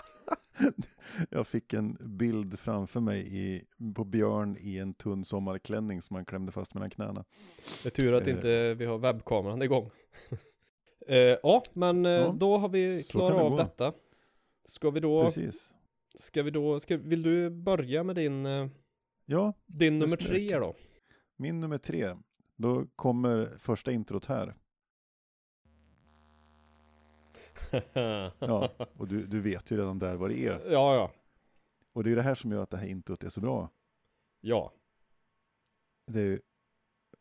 Jag 1.30 1.46
fick 1.46 1.72
en 1.72 1.96
bild 2.00 2.58
framför 2.58 3.00
mig 3.00 3.36
i, 3.36 3.64
på 3.94 4.04
Björn 4.04 4.56
i 4.60 4.78
en 4.78 4.94
tunn 4.94 5.24
sommarklänning 5.24 6.02
som 6.02 6.16
han 6.16 6.24
klämde 6.24 6.52
fast 6.52 6.74
mellan 6.74 6.90
knäna. 6.90 7.24
Det 7.82 7.88
är 7.88 7.90
tur 7.90 8.12
att 8.12 8.26
Eh. 8.26 8.34
inte 8.34 8.74
vi 8.74 8.84
har 8.84 8.98
webbkameran 8.98 9.62
igång. 9.62 9.90
eh, 11.08 11.16
ja, 11.16 11.62
men 11.72 12.06
eh, 12.06 12.12
Ja, 12.12 12.34
då 12.38 12.56
har 12.56 12.68
vi 12.68 13.02
klarat 13.02 13.36
det 13.36 13.42
av 13.42 13.50
gå. 13.50 13.56
detta. 13.56 13.92
Ska 14.64 14.90
vi 14.90 15.00
då, 15.00 15.24
Precis. 15.24 15.72
ska 16.14 16.42
vi 16.42 16.50
då, 16.50 16.80
ska, 16.80 16.96
vill 16.96 17.22
du 17.22 17.50
börja 17.50 18.02
med 18.02 18.16
din, 18.16 18.46
eh, 18.46 18.66
Ja, 19.26 19.52
din 19.66 19.98
nummer 19.98 20.16
tre 20.16 20.58
då? 20.58 20.74
min 21.36 21.60
nummer 21.60 21.78
tre. 21.78 22.14
Då 22.56 22.86
kommer 22.96 23.56
första 23.58 23.92
introt 23.92 24.24
här. 24.24 24.54
Ja, 28.38 28.70
och 28.96 29.08
du, 29.08 29.26
du 29.26 29.40
vet 29.40 29.70
ju 29.70 29.76
redan 29.76 29.98
där 29.98 30.14
vad 30.16 30.30
det 30.30 30.46
är. 30.46 30.72
ja, 30.72 30.94
ja, 30.94 31.10
Och 31.94 32.04
det 32.04 32.12
är 32.12 32.16
det 32.16 32.22
här 32.22 32.34
som 32.34 32.52
gör 32.52 32.62
att 32.62 32.70
det 32.70 32.76
här 32.76 32.86
introt 32.88 33.24
är 33.24 33.28
så 33.28 33.40
bra. 33.40 33.68
ja. 34.40 34.72
Det 36.06 36.20
är, 36.20 36.40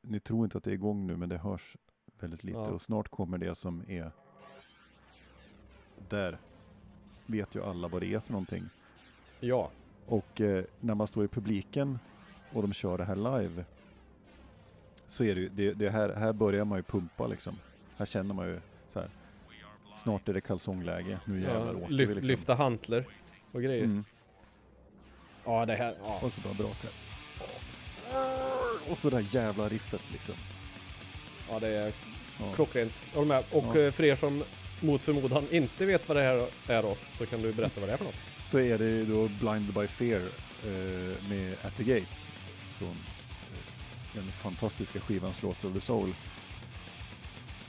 ni 0.02 0.19
tror 0.19 0.43
inte 0.45 0.58
att 0.58 0.63
det 0.63 0.71
är 0.71 0.73
igång 0.73 1.08
nu, 1.08 1.17
men 1.17 1.30
det 1.30 1.38
hörs 1.38 1.78
väldigt 2.19 2.43
lite. 2.43 2.58
Ja. 2.60 2.67
Och 2.67 2.82
snart 2.82 3.10
kommer 3.10 3.38
det 3.38 3.56
som 3.56 3.84
är 3.88 4.12
där. 6.10 6.38
Vet 7.26 7.56
ju 7.56 7.63
alla 7.63 7.88
vad 7.88 8.02
det 8.02 8.13
är 8.13 8.19
för 8.19 8.32
någonting. 8.32 8.63
Ja, 9.39 9.71
Och 10.06 10.41
eh, 10.41 10.65
när 10.80 10.95
man 10.95 11.08
står 11.08 11.26
i 11.26 11.28
publiken 11.28 12.00
och 12.54 12.62
de 12.62 12.73
kör 12.73 12.97
det 12.97 13.04
här 13.04 13.15
live 13.15 13.65
så 15.08 15.23
är 15.23 15.36
det 15.36 15.41
ju, 15.41 15.50
det, 15.50 15.73
det 15.73 15.89
här, 15.89 16.13
här 16.13 16.34
börjar 16.34 16.65
man 16.65 16.80
ju 16.80 16.84
pumpa 16.84 17.28
liksom. 17.28 17.56
Här 17.97 18.06
känner 18.06 18.34
man 18.36 18.47
ju 18.47 18.60
så 18.89 19.00
här. 19.00 19.10
Snart 19.97 20.29
är 20.29 20.33
det 20.33 20.41
kalsongläge, 20.41 21.19
nu 21.25 21.41
jävlar 21.41 21.73
ja 21.73 21.79
åker 21.79 21.93
lyf, 21.93 22.10
vi 22.10 22.13
liksom. 22.13 22.27
lyfta 22.27 22.55
hantler 22.55 23.05
och 23.51 23.62
grejer. 23.62 23.83
Mm. 23.83 24.03
Ja, 25.45 25.65
det 25.65 25.75
här, 25.75 25.95
ja. 26.03 26.19
Och 26.23 26.33
så 26.33 26.41
bara 26.41 26.53
brakar. 26.53 26.91
Och 28.91 28.97
så 28.97 29.10
det 29.10 29.15
där 29.17 29.25
jävla 29.31 29.69
riffet 29.69 30.01
liksom. 30.12 30.36
ja, 31.49 31.60
det 31.60 31.67
är 31.67 31.93
Ja. 32.39 32.53
klockrent. 32.55 32.93
Jag 33.12 33.19
håller 33.19 33.27
med. 33.27 33.43
Och 33.51 33.77
Ja. 33.77 33.81
eh, 33.81 33.91
för 33.91 34.03
er 34.03 34.15
som 34.15 34.43
mot 34.81 35.01
förmodan 35.01 35.45
inte 35.51 35.86
vet 35.86 36.07
vad 36.07 36.17
det 36.17 36.23
här 36.23 36.47
är 36.67 36.81
då, 36.83 36.97
så 37.12 37.25
kan 37.25 37.41
du 37.41 37.53
berätta 37.53 37.79
vad 37.79 37.89
det 37.89 37.93
är 37.93 37.97
för 37.97 38.05
något. 38.05 38.21
Så 38.41 38.60
är 38.60 38.77
det 38.77 39.05
då 39.05 39.27
Blinded 39.27 39.73
by 39.73 39.88
Fear 39.88 40.21
eh, 40.65 41.29
med 41.29 41.53
At 41.62 41.77
the 41.77 41.83
Gates. 41.83 42.31
Från 42.79 42.89
eh, 42.89 42.95
den 44.13 44.23
fantastiska 44.27 44.99
skivan 44.99 45.33
Slaughter 45.33 45.67
of 45.67 45.73
the 45.73 45.81
Soul. 45.81 46.13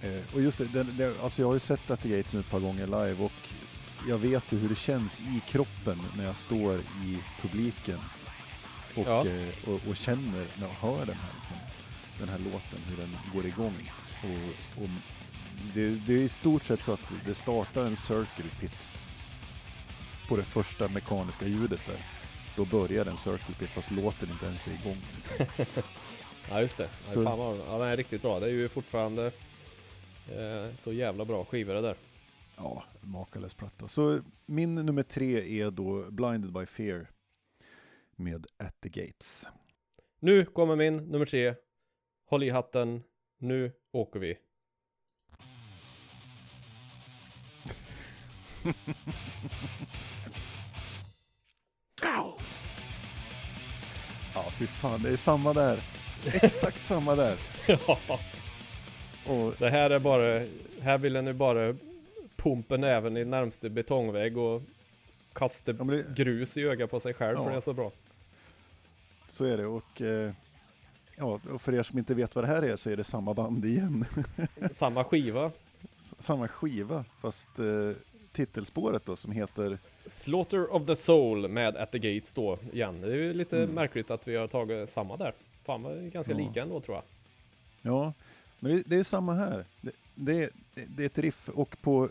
Eh, 0.03 0.35
och 0.35 0.43
just 0.43 0.59
det, 0.59 0.65
den, 0.65 0.97
det, 0.97 1.21
alltså 1.23 1.41
jag 1.43 1.47
har 1.49 1.55
ju 1.55 1.61
sett 1.61 1.91
At 1.91 2.01
the 2.03 2.09
Gates 2.09 2.33
nu 2.35 2.41
ett 2.41 2.51
par 2.51 2.61
gånger 2.61 2.87
live 2.87 3.25
och 3.25 3.33
jag 4.09 4.19
vet 4.19 4.53
ju 4.53 4.59
hur 4.59 4.69
det 4.69 4.75
känns 4.75 5.21
i 5.21 5.41
kroppen 5.49 6.03
när 6.17 6.25
jag 6.25 6.37
står 6.37 6.77
i 6.79 7.19
publiken. 7.43 7.99
Och, 8.97 9.07
Ja. 9.07 9.27
eh, 9.27 9.69
och, 9.69 9.81
och 9.91 9.97
känner 9.97 10.47
när 10.57 10.67
jag 10.69 10.75
hör 10.89 11.07
den 11.07 11.17
här, 11.17 11.31
liksom, 11.35 11.57
den 12.19 12.29
här 12.29 12.39
låten, 12.39 12.79
hur 12.89 12.97
den 12.97 13.17
går 13.35 13.47
igång. 13.47 13.93
Och, 14.23 14.83
och 14.83 14.89
det, 15.75 15.91
det 15.91 16.13
är 16.15 16.19
i 16.19 16.29
stort 16.29 16.65
sett 16.67 16.83
så 16.83 16.93
att 16.93 17.01
det 17.27 17.35
startar 17.35 17.85
en 17.85 17.97
circle 17.97 18.45
pit 18.61 18.89
på 20.29 20.37
det 20.37 20.43
första 20.45 20.89
mekaniska 20.89 21.47
ljudet 21.47 21.81
där. 21.87 22.05
Då 22.57 22.65
börjar 22.65 23.05
den 23.05 23.17
circle 23.17 23.55
pit 23.59 23.69
fast 23.69 23.91
låten 23.91 24.31
inte 24.31 24.47
ens 24.47 24.67
är 24.69 24.73
igång. 24.73 24.99
Ja, 26.51 26.61
just 26.61 26.77
det. 26.79 26.89
Så- 27.07 27.25
Fan 27.25 27.39
vad, 27.39 27.59
ja, 27.69 27.79
den 27.79 27.89
är 27.89 27.97
riktigt 27.97 28.23
bra. 28.23 28.41
Det 28.41 28.47
är 28.47 28.51
ju 28.51 28.69
fortfarande 28.69 29.31
så 30.75 30.93
jävla 30.93 31.25
bra 31.25 31.45
skivor 31.45 31.75
det 31.75 31.81
där. 31.81 31.97
Ja, 32.57 32.85
makalös 33.01 33.55
platta. 33.55 33.89
Så 33.89 34.21
min 34.47 34.75
nummer 34.75 35.03
tre 35.03 35.61
är 35.63 35.71
då 35.71 36.11
Blinded 36.11 36.53
by 36.53 36.67
Fear 36.67 37.07
med 38.17 38.47
At 38.57 38.81
the 38.81 38.89
Gates. 38.89 39.49
Nu 40.21 40.45
kommer 40.45 40.77
min 40.77 40.97
nummer 40.97 41.27
tre. 41.27 41.55
Håll 42.27 42.43
i 42.43 42.51
hatten. 42.51 43.03
Nu 43.39 43.73
åker 43.93 44.21
vi. 44.21 44.39
Ja, 54.39 54.45
fy 54.51 54.67
fan, 54.67 55.03
det 55.03 55.11
är 55.11 55.17
samma 55.17 55.53
där. 55.53 55.79
Exakt 56.25 56.85
samma 56.87 57.15
där. 57.15 57.39
Ja, 57.67 57.99
Och 59.29 59.55
det 59.59 59.71
här 59.71 59.91
är 59.91 59.99
bara, 59.99 60.43
här 60.81 60.99
vill 60.99 61.15
jag 61.15 61.25
nu 61.25 61.33
bara 61.33 61.75
pumpa 62.37 62.77
näven 62.77 63.17
i 63.17 63.25
närmste 63.25 63.71
betongvägg 63.71 64.39
och 64.39 64.63
kasta 65.33 65.73
Ja, 65.79 65.85
det- 65.85 66.15
grus 66.17 66.57
i 66.57 66.63
ögat 66.63 66.91
på 66.91 67.01
sig 67.01 67.15
själv 67.15 67.37
för 67.37 67.45
Ja. 67.45 67.51
det 67.51 67.57
är 67.57 67.61
så 67.61 67.73
bra. 67.73 67.93
så 69.29 69.45
är 69.45 69.57
det. 69.57 69.67
Och, 69.67 70.03
eh, 70.03 70.33
ja, 71.17 71.41
och 71.53 71.63
för 71.63 71.75
er 71.75 71.83
som 71.83 71.99
inte 71.99 72.15
vet 72.15 72.35
vad 72.35 72.45
det 72.45 72.49
här 72.49 72.63
är 72.63 72.77
så 72.77 72.91
är 72.91 72.97
det 72.97 73.05
samma 73.05 73.35
band 73.35 73.65
igen. 73.65 74.05
Samma 74.73 75.05
skiva. 75.05 75.51
samma 76.21 76.49
skiva, 76.49 77.05
fast 77.21 77.59
eh, 77.59 77.91
titelspåret 78.33 79.07
då 79.07 79.17
som 79.17 79.33
heter 79.33 79.79
Slaughter 80.07 80.75
of 80.75 80.87
the 80.87 80.97
Soul 80.97 81.49
med 81.49 81.77
At 81.77 81.93
the 81.93 81.99
Gates 81.99 82.35
då 82.35 82.59
igen. 82.73 83.01
Det 83.01 83.07
är 83.13 83.17
ju 83.17 83.33
lite 83.33 83.57
Mm. 83.59 83.71
märkligt 83.75 84.11
att 84.11 84.29
vi 84.29 84.37
har 84.37 84.47
tagit 84.49 84.91
samma 84.91 85.17
där. 85.17 85.33
Fan 85.65 85.83
vad 85.83 86.13
ganska 86.13 86.33
Ja. 86.33 86.39
lika 86.39 86.63
ändå 86.63 86.81
tror 86.81 86.97
jag. 86.97 87.05
Ja, 87.83 88.13
men 88.61 88.73
det, 88.77 88.83
det 88.87 88.97
är 88.97 89.05
samma 89.05 89.35
här. 89.35 89.65
Det, 89.81 89.93
det, 90.15 90.43
är- 90.45 90.51
det 90.89 91.03
är 91.03 91.07
ett 91.07 91.19
riff 91.19 91.49
och 91.49 91.77
på 91.83 92.09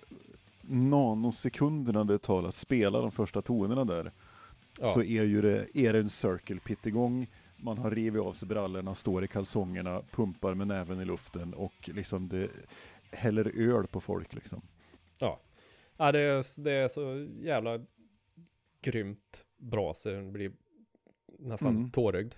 nanosekunderna 0.62 2.03
det 2.03 2.17
tar 2.19 2.43
att 2.43 2.55
spela 2.55 3.01
de 3.01 3.12
första 3.12 3.41
tonerna 3.41 3.86
där 3.86 4.12
Ja. 4.79 4.86
så 4.86 5.03
är 5.03 5.23
ju 5.23 5.41
det, 5.41 5.77
är 5.77 5.93
det 5.93 5.99
en 5.99 6.10
circle 6.10 6.60
pit 6.60 6.86
igång. 6.86 7.27
Man 7.57 7.77
har 7.77 7.91
rivit 7.91 8.21
av 8.21 8.33
sig 8.33 8.47
brallorna, 8.47 8.95
står 8.95 9.23
i 9.23 9.27
kalsongerna, 9.27 10.01
pumpar 10.12 10.53
med 10.53 10.67
näven 10.67 11.01
i 11.01 11.05
luften 11.05 11.53
och 11.53 11.73
liksom 11.93 12.27
det 12.29 12.49
häller 13.12 13.51
öl 13.60 13.88
på 13.88 14.01
folk 14.01 14.33
liksom. 14.33 14.62
Ja, 15.19 15.39
ja 15.97 16.12
det, 16.12 16.19
är, 16.19 16.62
det 16.63 16.71
är 16.71 16.88
så 16.88 17.27
jävla 17.41 17.79
grymt 18.81 19.45
bra 19.57 19.93
så 19.93 20.10
den 20.10 20.33
blir 20.33 20.51
nästan 21.39 21.75
Mm. 21.75 21.89
tårögd. 21.91 22.33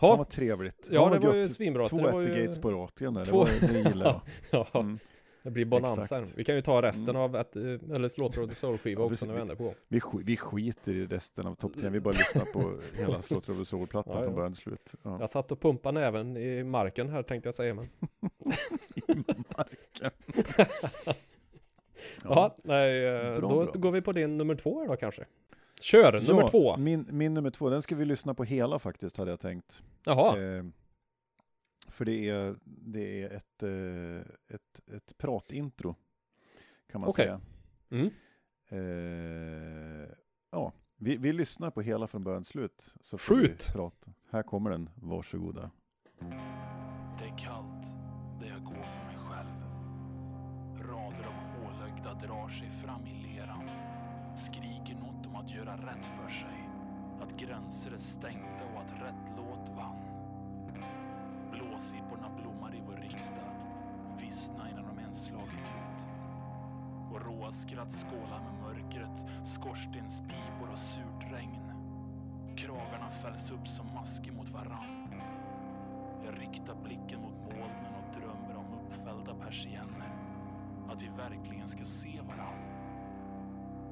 Fan 0.00 0.18
vad 0.18 0.28
trevligt. 0.28 0.88
Ja, 0.90 1.08
det 1.10 1.26
var 1.26 1.34
ju 1.34 1.48
svinbra. 1.48 1.86
Två 1.86 1.96
det 1.96 2.12
var 2.12 2.20
ju- 2.20 2.26
Ettergates 2.32 2.58
på 2.58 2.70
raken 2.70 3.14
där, 3.14 3.24
Två- 3.24 3.44
det, 3.44 3.66
var, 3.66 3.72
det 3.82 3.88
gillar 3.88 4.06
jag. 4.06 4.20
Ja, 4.72 4.80
Mm. 4.80 4.98
det 5.42 5.50
blir 5.50 5.66
här. 6.14 6.36
Vi 6.36 6.44
kan 6.44 6.54
ju 6.56 6.62
ta 6.62 6.82
resten 6.82 7.08
Mm. 7.08 7.22
av 7.22 7.36
ett, 7.36 7.56
eller 7.56 8.08
Slaughter 8.08 8.42
of 8.42 8.58
Soul-skiva 8.58 9.00
Ja, 9.02 9.06
också 9.06 9.26
när 9.26 9.34
vi 9.34 9.40
ändå 9.40 9.52
är 9.52 9.56
på. 9.56 9.74
Vi, 9.88 9.98
sk- 9.98 10.22
vi 10.24 10.36
skiter 10.36 10.92
i 10.92 11.06
resten 11.06 11.46
av 11.46 11.54
topp 11.54 11.72
10, 11.80 11.90
vi 11.90 12.00
bara 12.00 12.14
lyssnar 12.14 12.44
på 12.44 12.78
hela 12.98 13.22
Slaughter 13.22 13.60
of 13.60 13.66
Soul-plattan 13.68 14.12
Ja, 14.16 14.20
ja. 14.20 14.24
från 14.26 14.34
början 14.34 14.52
till 14.52 14.62
slut. 14.62 14.92
Ja. 15.02 15.16
Jag 15.20 15.30
satt 15.30 15.52
och 15.52 15.60
pumpade 15.60 16.00
näven 16.00 16.36
i 16.36 16.64
marken 16.64 17.08
här 17.08 17.22
tänkte 17.22 17.46
jag 17.48 17.54
säga 17.54 17.74
men. 17.74 17.88
Marken. 19.56 20.10
Ja, 22.24 22.56
nej, 22.64 23.04
eh, 23.06 23.38
Bra, 23.38 23.48
då 23.48 23.62
bra. 23.64 23.72
går 23.74 23.90
vi 23.92 24.00
på 24.00 24.12
din 24.12 24.36
nummer 24.36 24.54
två 24.54 24.84
då 24.88 24.96
kanske. 24.96 25.24
Kör, 25.80 26.12
nummer 26.28 26.42
Ja, 26.42 26.48
två. 26.48 26.76
Min, 26.76 27.06
min 27.10 27.34
nummer 27.34 27.50
två, 27.50 27.70
den 27.70 27.82
ska 27.82 27.96
vi 27.96 28.04
lyssna 28.04 28.34
på 28.34 28.44
hela 28.44 28.78
faktiskt, 28.78 29.16
hade 29.16 29.30
jag 29.30 29.40
tänkt. 29.40 29.82
Jaha, 30.04 30.38
Eh, 30.42 30.64
för 31.88 32.04
det 32.04 32.28
är, 32.28 32.56
det 32.64 33.22
är 33.22 33.30
ett, 33.30 33.62
eh, 33.62 34.54
ett, 34.54 34.80
ett 34.96 35.18
pratintro, 35.18 35.94
kan 36.90 37.00
man 37.00 37.10
Okej. 37.10 37.24
säga. 37.26 37.40
mm. 37.90 38.10
Eh, 38.68 40.08
ja, 40.50 40.72
vi, 40.96 41.16
vi 41.16 41.32
lyssnar 41.32 41.70
på 41.70 41.80
hela 41.82 42.06
från 42.06 42.24
början 42.24 42.42
till 42.42 42.50
slut. 42.50 42.94
Så 43.00 43.18
Skjut! 43.18 43.68
Prata. 43.72 44.10
Här 44.30 44.42
kommer 44.42 44.70
den, 44.70 44.90
varsågoda. 44.94 45.70
Det 47.18 47.24
är 47.24 47.38
kallt 47.38 47.82
där 48.40 48.46
jag 48.48 48.64
går 48.64 48.82
för 48.84 49.04
mig 49.04 49.16
själv. 49.28 49.60
Rader 50.88 51.24
av 51.26 51.46
hålögda 51.64 52.14
drar 52.14 52.48
sig 52.48 52.70
fram 52.70 53.06
i 53.06 53.22
leran. 53.22 53.68
Om 54.30 54.36
att 55.46 55.54
göra 55.54 55.76
rätt 55.76 56.06
för 56.06 56.28
sig. 56.28 56.68
Att 57.22 57.36
gränser 57.36 57.92
är 57.92 57.96
stängda 57.96 58.64
och 58.74 58.80
att 58.80 59.02
rätt 59.02 59.32
låt 59.36 59.76
vann. 59.76 59.96
Blåsipporna 61.50 62.30
blommar 62.40 62.74
i 62.74 62.82
vår 62.86 62.96
riksdag. 62.96 63.54
Vissna 64.20 64.70
innan 64.70 64.84
de 64.86 64.98
ens 64.98 65.24
slagit 65.24 65.52
ut. 65.52 66.08
Och 67.12 67.26
råa 67.26 67.52
skratt 67.52 67.92
skålar 67.92 68.40
med 68.40 68.62
mörkret, 68.62 69.46
skorstenspipor 69.46 70.70
och 70.72 70.78
surt 70.78 71.32
regn. 71.32 71.72
Kragarna 72.56 73.10
fälls 73.10 73.50
upp 73.50 73.68
som 73.68 73.86
masker 73.94 74.32
mot 74.32 74.48
varann. 74.48 75.08
Jag 76.24 76.40
riktar 76.40 76.74
blicken 76.74 77.20
mot 77.20 77.38
molnen 77.44 77.94
och 77.94 78.20
drömmer 78.20 78.56
om 78.56 78.66
uppfällda 78.74 79.34
persienner. 79.34 80.12
Att 80.88 81.02
vi 81.02 81.08
verkligen 81.08 81.68
ska 81.68 81.84
se 81.84 82.20
varann. 82.20 82.75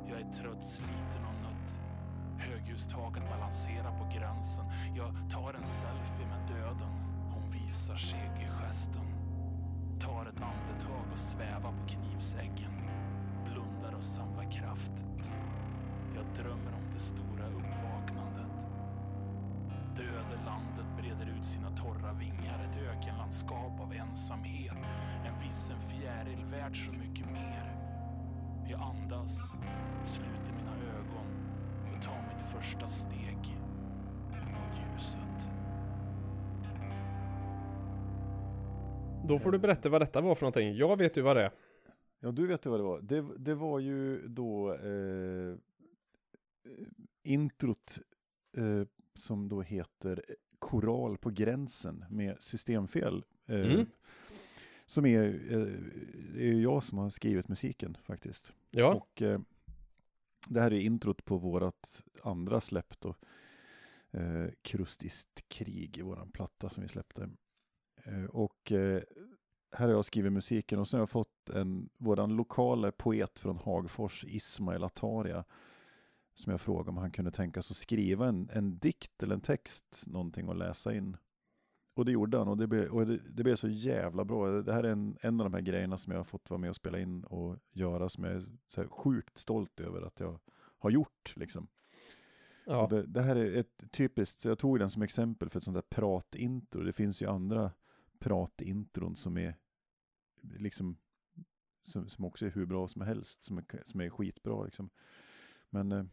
Jag 0.09 0.21
är 0.21 0.33
trött, 0.33 0.65
sliten 0.65 1.25
och 1.25 1.43
nött. 1.43 1.81
Högljustaket 2.39 3.23
balanserar 3.31 3.99
på 3.99 4.19
gränsen. 4.19 4.65
Jag 4.97 5.31
tar 5.31 5.55
en 5.55 5.65
selfie 5.65 6.27
med 6.27 6.49
döden. 6.49 6.93
Hon 7.31 7.51
visar 7.51 7.97
seg 7.97 8.31
i 8.41 8.47
gesten. 8.63 9.07
Tar 10.01 10.27
ett 10.27 10.41
andetag 10.41 11.07
och 11.13 11.19
svävar 11.19 11.73
på 11.73 11.87
knivsäggen. 11.89 12.73
Blundar 13.45 13.95
och 13.97 14.05
samlar 14.05 14.51
kraft. 14.51 15.05
Jag 16.15 16.25
drömmer 16.45 16.73
om 16.75 16.93
det 16.93 16.99
stora 16.99 17.47
uppvaknandet. 17.47 18.53
Döde 19.97 20.45
landet 20.45 20.87
breder 20.97 21.27
ut 21.39 21.45
sina 21.45 21.71
torra 21.71 22.13
vingar. 22.13 22.69
Ett 22.71 22.77
ökenlandskap 22.77 23.81
av 23.81 23.93
ensamhet. 23.93 24.77
En 25.25 25.39
vissen 25.39 25.81
fjäril 25.81 26.45
värd 26.45 26.87
så 26.87 26.93
mycket 26.93 27.27
mer. 27.33 27.75
Jag 28.71 28.81
andas, 28.83 29.57
sluter 30.07 30.53
mina 30.57 30.75
ögon 30.99 31.27
och 31.97 32.03
tar 32.03 32.33
mitt 32.33 32.43
första 32.43 32.87
steg 32.87 33.37
mot 34.31 34.79
ljuset. 34.95 35.51
Då 39.29 39.39
får 39.39 39.53
du 39.53 39.59
berätta 39.59 39.89
vad 39.89 40.01
detta 40.01 40.21
var 40.21 40.35
för 40.35 40.43
någonting. 40.43 40.75
Jag 40.77 40.97
vet 40.99 41.17
ju 41.17 41.21
vad 41.23 41.37
det 41.37 41.43
är. 41.43 41.51
Ja, 42.21 42.31
du 42.33 42.47
vet 42.47 42.67
ju 42.67 42.71
vad 42.71 42.81
det 42.81 42.85
var. 42.85 43.01
Det, 43.01 43.25
det 43.39 43.55
var 43.55 43.79
ju 43.81 44.29
då 44.29 44.75
eh, 44.75 45.57
introt 47.23 47.99
eh, 48.57 48.83
som 49.15 49.49
då 49.49 49.63
heter 49.63 50.25
Koral 50.59 51.19
på 51.19 51.31
gränsen 51.31 52.05
med 52.11 52.37
systemfel. 52.43 53.25
Eh, 53.47 53.55
Mm. 53.61 53.87
Som 54.87 55.07
är, 55.07 55.25
eh, 55.25 55.67
det 56.35 56.41
är 56.41 56.47
ju 56.53 56.63
jag 56.63 56.83
som 56.83 56.99
har 56.99 57.11
skrivit 57.11 57.49
musiken 57.49 57.97
faktiskt. 58.03 58.53
Ja, 58.71 58.95
Och 58.95 59.23
eh, 59.23 59.41
det 60.49 60.61
här 60.61 60.73
är 60.73 60.81
introt 60.81 61.25
på 61.25 61.39
vårt 61.39 61.87
andra 62.23 62.61
släpp 62.61 63.01
då. 63.01 63.15
Eh, 64.11 64.47
Krustiskt 64.63 65.49
krig 65.49 65.99
i 65.99 66.03
våran 66.03 66.31
platta 66.31 66.69
som 66.69 66.83
vi 66.83 66.89
släppte. 66.89 67.31
Eh, 68.05 68.25
och 68.25 68.73
eh, 68.73 69.03
här 69.73 69.87
har 69.87 69.95
jag 69.95 70.05
skrivit 70.05 70.33
musiken 70.33 70.79
och 70.79 70.89
sen 70.89 70.99
har 70.99 71.03
jag 71.03 71.11
fått 71.11 71.51
en, 71.51 71.89
våran 71.97 72.37
lokala 72.37 72.93
poet 72.93 73.39
från 73.39 73.59
Hagfors, 73.59 74.25
Ismail 74.25 74.85
Ataria, 74.85 75.45
som 76.35 76.51
jag 76.51 76.61
frågade 76.61 76.91
om 76.91 76.97
han 76.97 77.11
kunde 77.11 77.31
tänka 77.31 77.63
sig 77.63 77.73
att 77.73 77.77
skriva 77.77 78.29
en, 78.29 78.51
en 78.53 78.79
dikt 78.79 79.23
eller 79.23 79.35
en 79.35 79.41
text, 79.41 80.05
någonting 80.07 80.49
att 80.49 80.57
läsa 80.57 80.95
in. 80.95 81.17
Och 81.95 82.05
det 82.05 82.13
gjorde 82.13 82.39
han 82.39 82.49
och 82.49 82.57
det 82.57 82.67
blev, 82.67 82.89
och 82.89 83.07
det, 83.07 83.21
det 83.29 83.43
blev 83.43 83.57
så 83.57 83.69
jävla 83.69 84.25
bra. 84.25 84.63
Det 84.63 84.73
här 84.73 84.85
är 84.85 84.89
en, 84.89 85.19
en 85.21 85.41
av 85.41 85.45
de 85.45 85.55
här 85.55 85.61
grejerna 85.61 85.99
som 85.99 86.13
jag 86.13 86.19
har 86.19 86.25
fått 86.25 86.51
vara 86.51 86.59
med 86.59 86.71
och 86.71 86.77
spela 86.77 86.99
in 86.99 87.25
och 87.25 87.59
göra 87.73 88.09
som 88.09 88.25
jag 88.25 88.33
är 88.33 88.45
så 88.67 88.89
sjukt 88.89 89.39
stolt 89.39 89.81
över 89.81 90.03
att 90.03 90.21
jag 90.21 90.41
har 90.79 90.91
gjort. 90.91 91.35
Liksom. 91.37 91.69
ja. 92.67 92.87
Det, 92.91 93.07
det 93.07 93.23
här 93.23 93.37
är 93.37 93.57
ett 93.57 93.85
typiskt, 93.91 94.45
jag 94.45 94.59
tog 94.59 94.79
den 94.79 94.91
som 94.91 95.03
exempel 95.03 95.49
för 95.49 95.59
ett 95.59 95.65
sånt 95.65 95.77
där 95.77 95.97
pratintro. 95.97 96.83
Det 96.83 96.93
finns 96.93 97.23
ju 97.23 97.27
andra 97.27 97.73
pratintron 98.19 99.17
som 99.17 99.39
är 99.39 99.57
liksom 100.43 100.97
som, 101.85 102.09
som 102.09 102.25
också 102.25 102.47
är 102.47 102.51
hur 102.51 102.67
bra 102.67 102.89
som 102.89 103.03
helst, 103.03 103.43
som 103.43 103.59
är, 103.59 103.65
som 103.85 104.01
är 104.01 104.11
skitbra 104.11 104.65
liksom. 104.65 104.91
Men 105.71 105.93
eh, 105.93 106.05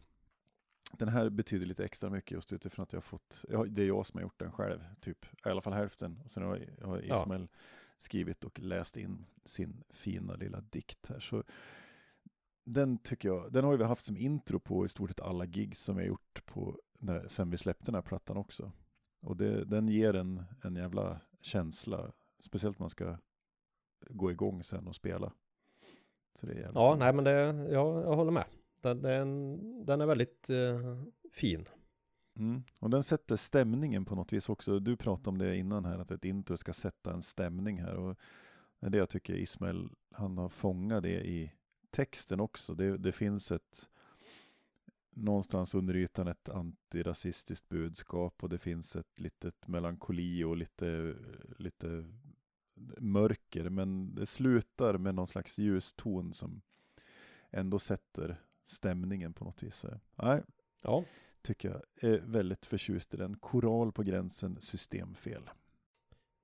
den 0.98 1.08
här 1.08 1.30
betyder 1.30 1.66
lite 1.66 1.84
extra 1.84 2.10
mycket 2.10 2.30
just 2.30 2.52
utifrån 2.52 2.82
att 2.82 2.92
jag 2.92 2.96
har 2.96 3.02
fått, 3.02 3.44
ja, 3.48 3.64
det 3.64 3.82
är 3.82 3.86
jag 3.86 4.06
som 4.06 4.18
har 4.18 4.22
gjort 4.22 4.38
den 4.38 4.52
själv, 4.52 4.80
typ, 5.00 5.24
i 5.46 5.48
alla 5.48 5.60
fall 5.60 5.72
hälften. 5.72 6.20
Och 6.24 6.30
sen 6.30 6.42
har, 6.42 6.60
har 6.82 7.02
Ja. 7.02 7.22
Ismail 7.22 7.48
skrivit 7.98 8.44
och 8.44 8.60
läst 8.60 8.96
in 8.96 9.26
sin 9.44 9.84
fina 9.90 10.34
lilla 10.34 10.60
dikt 10.60 11.08
här. 11.08 11.20
Så 11.20 11.44
den 12.64 12.98
tycker 12.98 13.28
jag, 13.28 13.52
den 13.52 13.64
har 13.64 13.76
vi 13.76 13.84
haft 13.84 14.04
som 14.04 14.16
intro 14.16 14.60
på 14.60 14.86
i 14.86 14.88
stort 14.88 15.10
sett 15.10 15.20
alla 15.20 15.44
gigs 15.44 15.84
som 15.84 15.96
vi 15.96 16.02
har 16.02 16.08
gjort 16.08 16.46
på, 16.46 16.78
när, 16.98 17.28
sen 17.28 17.50
vi 17.50 17.58
släppte 17.58 17.84
den 17.84 17.94
här 17.94 18.02
plattan 18.02 18.36
också. 18.36 18.72
Och 19.20 19.36
det, 19.36 19.64
den 19.64 19.88
ger 19.88 20.14
en, 20.14 20.44
en 20.62 20.76
jävla 20.76 21.20
känsla, 21.40 22.12
speciellt 22.40 22.78
när 22.78 22.82
man 22.82 22.90
ska 22.90 23.18
gå 24.10 24.30
igång 24.30 24.62
sen 24.62 24.88
och 24.88 24.96
spela. 24.96 25.32
Så 26.34 26.46
det 26.46 26.52
är 26.52 26.56
jävligt 26.56 26.74
ja 26.74 26.90
roligt. 26.90 26.98
nej 26.98 27.12
men 27.12 27.24
det, 27.24 27.32
ja, 27.72 28.02
jag 28.02 28.16
håller 28.16 28.32
med. 28.32 28.44
Den, 28.82 29.02
den, 29.02 29.86
den 29.86 30.00
är 30.00 30.06
väldigt 30.06 30.50
eh, 30.50 30.96
fin. 31.32 31.68
Mm. 32.36 32.62
Och 32.78 32.90
den 32.90 33.02
sätter 33.02 33.36
stämningen 33.36 34.04
på 34.04 34.14
något 34.14 34.32
vis 34.32 34.48
också. 34.48 34.78
Du 34.78 34.96
pratade 34.96 35.28
om 35.28 35.38
det 35.38 35.56
innan 35.56 35.84
här, 35.84 35.98
att 35.98 36.10
ett 36.10 36.24
intro 36.24 36.56
ska 36.56 36.72
sätta 36.72 37.12
en 37.12 37.22
stämning 37.22 37.80
här. 37.80 37.94
Och 37.94 38.16
det 38.80 38.86
är 38.86 38.90
det 38.90 38.98
jag 38.98 39.08
tycker 39.08 39.34
Ismail, 39.34 39.88
han 40.10 40.38
har 40.38 40.48
fångat 40.48 41.02
det 41.02 41.26
i 41.26 41.52
texten 41.90 42.40
också. 42.40 42.74
Det, 42.74 42.96
det 42.96 43.12
finns 43.12 43.52
ett, 43.52 43.88
någonstans 45.10 45.74
under 45.74 45.96
ytan 45.96 46.28
ett 46.28 46.48
antirasistiskt 46.48 47.68
budskap 47.68 48.42
och 48.42 48.48
det 48.48 48.58
finns 48.58 48.96
ett 48.96 49.20
litet 49.20 49.68
melankoli 49.68 50.44
och 50.44 50.56
lite, 50.56 51.14
lite 51.58 52.04
mörker. 52.98 53.68
Men 53.68 54.14
det 54.14 54.26
slutar 54.26 54.98
med 54.98 55.14
någon 55.14 55.28
slags 55.28 55.58
ljuston 55.58 56.32
som 56.32 56.62
ändå 57.50 57.78
sätter 57.78 58.40
stämningen 58.66 59.32
på 59.32 59.44
något 59.44 59.62
vis. 59.62 59.84
Nej, 60.22 60.40
Ja, 60.84 61.04
tycker 61.42 61.68
jag 61.70 62.10
är 62.12 62.18
väldigt 62.18 62.66
förtjust 62.66 63.14
i 63.14 63.16
den. 63.16 63.36
Koral 63.36 63.92
på 63.92 64.02
gränsen, 64.02 64.60
systemfel. 64.60 65.50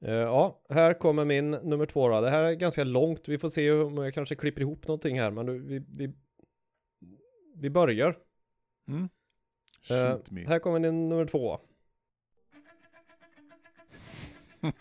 Eh, 0.00 0.12
ja, 0.12 0.61
här 0.68 0.94
kommer 0.94 1.24
min 1.24 1.50
nummer 1.50 1.87
två 1.87 2.09
då. 2.09 2.20
Det 2.20 2.31
här 2.31 2.42
är 2.42 2.52
ganska 2.52 2.85
långt. 2.85 3.28
Vi 3.28 3.38
får 3.38 3.48
se 3.48 3.70
om 3.72 3.96
jag 3.96 4.14
kanske 4.14 4.35
klipper 4.35 4.61
ihop 4.61 4.88
någonting 4.88 5.20
här, 5.20 5.31
men 5.31 5.66
vi, 5.66 5.78
vi, 5.88 6.12
vi 7.54 7.70
börjar. 7.70 8.18
Mm. 8.88 9.09
Eh, 9.90 10.12
Shoot 10.16 10.31
me. 10.31 10.46
här 10.46 10.59
kommer 10.59 10.81
din 10.81 11.09
nummer 11.09 11.26
två. 11.26 11.59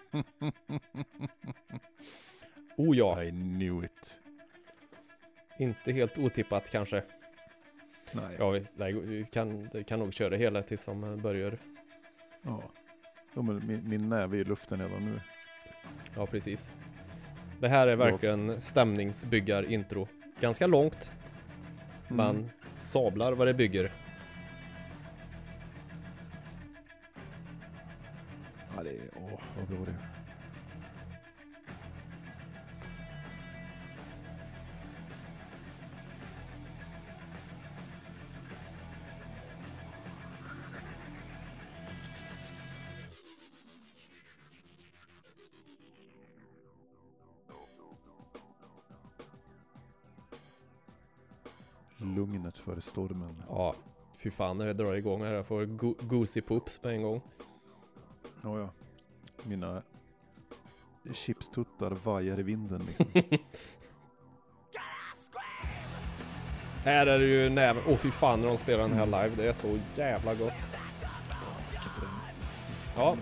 Oh 2.79 2.97
ja, 2.97 3.23
I 3.23 3.29
knew 3.31 3.85
it. 3.85 4.19
inte 5.59 5.91
helt 5.91 6.17
otippat 6.17 6.69
kanske. 6.69 7.03
Nej. 8.11 8.35
Ja, 8.39 8.49
vi, 8.49 8.65
nej, 8.75 8.93
vi 8.93 9.23
kan, 9.23 9.69
kan 9.87 9.99
nog 9.99 10.13
köra 10.13 10.35
hela 10.35 10.61
tills 10.61 10.85
de 10.85 11.19
börjar. 11.21 11.57
Ja. 12.41 12.63
Ja, 13.33 13.41
min, 13.41 13.81
min 13.89 14.09
näve 14.09 14.37
är 14.37 14.41
i 14.41 14.43
luften 14.43 14.79
redan 14.79 15.05
nu. 15.05 15.19
Ja, 16.15 16.25
precis. 16.25 16.71
Det 17.59 17.67
här 17.67 17.87
är 17.87 17.95
verkligen 17.95 18.61
stämningsbyggar-intro. 18.61 20.07
Ganska 20.39 20.67
långt, 20.67 21.11
Mm. 22.09 22.17
men 22.17 22.49
sablar 22.77 23.33
vad 23.33 23.47
det 23.47 23.53
bygger. 23.53 23.91
Fan 54.37 54.57
när 54.57 54.65
det 54.65 54.73
drar 54.73 54.93
igång 54.93 55.23
här. 55.23 55.33
Jag 55.33 55.45
får 55.45 55.65
go 55.65 55.95
goosey 56.01 56.41
poops 56.41 56.77
på 56.77 56.89
en 56.89 57.01
gång. 57.01 57.21
Ja, 58.41 58.59
ja. 58.59 58.69
Mina 59.43 59.81
chipstuttar 61.13 61.91
vajar 61.91 62.39
i 62.39 62.43
vinden 62.43 62.81
liksom. 62.87 63.05
Här 66.83 67.07
är 67.07 67.19
det 67.19 67.25
ju 67.25 67.49
näven. 67.49 67.83
Åh 67.87 67.97
fy 67.97 68.11
fan 68.11 68.41
när 68.41 68.47
de 68.47 68.57
spelar 68.57 68.83
den 68.83 68.93
här 68.93 69.05
live. 69.05 69.31
Det 69.35 69.47
är 69.47 69.53
så 69.53 69.79
jävla 69.95 70.35
gott. 70.35 70.53
Ja. 72.95 73.17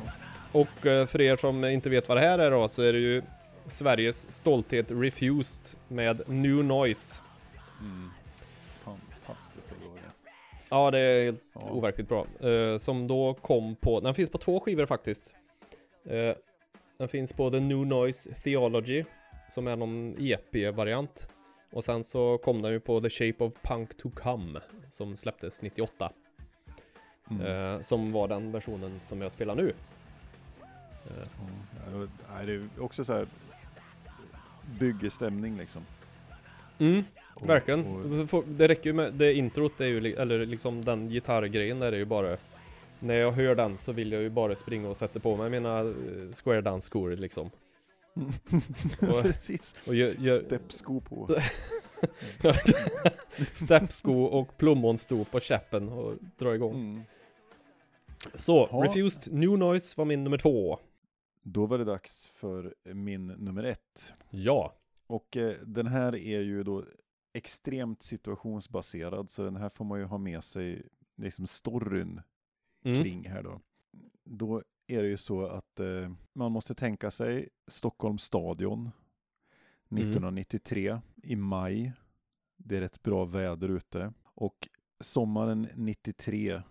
Och 0.51 0.86
eh, 0.86 1.05
för 1.05 1.22
er 1.22 1.36
som 1.36 1.66
inte 1.66 1.89
vet 1.89 2.09
vad 2.09 2.18
det 2.18 2.22
här 2.22 2.39
är 2.39 2.51
då 2.51 2.68
så 2.68 2.82
är 2.82 2.93
det 2.93 2.99
ju 2.99 3.22
Sveriges 3.68 4.32
stolthet 4.32 4.91
Refused 4.91 5.80
med 5.88 6.30
New 6.30 6.63
Noise. 6.63 7.22
Mm. 7.80 8.09
Fantastiskt 8.84 9.70
det 9.70 9.76
är. 9.99 10.24
Ja, 10.70 10.91
det 10.91 10.99
är 10.99 11.24
helt 11.26 11.43
Ja. 11.53 11.72
overkligt 11.72 12.07
bra. 12.09 12.28
Eh, 12.49 12.78
som 12.78 13.07
då 13.07 13.34
kom 13.34 13.76
på, 13.76 13.99
den 13.99 14.13
finns 14.16 14.30
på 14.30 14.38
två 14.38 14.59
skivor 14.59 14.86
faktiskt. 14.86 15.34
Eh, 16.05 16.36
den 16.97 17.07
finns 17.07 17.34
på 17.34 17.49
The 17.51 17.59
New 17.59 17.78
Noise 17.88 18.34
Theology, 18.34 19.03
som 19.49 19.68
är 19.68 19.76
någon 19.76 20.16
EP-variant. 20.20 21.30
Och 21.72 21.84
sen 21.84 22.03
så 22.03 22.38
kom 22.38 22.61
den 22.61 22.72
ju 22.72 22.80
på 22.80 23.01
The 23.01 23.09
Shape 23.09 23.43
of 23.43 23.53
Punk 23.61 23.97
to 23.97 24.09
Come, 24.09 24.61
som 24.91 25.18
släpptes 25.18 25.61
98. 25.61 26.11
Mm. 27.32 27.45
Eh, 27.76 27.82
som 27.82 28.11
var 28.11 28.28
den 28.28 28.51
versionen 28.51 28.99
som 29.03 29.22
jag 29.22 29.32
spelar 29.32 29.55
nu. 29.55 29.74
Eh, 31.07 31.28
Ja, 32.30 32.45
det 32.45 32.53
är 32.53 32.70
också 32.80 33.05
så 33.05 33.13
här 33.13 33.28
bygger 34.80 35.09
stämning 35.09 35.57
liksom. 35.57 35.86
mm, 36.80 37.03
Och- 37.36 37.49
verkligen. 37.49 37.86
och- 38.31 38.43
Det 38.47 38.67
räcker 38.67 38.89
ju 38.89 38.93
med, 38.93 39.13
det 39.13 39.33
introt 39.33 39.81
är 39.81 39.86
ju, 39.86 40.15
eller 40.15 40.45
liksom 40.45 40.86
den 40.86 41.09
gitarrgrejen 41.09 41.79
där 41.79 41.91
är 41.91 41.97
ju 41.97 42.05
bara 42.05 42.38
När 42.99 43.15
jag 43.15 43.31
hör 43.31 43.55
den 43.55 43.77
så 43.77 43.91
vill 43.91 44.11
jag 44.11 44.21
ju 44.21 44.29
bara 44.29 44.55
springa 44.55 44.89
och 44.89 44.97
sätta 44.97 45.19
på 45.19 45.36
mig 45.38 45.49
mina 45.49 45.79
eh, 45.79 45.86
square 46.43 46.61
dance 46.61 46.86
skor 46.86 47.11
liksom. 47.15 47.49
Och- 49.01 49.21
Precis. 49.21 49.75
Och 49.88 49.95
gör, 49.95 50.15
gör 50.19 50.36
Steppsko 50.36 51.01
på. 51.01 51.29
steppsko 53.53 54.23
och 54.23 54.57
plommonsto 54.57 55.25
på 55.25 55.39
käppen 55.39 55.89
och 55.89 56.13
drar 56.38 56.53
igång. 56.53 56.73
Mm. 56.75 57.01
Så, 58.33 58.69
Ja. 58.71 58.77
Refused 58.83 59.33
New 59.33 59.57
Noise 59.57 59.93
var 59.97 60.05
min 60.05 60.23
nummer 60.23 60.38
två. 60.38 60.79
Då 61.43 61.65
var 61.65 61.77
det 61.77 61.83
dags 61.83 62.27
för 62.27 62.75
min 62.93 63.27
nummer 63.27 63.63
ett. 63.63 64.13
Ja. 64.29 64.73
Och 65.07 65.38
eh, 65.38 65.53
den 65.65 65.88
här 65.88 66.15
är 66.15 66.39
ju 66.39 66.63
då 66.63 66.83
extremt 67.36 68.01
situationsbaserad, 68.01 69.29
så 69.29 69.43
den 69.43 69.55
här 69.55 69.69
får 69.69 69.86
man 69.86 69.99
ju 69.99 70.05
ha 70.05 70.17
med 70.17 70.43
sig 70.43 70.88
liksom 71.15 71.47
storyn 71.47 72.21
Mm. 72.83 73.03
kring 73.03 73.29
här 73.29 73.43
då. 73.43 73.61
Då 74.23 74.63
är 74.88 75.03
det 75.03 75.09
ju 75.09 75.17
så 75.17 75.45
att 75.45 75.79
eh, 75.79 76.11
man 76.33 76.51
måste 76.51 76.75
tänka 76.75 77.11
sig 77.11 77.49
Stockholms 77.67 78.23
stadion 78.23 78.91
1993 79.89 81.01
i 81.23 81.36
maj. 81.36 81.93
Det 82.57 82.77
är 82.77 82.81
rätt 82.81 83.03
bra 83.03 83.25
väder 83.25 83.69
ute 83.69 84.13
och 84.23 84.69
sommaren 84.99 85.67
93 85.75 86.61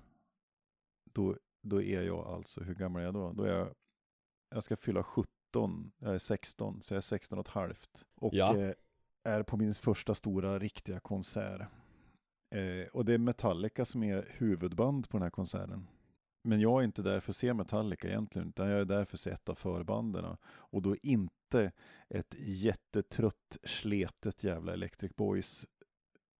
då, 1.05 1.37
då 1.63 1.83
är 1.83 2.03
jag 2.03 2.27
alltså, 2.27 2.61
hur 2.61 2.75
gammal 2.75 3.03
är 3.03 3.07
jag 3.07 3.15
då? 3.15 3.33
Då 3.33 3.43
är 3.43 3.53
jag, 3.59 3.75
jag 4.51 4.65
ska 4.65 4.77
fylla 4.77 5.03
17, 5.03 5.93
jag 5.99 6.15
är 6.15 6.19
16, 6.19 6.83
så 6.83 6.95
jag 6.95 6.97
är 6.97 7.01
16 7.03 7.39
och 7.39 7.47
ett 7.47 7.53
halvt. 7.53 8.05
Och 8.15 8.35
Ja. 8.35 8.57
eh, 8.57 8.73
är 9.25 9.43
på 9.43 9.57
min 9.57 9.75
första 9.75 10.15
stora 10.15 10.59
riktiga 10.59 11.01
konsert. 11.01 11.61
Eh, 12.55 12.87
och 12.93 13.05
det 13.05 13.15
är 13.15 13.19
Metallica 13.19 13.85
som 13.85 14.03
är 14.03 14.29
huvudband 14.31 15.09
på 15.09 15.17
den 15.17 15.23
här 15.23 15.31
konserten. 15.31 15.89
Men 16.43 16.61
jag 16.61 16.81
är 16.81 16.85
inte 16.85 17.03
där 17.03 17.21
för 17.21 17.33
att 17.33 17.37
se 17.37 17.55
Metallica 17.55 18.09
egentligen, 18.09 18.49
utan 18.49 18.69
jag 18.69 18.81
är 18.81 18.85
där 18.85 19.05
för 19.05 19.17
att 19.17 19.21
se 19.21 19.31
ett 19.31 19.49
av 19.49 19.55
förbanden. 19.55 20.37
Och 20.47 20.83
då 20.83 20.97
inte 21.03 21.73
ett 22.09 22.35
jättetrött, 22.39 23.59
sletet 23.65 24.45
jävla 24.45 24.73
Electric 24.73 25.17
Boys 25.17 25.67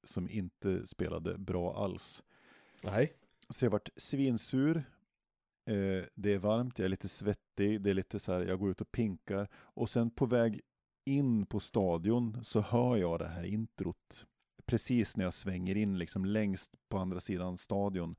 som 0.05 0.31
inte 0.31 0.87
spelade 0.87 1.39
bra 1.39 1.85
alls. 1.85 2.23
Nej. 2.83 3.13
Så 3.49 3.65
jag 3.65 3.71
vart 3.71 3.89
svinsur. 3.97 4.77
Eh, 5.67 6.05
det 6.15 6.33
är 6.33 6.39
varmt, 6.39 6.79
jag 6.79 6.85
är 6.85 6.91
lite 6.91 7.09
svettig, 7.09 7.81
det 7.81 7.91
är 7.91 7.95
lite 7.95 8.19
så 8.19 8.33
här, 8.33 8.41
jag 8.41 8.59
går 8.59 8.71
ut 8.71 8.81
och 8.81 8.93
pinkar. 8.93 9.49
Och 9.55 9.89
sen 9.89 10.11
på 10.11 10.27
väg 10.27 10.61
in 11.05 11.47
på 11.47 11.61
stadion 11.61 12.39
så 12.45 12.61
hör 12.61 12.97
jag 12.97 13.19
det 13.19 13.29
här 13.29 13.45
introt. 13.45 14.27
Precis 14.67 15.17
när 15.17 15.25
jag 15.25 15.35
svänger 15.35 15.77
in 15.77 15.99
liksom 15.99 16.25
längst 16.25 16.71
på 16.89 16.99
andra 16.99 17.21
sidan 17.21 17.57
stadion 17.57 18.17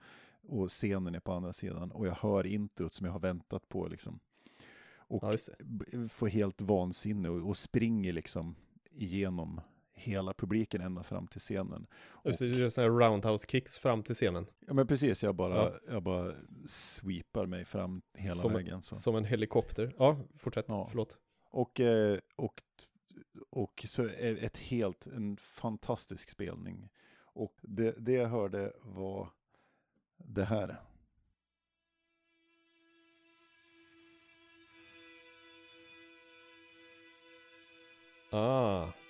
och 0.48 0.70
scenen 0.70 1.16
är 1.16 1.20
på 1.20 1.32
andra 1.34 1.54
sidan 1.54 1.92
och 1.92 2.08
jag 2.08 2.14
hör 2.16 2.46
introt 2.46 2.94
som 2.94 3.06
jag 3.06 3.14
har 3.14 3.20
väntat 3.20 3.70
på 3.70 3.88
liksom. 3.88 4.20
Och 5.08 5.24
Ja, 5.24 5.38
får 6.10 6.28
helt 6.28 6.62
vansinne 6.62 7.30
och, 7.30 7.50
och 7.50 7.58
springer 7.58 8.14
liksom 8.14 8.56
igenom 8.92 9.62
hela 9.94 10.34
publiken 10.34 10.82
ända 10.82 11.04
fram 11.04 11.28
till 11.28 11.40
scenen. 11.40 11.88
Just 12.26 12.40
det, 12.40 12.46
du 12.48 12.60
gör 12.60 12.70
sådana 12.70 12.94
här 12.94 13.10
roundhouse 13.10 13.48
kicks 13.50 13.78
fram 13.80 14.04
till 14.04 14.16
scenen. 14.16 14.46
Ja 14.68 14.74
men 14.74 14.88
precis, 14.88 15.24
jag 15.24 15.36
bara, 15.36 15.56
Ja. 15.56 15.74
jag 15.88 16.04
bara 16.04 16.34
sweepar 16.68 17.46
mig 17.46 17.66
fram 17.66 18.02
hela 18.18 18.36
Som- 18.36 18.54
vägen. 18.54 18.82
Så. 18.82 18.96
Som 18.96 19.16
en 19.16 19.26
helikopter. 19.26 19.96
Ja, 19.98 20.18
fortsätt. 20.38 20.66
Ja. 20.68 20.88
Förlåt. 20.90 21.18
Och, 21.56 21.80
eh, 21.80 22.20
och, 22.36 22.62
och 23.50 23.86
så 23.88 24.04
är 24.04 24.44
ett 24.44 24.58
helt, 24.58 25.08
en 25.08 25.38
fantastisk 25.38 26.30
spelning. 26.30 26.90
Och 27.34 27.56
det, 27.62 27.96
det 27.98 28.12
jag 28.12 28.28
hörde 28.28 28.74
var 28.82 29.30
det 30.18 30.44
här. 30.44 30.82
Ah. 38.32 39.05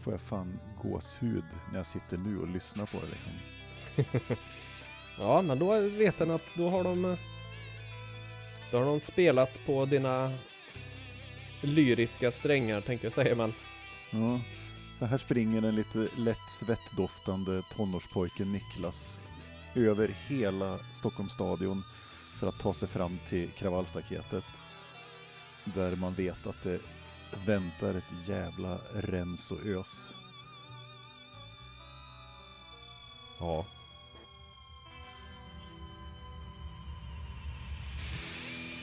Får 0.00 0.12
jag 0.12 0.20
fan 0.20 0.58
gåshud 0.82 1.44
när 1.70 1.78
jag 1.78 1.86
sitter 1.86 2.16
nu 2.16 2.38
och 2.38 2.48
lyssnar 2.48 2.86
på 2.86 2.98
det 3.00 3.06
liksom. 3.06 4.36
Ja, 5.18 5.42
men 5.42 5.58
då 5.58 5.80
vet 5.80 6.18
den 6.18 6.30
att 6.30 6.42
då 6.54 6.70
har 6.70 6.84
de... 6.84 7.04
eh, 7.04 7.18
Då 8.70 8.78
har 8.78 8.84
de 8.86 9.00
spelat 9.00 9.50
på 9.66 9.84
dina 9.84 10.32
lyriska 11.62 12.32
strängar 12.32 12.80
tänkte 12.80 13.06
jag 13.06 13.12
säga, 13.14 13.34
men 13.34 13.54
Ja, 14.12 14.40
så 14.98 15.04
här 15.06 15.18
springer 15.18 15.60
den 15.60 15.74
lite 15.76 16.08
lätt 16.16 16.50
svettdoftande 16.50 17.62
tonårspojken 17.76 18.52
Niklas 18.52 19.20
över 19.74 20.08
hela 20.28 20.78
Stockholms 20.94 21.32
stadion 21.32 21.82
för 22.40 22.46
att 22.48 22.58
ta 22.60 22.74
sig 22.74 22.88
fram 22.88 23.18
till 23.28 23.50
kravallstaketet. 23.50 24.44
Där 25.64 25.96
man 25.96 26.14
vet 26.14 26.46
att 26.46 26.62
det 26.62 26.80
väntar 27.46 27.94
ett 27.94 28.28
jävla 28.28 28.78
rens 28.94 29.50
och 29.50 29.66
ös. 29.66 30.14
ja. 33.40 33.66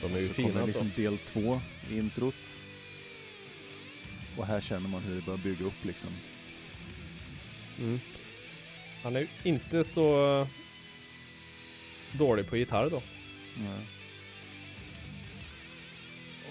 De 0.00 0.14
är 0.14 0.18
ju 0.18 0.28
så 0.28 0.34
fina 0.34 0.48
kommer 0.48 0.62
alltså. 0.62 0.84
liksom 0.84 1.02
del 1.02 1.18
två 1.18 1.60
i 1.90 1.98
introt. 1.98 2.56
Och 4.38 4.46
här 4.46 4.60
känner 4.60 4.88
man 4.88 5.02
hur 5.02 5.14
det 5.14 5.22
börjar 5.22 5.38
bygga 5.38 5.64
upp 5.64 5.84
liksom. 5.84 6.10
Mm. 7.78 8.00
Han 9.02 9.16
är 9.16 9.20
ju 9.20 9.28
inte 9.42 9.84
så 9.84 10.46
dålig 12.12 12.50
på 12.50 12.56
gitarr 12.56 12.90
då. 12.90 13.02
Nej. 13.56 13.86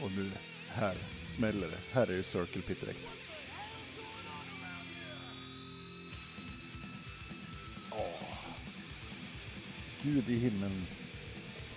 Och 0.02 0.12
nu, 0.12 0.32
här 0.70 0.96
smäller 1.28 1.68
det. 1.68 1.78
Här 1.92 2.08
är 2.08 2.18
det 2.18 2.24
Circle 2.24 2.62
Pit 2.62 2.82
direkt. 2.82 3.00
Åh. 7.92 8.38
Gud 10.02 10.30
i 10.30 10.38
himlen. 10.38 10.86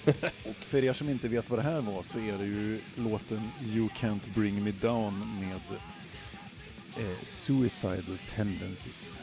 Och 0.45 0.57
för 0.57 0.85
er 0.85 0.93
som 0.93 1.09
inte 1.09 1.29
vet 1.29 1.51
vad 1.51 1.59
det 1.59 1.63
här 1.63 1.81
var 1.81 2.03
så 2.03 2.19
är 2.19 2.39
det 2.39 2.45
ju 2.45 2.81
låten 2.95 3.51
You 3.65 3.89
Can't 3.89 4.35
Bring 4.35 4.65
Me 4.65 4.73
Down 4.81 5.41
med 5.41 5.79
eh, 7.05 7.19
Suicidal 7.23 8.19
Tendencies. 8.29 9.21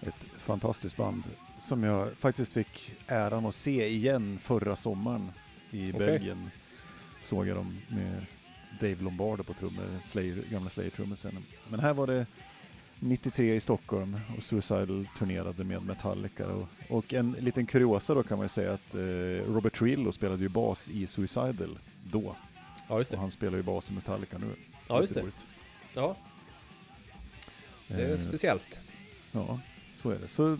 Ett 0.00 0.26
fantastiskt 0.38 0.96
band 0.96 1.22
som 1.60 1.84
jag 1.84 2.16
faktiskt 2.18 2.52
fick 2.52 2.94
äran 3.06 3.46
att 3.46 3.54
se 3.54 3.88
igen 3.88 4.38
förra 4.38 4.76
sommaren 4.76 5.32
i 5.70 5.92
Okej. 5.92 6.06
Belgien. 6.06 6.50
Såg 7.20 7.46
jag 7.46 7.56
dem 7.56 7.78
med 7.88 8.26
Dave 8.80 9.02
Lombardo 9.02 9.42
på 9.42 9.54
trummor, 9.54 9.84
Slayer, 10.04 10.42
gamla 10.50 10.70
Slayer-trummisen. 10.70 11.32
Men 11.68 11.80
här 11.80 11.94
var 11.94 12.06
det 12.06 12.26
93 13.00 13.54
i 13.54 13.60
Stockholm 13.60 14.20
och 14.36 14.42
Suicidal 14.42 15.08
turnerade 15.18 15.64
med 15.64 15.82
Metallica. 15.82 16.46
Och, 16.46 16.68
och 16.88 17.14
en 17.14 17.32
liten 17.32 17.66
kuriosa 17.66 18.14
då 18.14 18.22
kan 18.22 18.38
man 18.38 18.44
ju 18.44 18.48
säga 18.48 18.72
att 18.72 18.94
eh, 18.94 19.00
Robert 19.52 19.74
Trillo 19.78 20.12
spelade 20.12 20.42
ju 20.42 20.48
bas 20.48 20.90
i 20.90 21.06
Suicidal 21.06 21.78
då. 22.04 22.36
Ja, 22.88 22.98
just 22.98 23.10
Och 23.12 23.16
det. 23.16 23.20
han 23.20 23.30
spelar 23.30 23.56
ju 23.56 23.62
bas 23.62 23.90
i 23.90 23.94
Metallica 23.94 24.38
nu. 24.38 24.54
Ja, 24.88 25.00
just 25.00 25.14
det. 25.14 25.24
Ja, 25.94 26.16
det 27.88 27.94
är 28.02 28.10
Eh, 28.12 28.18
speciellt. 28.18 28.80
Ja, 29.32 29.60
så 29.92 30.10
är 30.10 30.18
det. 30.18 30.28
Så 30.28 30.58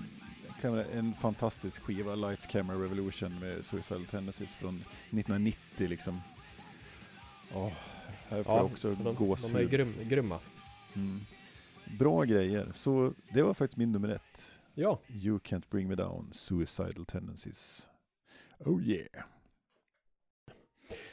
en 0.93 1.15
fantastisk 1.15 1.83
skiva, 1.83 2.15
Lights 2.15 2.47
Camera 2.47 2.83
Revolution 2.83 3.39
med 3.41 3.65
Suicidal 3.65 4.05
Tendencies 4.05 4.57
från 4.57 4.75
1990 4.77 5.89
liksom. 5.89 6.21
Åh, 7.55 7.73
här 8.29 8.43
får 8.43 8.57
jag 8.57 8.65
också 8.65 8.89
de, 8.89 9.05
de 9.05 9.07
är 9.07 9.13
gåshud. 9.13 9.71
grym, 9.71 9.95
grymma. 10.09 10.41
Mm. 10.97 11.21
Bra 11.99 12.25
grejer. 12.25 12.73
Så 12.75 13.13
det 13.35 13.43
var 13.43 13.55
faktiskt 13.55 13.77
min 13.77 13.93
nummer 13.93 14.09
ett. 14.09 14.51
Ja, 14.75 15.01
You 15.09 15.39
Can't 15.39 15.65
Bring 15.71 15.89
Me 15.89 15.95
Down, 15.95 16.29
Suicidal 16.33 17.07
Tendencies. 17.07 17.89
Oh 18.59 18.83
yeah. 18.83 19.25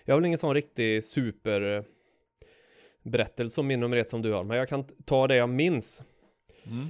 jag 0.05 0.13
har 0.13 0.19
väl 0.19 0.25
ingen 0.25 0.37
sån 0.37 0.53
riktig 0.53 1.03
super 1.03 1.77
eh, 1.77 1.83
berättelse 3.03 3.55
som 3.55 3.67
min 3.67 3.79
nummer 3.79 3.97
ett 3.97 4.09
som 4.09 4.21
du 4.21 4.31
har, 4.33 4.43
men 4.43 4.57
jag 4.57 4.69
kan 4.69 4.83
ta 4.83 5.27
det 5.27 5.35
jag 5.35 5.49
minns. 5.49 6.03
Mm. 6.63 6.87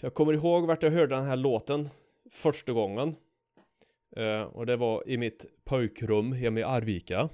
Jag 0.00 0.14
kommer 0.14 0.32
ihåg 0.32 0.66
vart 0.66 0.82
jag 0.82 0.90
hörde 0.90 1.16
den 1.16 1.24
här 1.24 1.36
låten 1.36 1.88
första 2.30 2.72
gången. 2.72 3.16
Eh, 4.16 4.42
och 4.42 4.66
det 4.66 4.76
var 4.76 5.08
i 5.08 5.16
mitt 5.16 5.46
pojkrum 5.64 6.32
hemma 6.32 6.60
i 6.60 6.62
Arvika. 6.62 7.28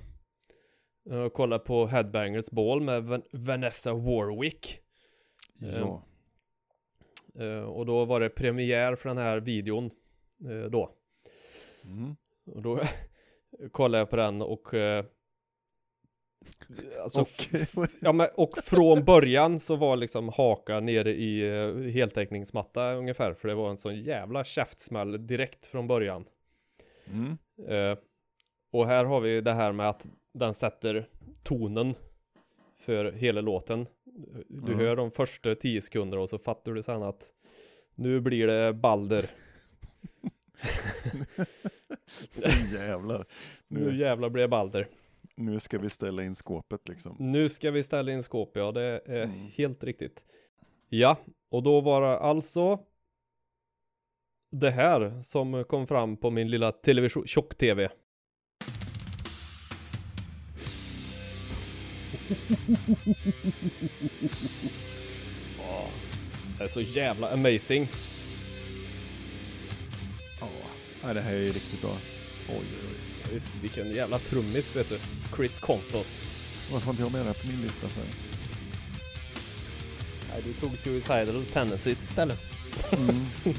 Jag 1.10 1.32
kollade 1.32 1.64
på 1.64 1.86
Headbangers 1.86 2.50
Ball 2.50 2.80
med 2.80 3.02
Van- 3.04 3.22
Vanessa 3.32 3.94
Warwick. 3.94 4.80
Ja. 5.58 6.02
Eh, 7.38 7.62
och 7.62 7.86
då 7.86 8.04
var 8.04 8.20
det 8.20 8.28
premiär 8.28 8.94
för 8.96 9.08
den 9.08 9.18
här 9.18 9.40
videon 9.40 9.90
eh, 10.50 10.70
då. 10.70 10.94
Mm. 11.84 12.16
Och 12.46 12.62
då 12.62 12.80
kollade 13.72 13.98
jag 13.98 14.10
på 14.10 14.16
den 14.16 14.42
och 14.42 14.74
eh, 14.74 15.04
alltså, 17.02 17.20
Och, 17.20 17.88
ja, 18.00 18.12
men, 18.12 18.28
och 18.36 18.58
från 18.64 19.04
början 19.04 19.58
så 19.58 19.76
var 19.76 19.96
liksom 19.96 20.28
haka 20.28 20.80
nere 20.80 21.10
i 21.14 21.48
eh, 21.48 21.92
heltäckningsmatta 21.92 22.92
ungefär 22.92 23.34
för 23.34 23.48
det 23.48 23.54
var 23.54 23.70
en 23.70 23.78
sån 23.78 24.00
jävla 24.00 24.44
käftsmäll 24.44 25.26
direkt 25.26 25.66
från 25.66 25.86
början. 25.86 26.24
mm. 27.06 27.38
Eh, 27.68 27.98
och 28.72 28.86
här 28.86 29.04
har 29.04 29.20
vi 29.20 29.40
det 29.40 29.52
här 29.52 29.72
med 29.72 29.88
att 29.88 30.06
den 30.38 30.54
sätter 30.54 31.08
tonen 31.42 31.94
för 32.76 33.12
hela 33.12 33.40
låten. 33.40 33.86
Du 34.48 34.72
Ja. 34.72 34.78
hör 34.78 34.96
de 34.96 35.10
första 35.10 35.54
tio 35.54 35.82
sekunderna 35.82 36.22
och 36.22 36.28
så 36.28 36.38
fattar 36.38 36.72
du 36.72 36.82
sen 36.82 37.02
att 37.02 37.30
nu 37.94 38.20
blir 38.20 38.46
det 38.46 38.72
balder. 38.72 39.30
Jävlar. 42.74 43.26
Nu 43.68 43.80
Nu, 43.90 43.96
jävlar 43.98 44.28
blir 44.28 44.42
det 44.42 44.48
balder. 44.48 44.88
nu 45.34 45.60
ska 45.60 45.78
vi 45.78 45.88
ställa 45.88 46.24
in 46.24 46.34
skåpet 46.34 46.88
liksom. 46.88 47.16
Nu 47.18 47.48
ska 47.48 47.70
vi 47.70 47.82
ställa 47.82 48.12
in 48.12 48.22
skåp, 48.22 48.50
ja 48.56 48.72
det 48.72 48.82
är 48.82 49.22
Mm. 49.24 49.30
helt 49.56 49.84
riktigt. 49.84 50.24
Ja, 50.88 51.16
och 51.50 51.62
då 51.62 51.80
var 51.80 52.00
det 52.02 52.18
alltså 52.18 52.78
det 54.50 54.70
här 54.70 55.22
som 55.22 55.64
kom 55.64 55.86
fram 55.86 56.16
på 56.16 56.30
min 56.30 56.50
lilla 56.50 56.72
television, 56.72 57.26
tjock-tv. 57.26 57.90
Ja, 65.58 65.88
det 66.58 66.64
är 66.64 66.68
så 66.68 66.80
jävla 66.80 67.30
amazing. 67.30 67.88
Ja, 71.02 71.14
det 71.14 71.20
här 71.20 71.32
är 71.32 71.40
ju 71.40 71.48
riktigt 71.52 71.82
bra. 71.82 71.96
Oj, 72.48 72.56
oj, 72.58 72.64
oj. 72.88 73.34
Visst, 73.34 73.52
vilken 73.62 73.94
jävla 73.94 74.18
trummis 74.18 74.76
vet 74.76 74.88
du. 74.88 74.98
Chris 75.36 75.58
Kontos. 75.58 76.20
Varför 76.72 76.86
har 76.86 76.92
inte 76.92 77.02
jag 77.02 77.12
med 77.12 77.20
det 77.20 77.26
här 77.26 77.34
på 77.34 77.46
min 77.46 77.62
lista 77.62 77.88
för? 77.88 78.02
Nej, 80.30 80.42
du 80.44 80.52
tog 80.52 80.78
Suicidal 80.78 81.44
Tendencies 81.52 82.04
istället. 82.04 82.38
Mm. 82.92 83.26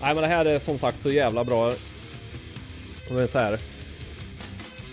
Nej 0.00 0.14
men 0.14 0.16
det 0.16 0.26
här 0.26 0.44
är 0.44 0.58
som 0.58 0.78
sagt 0.78 1.00
så 1.00 1.10
jävla 1.12 1.44
bra. 1.44 1.68
Och 3.08 3.14
det 3.14 3.22
är 3.22 3.26
så 3.26 3.38
här. 3.38 3.58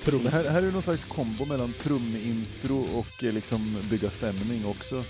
Trum. 0.04 0.26
Här, 0.26 0.50
här 0.50 0.64
är 0.64 0.72
någon 0.72 0.82
slags 0.82 1.04
kombo 1.06 1.46
mellan 1.46 1.74
trumintro 1.74 2.78
och 2.78 3.24
eh, 3.24 3.34
liksom 3.34 3.78
bygga 3.90 4.10
stämning 4.10 4.66
också. 4.66 5.04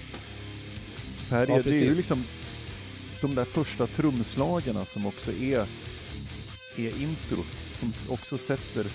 För 1.28 1.36
här 1.36 1.48
Ja, 1.50 1.60
är, 1.60 1.64
det 1.64 1.70
är 1.78 1.84
ju 1.84 1.96
liksom 1.96 2.24
de 3.22 3.36
där 3.36 3.46
första 3.46 3.88
trumslagarna 3.88 4.86
som 4.86 5.06
också 5.06 5.32
är, 5.32 5.66
är 6.78 7.02
introt. 7.02 7.58
Som 7.80 7.94
också 8.08 8.38
sätter, 8.38 8.86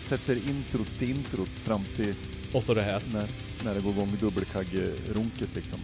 sätter 0.00 0.36
introt 0.48 0.98
till 0.98 1.10
introt 1.10 1.50
fram 1.64 1.84
till 1.96 2.14
Och 2.52 2.64
så 2.64 2.74
det 2.74 2.82
här. 2.82 3.02
när, 3.12 3.28
när 3.64 3.74
det 3.74 3.80
går 3.80 3.92
igång 3.92 4.16
dubbelkagge-runket 4.20 5.48
liksom. 5.54 5.78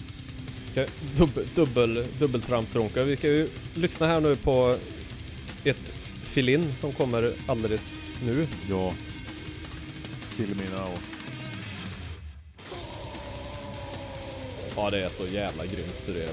Dubbel, 1.16 1.46
dubbel, 1.54 2.06
dubbeltrampsronka. 2.18 3.04
Vi 3.04 3.16
ska 3.16 3.28
ju 3.28 3.48
lyssna 3.74 4.06
här 4.06 4.20
nu 4.20 4.36
på 4.36 4.76
ett 5.64 5.92
fill-in 6.22 6.72
som 6.80 6.92
kommer 6.92 7.32
alldeles 7.46 7.92
nu. 8.24 8.46
Ja. 8.70 8.92
Kill 10.38 10.54
me 10.56 10.64
now. 10.78 10.88
Ja 14.76 14.90
det 14.90 15.02
är 15.04 15.08
så 15.08 15.26
jävla 15.26 15.66
grymt 15.66 16.00
så 16.00 16.10
det 16.10 16.22
är. 16.24 16.30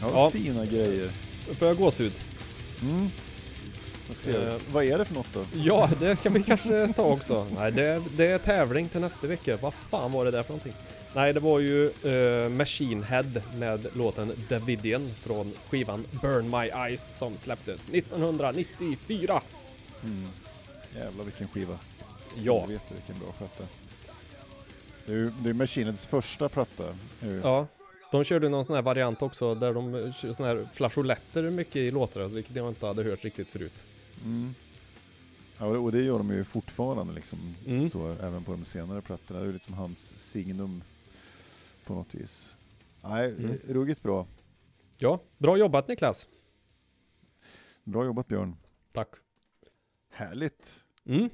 Ja, 0.00 0.10
Ja. 0.12 0.30
fina 0.30 0.66
grejer. 0.66 1.10
Får 1.58 1.68
jag 1.68 1.76
gåshud? 1.76 2.12
Mm. 2.82 3.08
Du? 4.24 4.30
Eh, 4.48 4.54
Vad 4.72 4.84
är 4.84 4.98
det 4.98 5.04
för 5.04 5.14
något 5.14 5.32
då? 5.34 5.44
Ja, 5.54 5.90
det 6.00 6.16
ska 6.16 6.30
vi 6.30 6.42
kanske 6.42 6.92
ta 6.96 7.02
också. 7.02 7.46
Nej, 7.56 7.72
det, 7.72 8.02
det 8.16 8.26
är 8.26 8.38
tävling 8.38 8.88
till 8.88 9.00
nästa 9.00 9.26
vecka. 9.26 9.56
Vad 9.62 9.74
fan 9.74 10.12
var 10.12 10.24
det 10.24 10.30
där 10.30 10.42
för 10.42 10.50
någonting? 10.52 10.72
Nej, 11.14 11.32
det 11.32 11.40
var 11.40 11.58
ju 11.60 11.90
uh, 12.04 12.48
Machine 12.48 13.02
Head 13.02 13.24
med 13.56 13.86
låten 13.96 14.32
Davidian 14.48 15.10
från 15.20 15.52
skivan 15.70 16.04
Burn 16.22 16.50
My 16.50 16.68
Eyes 16.86 17.10
som 17.12 17.36
släpptes 17.36 17.86
1994. 17.92 19.42
Mm. 20.04 20.28
Jävlar 20.94 21.24
vilken 21.24 21.48
skiva. 21.48 21.78
Ja, 22.36 22.64
du 22.68 22.78
vilken 22.94 23.18
bra 23.18 23.32
platta. 23.32 23.64
Det 25.06 25.12
är 25.12 25.16
ju 25.16 25.30
det 25.42 25.48
är 25.50 25.54
Machineds 25.54 26.06
första 26.06 26.48
platta. 26.48 26.94
ja. 27.42 27.66
De 28.10 28.24
körde 28.24 28.48
någon 28.48 28.64
sån 28.64 28.74
här 28.74 28.82
variant 28.82 29.22
också 29.22 29.54
där 29.54 29.74
de 29.74 30.12
kör 30.12 30.32
sån 30.32 30.46
här 30.46 30.68
flageoletter 30.74 31.42
mycket 31.50 31.76
i 31.76 31.90
låtar, 31.90 32.24
vilket 32.28 32.56
jag 32.56 32.68
inte 32.68 32.86
hade 32.86 33.02
hört 33.04 33.24
riktigt 33.24 33.48
förut. 33.48 33.84
Mm. 34.24 34.54
Ja, 35.58 35.66
och 35.66 35.92
det- 35.92 36.02
gör 36.02 36.18
de 36.18 36.30
ju 36.30 36.44
fortfarande 36.44 37.12
liksom. 37.14 37.54
Mm. 37.66 37.90
Så 37.90 38.08
även 38.12 38.44
på 38.44 38.52
de 38.52 38.64
senare 38.64 39.00
plattorna. 39.00 39.40
Det 39.40 39.48
är 39.48 39.52
liksom 39.52 39.74
hans 39.74 40.14
signum 40.18 40.82
på 41.84 41.94
något 41.94 42.14
vis. 42.14 42.54
Nej, 43.02 43.28
Mm. 43.30 43.58
ruggigt 43.68 44.02
bra. 44.02 44.26
Ja, 44.98 45.20
bra 45.38 45.56
jobbat 45.56 45.88
Niklas. 45.88 46.26
Bra 47.84 48.04
jobbat 48.04 48.28
Björn. 48.28 48.56
Tack. 48.92 49.08
Härligt. 50.18 50.84
Mm. 51.04 51.28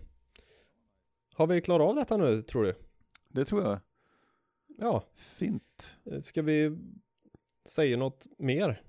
Har 1.34 1.46
vi 1.46 1.60
klarat 1.60 1.88
av 1.88 1.94
detta 1.96 2.16
nu, 2.16 2.42
tror 2.42 2.64
du? 2.64 2.74
Det 3.28 3.44
tror 3.44 3.62
jag. 3.62 3.78
Ja, 4.78 5.04
Fint. 5.14 5.96
eh, 6.04 6.20
ska 6.20 6.42
vi 6.42 6.78
säga 7.64 7.96
något 7.96 8.26
mer? 8.38 8.82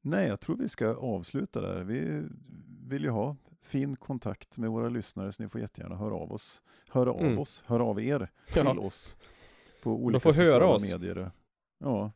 Nej, 0.00 0.28
jag 0.28 0.40
tror 0.40 0.56
vi 0.56 0.68
ska 0.68 0.88
avsluta 0.94 1.60
där. 1.60 1.84
Vi 1.84 2.22
vill 2.88 3.02
ju 3.04 3.10
ha 3.10 3.36
fin 3.60 3.96
kontakt 3.96 4.58
med 4.58 4.70
våra 4.70 4.88
lyssnare 4.88 5.32
så 5.32 5.42
ni 5.42 5.48
får 5.48 5.60
jättegärna 5.60 5.96
höra 5.96 6.14
av 6.14 6.32
oss. 6.32 6.62
Höra 6.88 7.12
av 7.12 7.20
Mm. 7.20 7.38
oss, 7.38 7.62
höra 7.66 7.84
av 7.84 8.00
er 8.02 8.18
till 8.46 8.62
Ja. 8.64 8.78
oss. 8.80 9.16
På 9.82 9.90
olika 10.04 10.20
får 10.20 10.32
höra 10.32 10.44
sociala 10.46 10.66
oss. 10.66 10.92
medier. 10.92 11.30
Ja. 11.78 12.12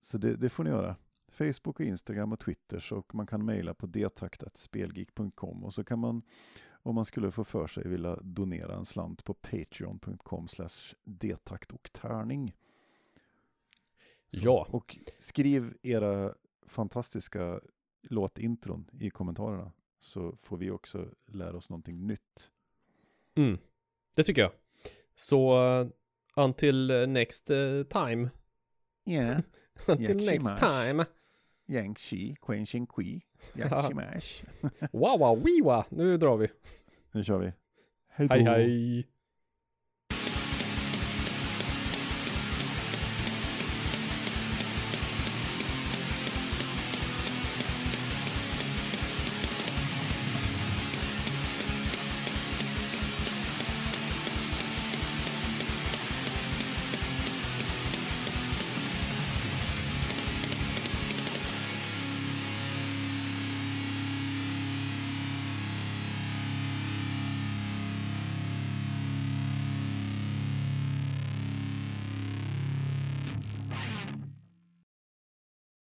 Så 0.00 0.18
det, 0.18 0.36
det 0.36 0.48
får 0.48 0.64
ni 0.64 0.70
göra. 0.70 0.96
Facebook 1.38 1.80
och 1.80 1.86
Instagram 1.86 2.32
och 2.32 2.40
Twitter 2.40 2.78
så 2.78 3.04
man 3.12 3.26
kan 3.26 3.44
mejla 3.44 3.74
på 3.74 3.86
detakt.spelgeek.com 3.86 5.64
och 5.64 5.74
så 5.74 5.84
kan 5.84 5.98
man 5.98 6.22
om 6.82 6.94
man 6.94 7.04
skulle 7.04 7.30
få 7.30 7.44
för 7.44 7.66
sig 7.66 7.88
vilja 7.88 8.16
donera 8.16 8.74
en 8.74 8.84
slant 8.84 9.24
på 9.24 9.34
patreon.com 9.34 10.48
slash 10.48 10.94
detakt 11.04 11.72
och 11.72 11.90
tärning. 11.92 12.54
Så, 14.28 14.38
Ja. 14.40 14.66
Och 14.70 14.98
skriv 15.18 15.76
era 15.82 16.34
fantastiska 16.66 17.60
låtintron 18.02 18.90
i 19.00 19.10
kommentarerna 19.10 19.72
så 20.00 20.36
får 20.36 20.56
vi 20.56 20.70
också 20.70 21.08
lära 21.26 21.56
oss 21.56 21.70
någonting 21.70 22.06
nytt. 22.06 22.50
Mm. 23.34 23.58
Det 24.16 24.24
tycker 24.24 24.42
jag. 24.42 24.52
Så 25.14 25.66
uh, 25.80 25.88
until 26.36 26.90
uh, 26.90 27.06
next 27.06 27.50
uh, 27.50 27.82
time. 27.82 28.30
Yeah. 29.06 29.40
until 29.86 30.16
next 30.16 30.58
time. 30.58 31.04
Yang 31.68 31.98
Shi, 31.98 32.34
Quen 32.40 32.66
Xin 32.66 32.86
Kui, 32.86 33.20
Yaxi 33.54 33.94
Mash. 34.00 34.44
Wow, 34.92 35.18
wow, 35.18 35.42
wiwa. 35.44 35.84
Nu 35.90 36.16
drar 36.16 36.36
vi. 36.36 36.48
Nu 37.12 37.22
kör 37.24 37.38
vi. 37.38 37.52
Hej 38.08 38.28
Hej 38.30 38.44
då. 38.44 38.50
hej. 38.50 39.06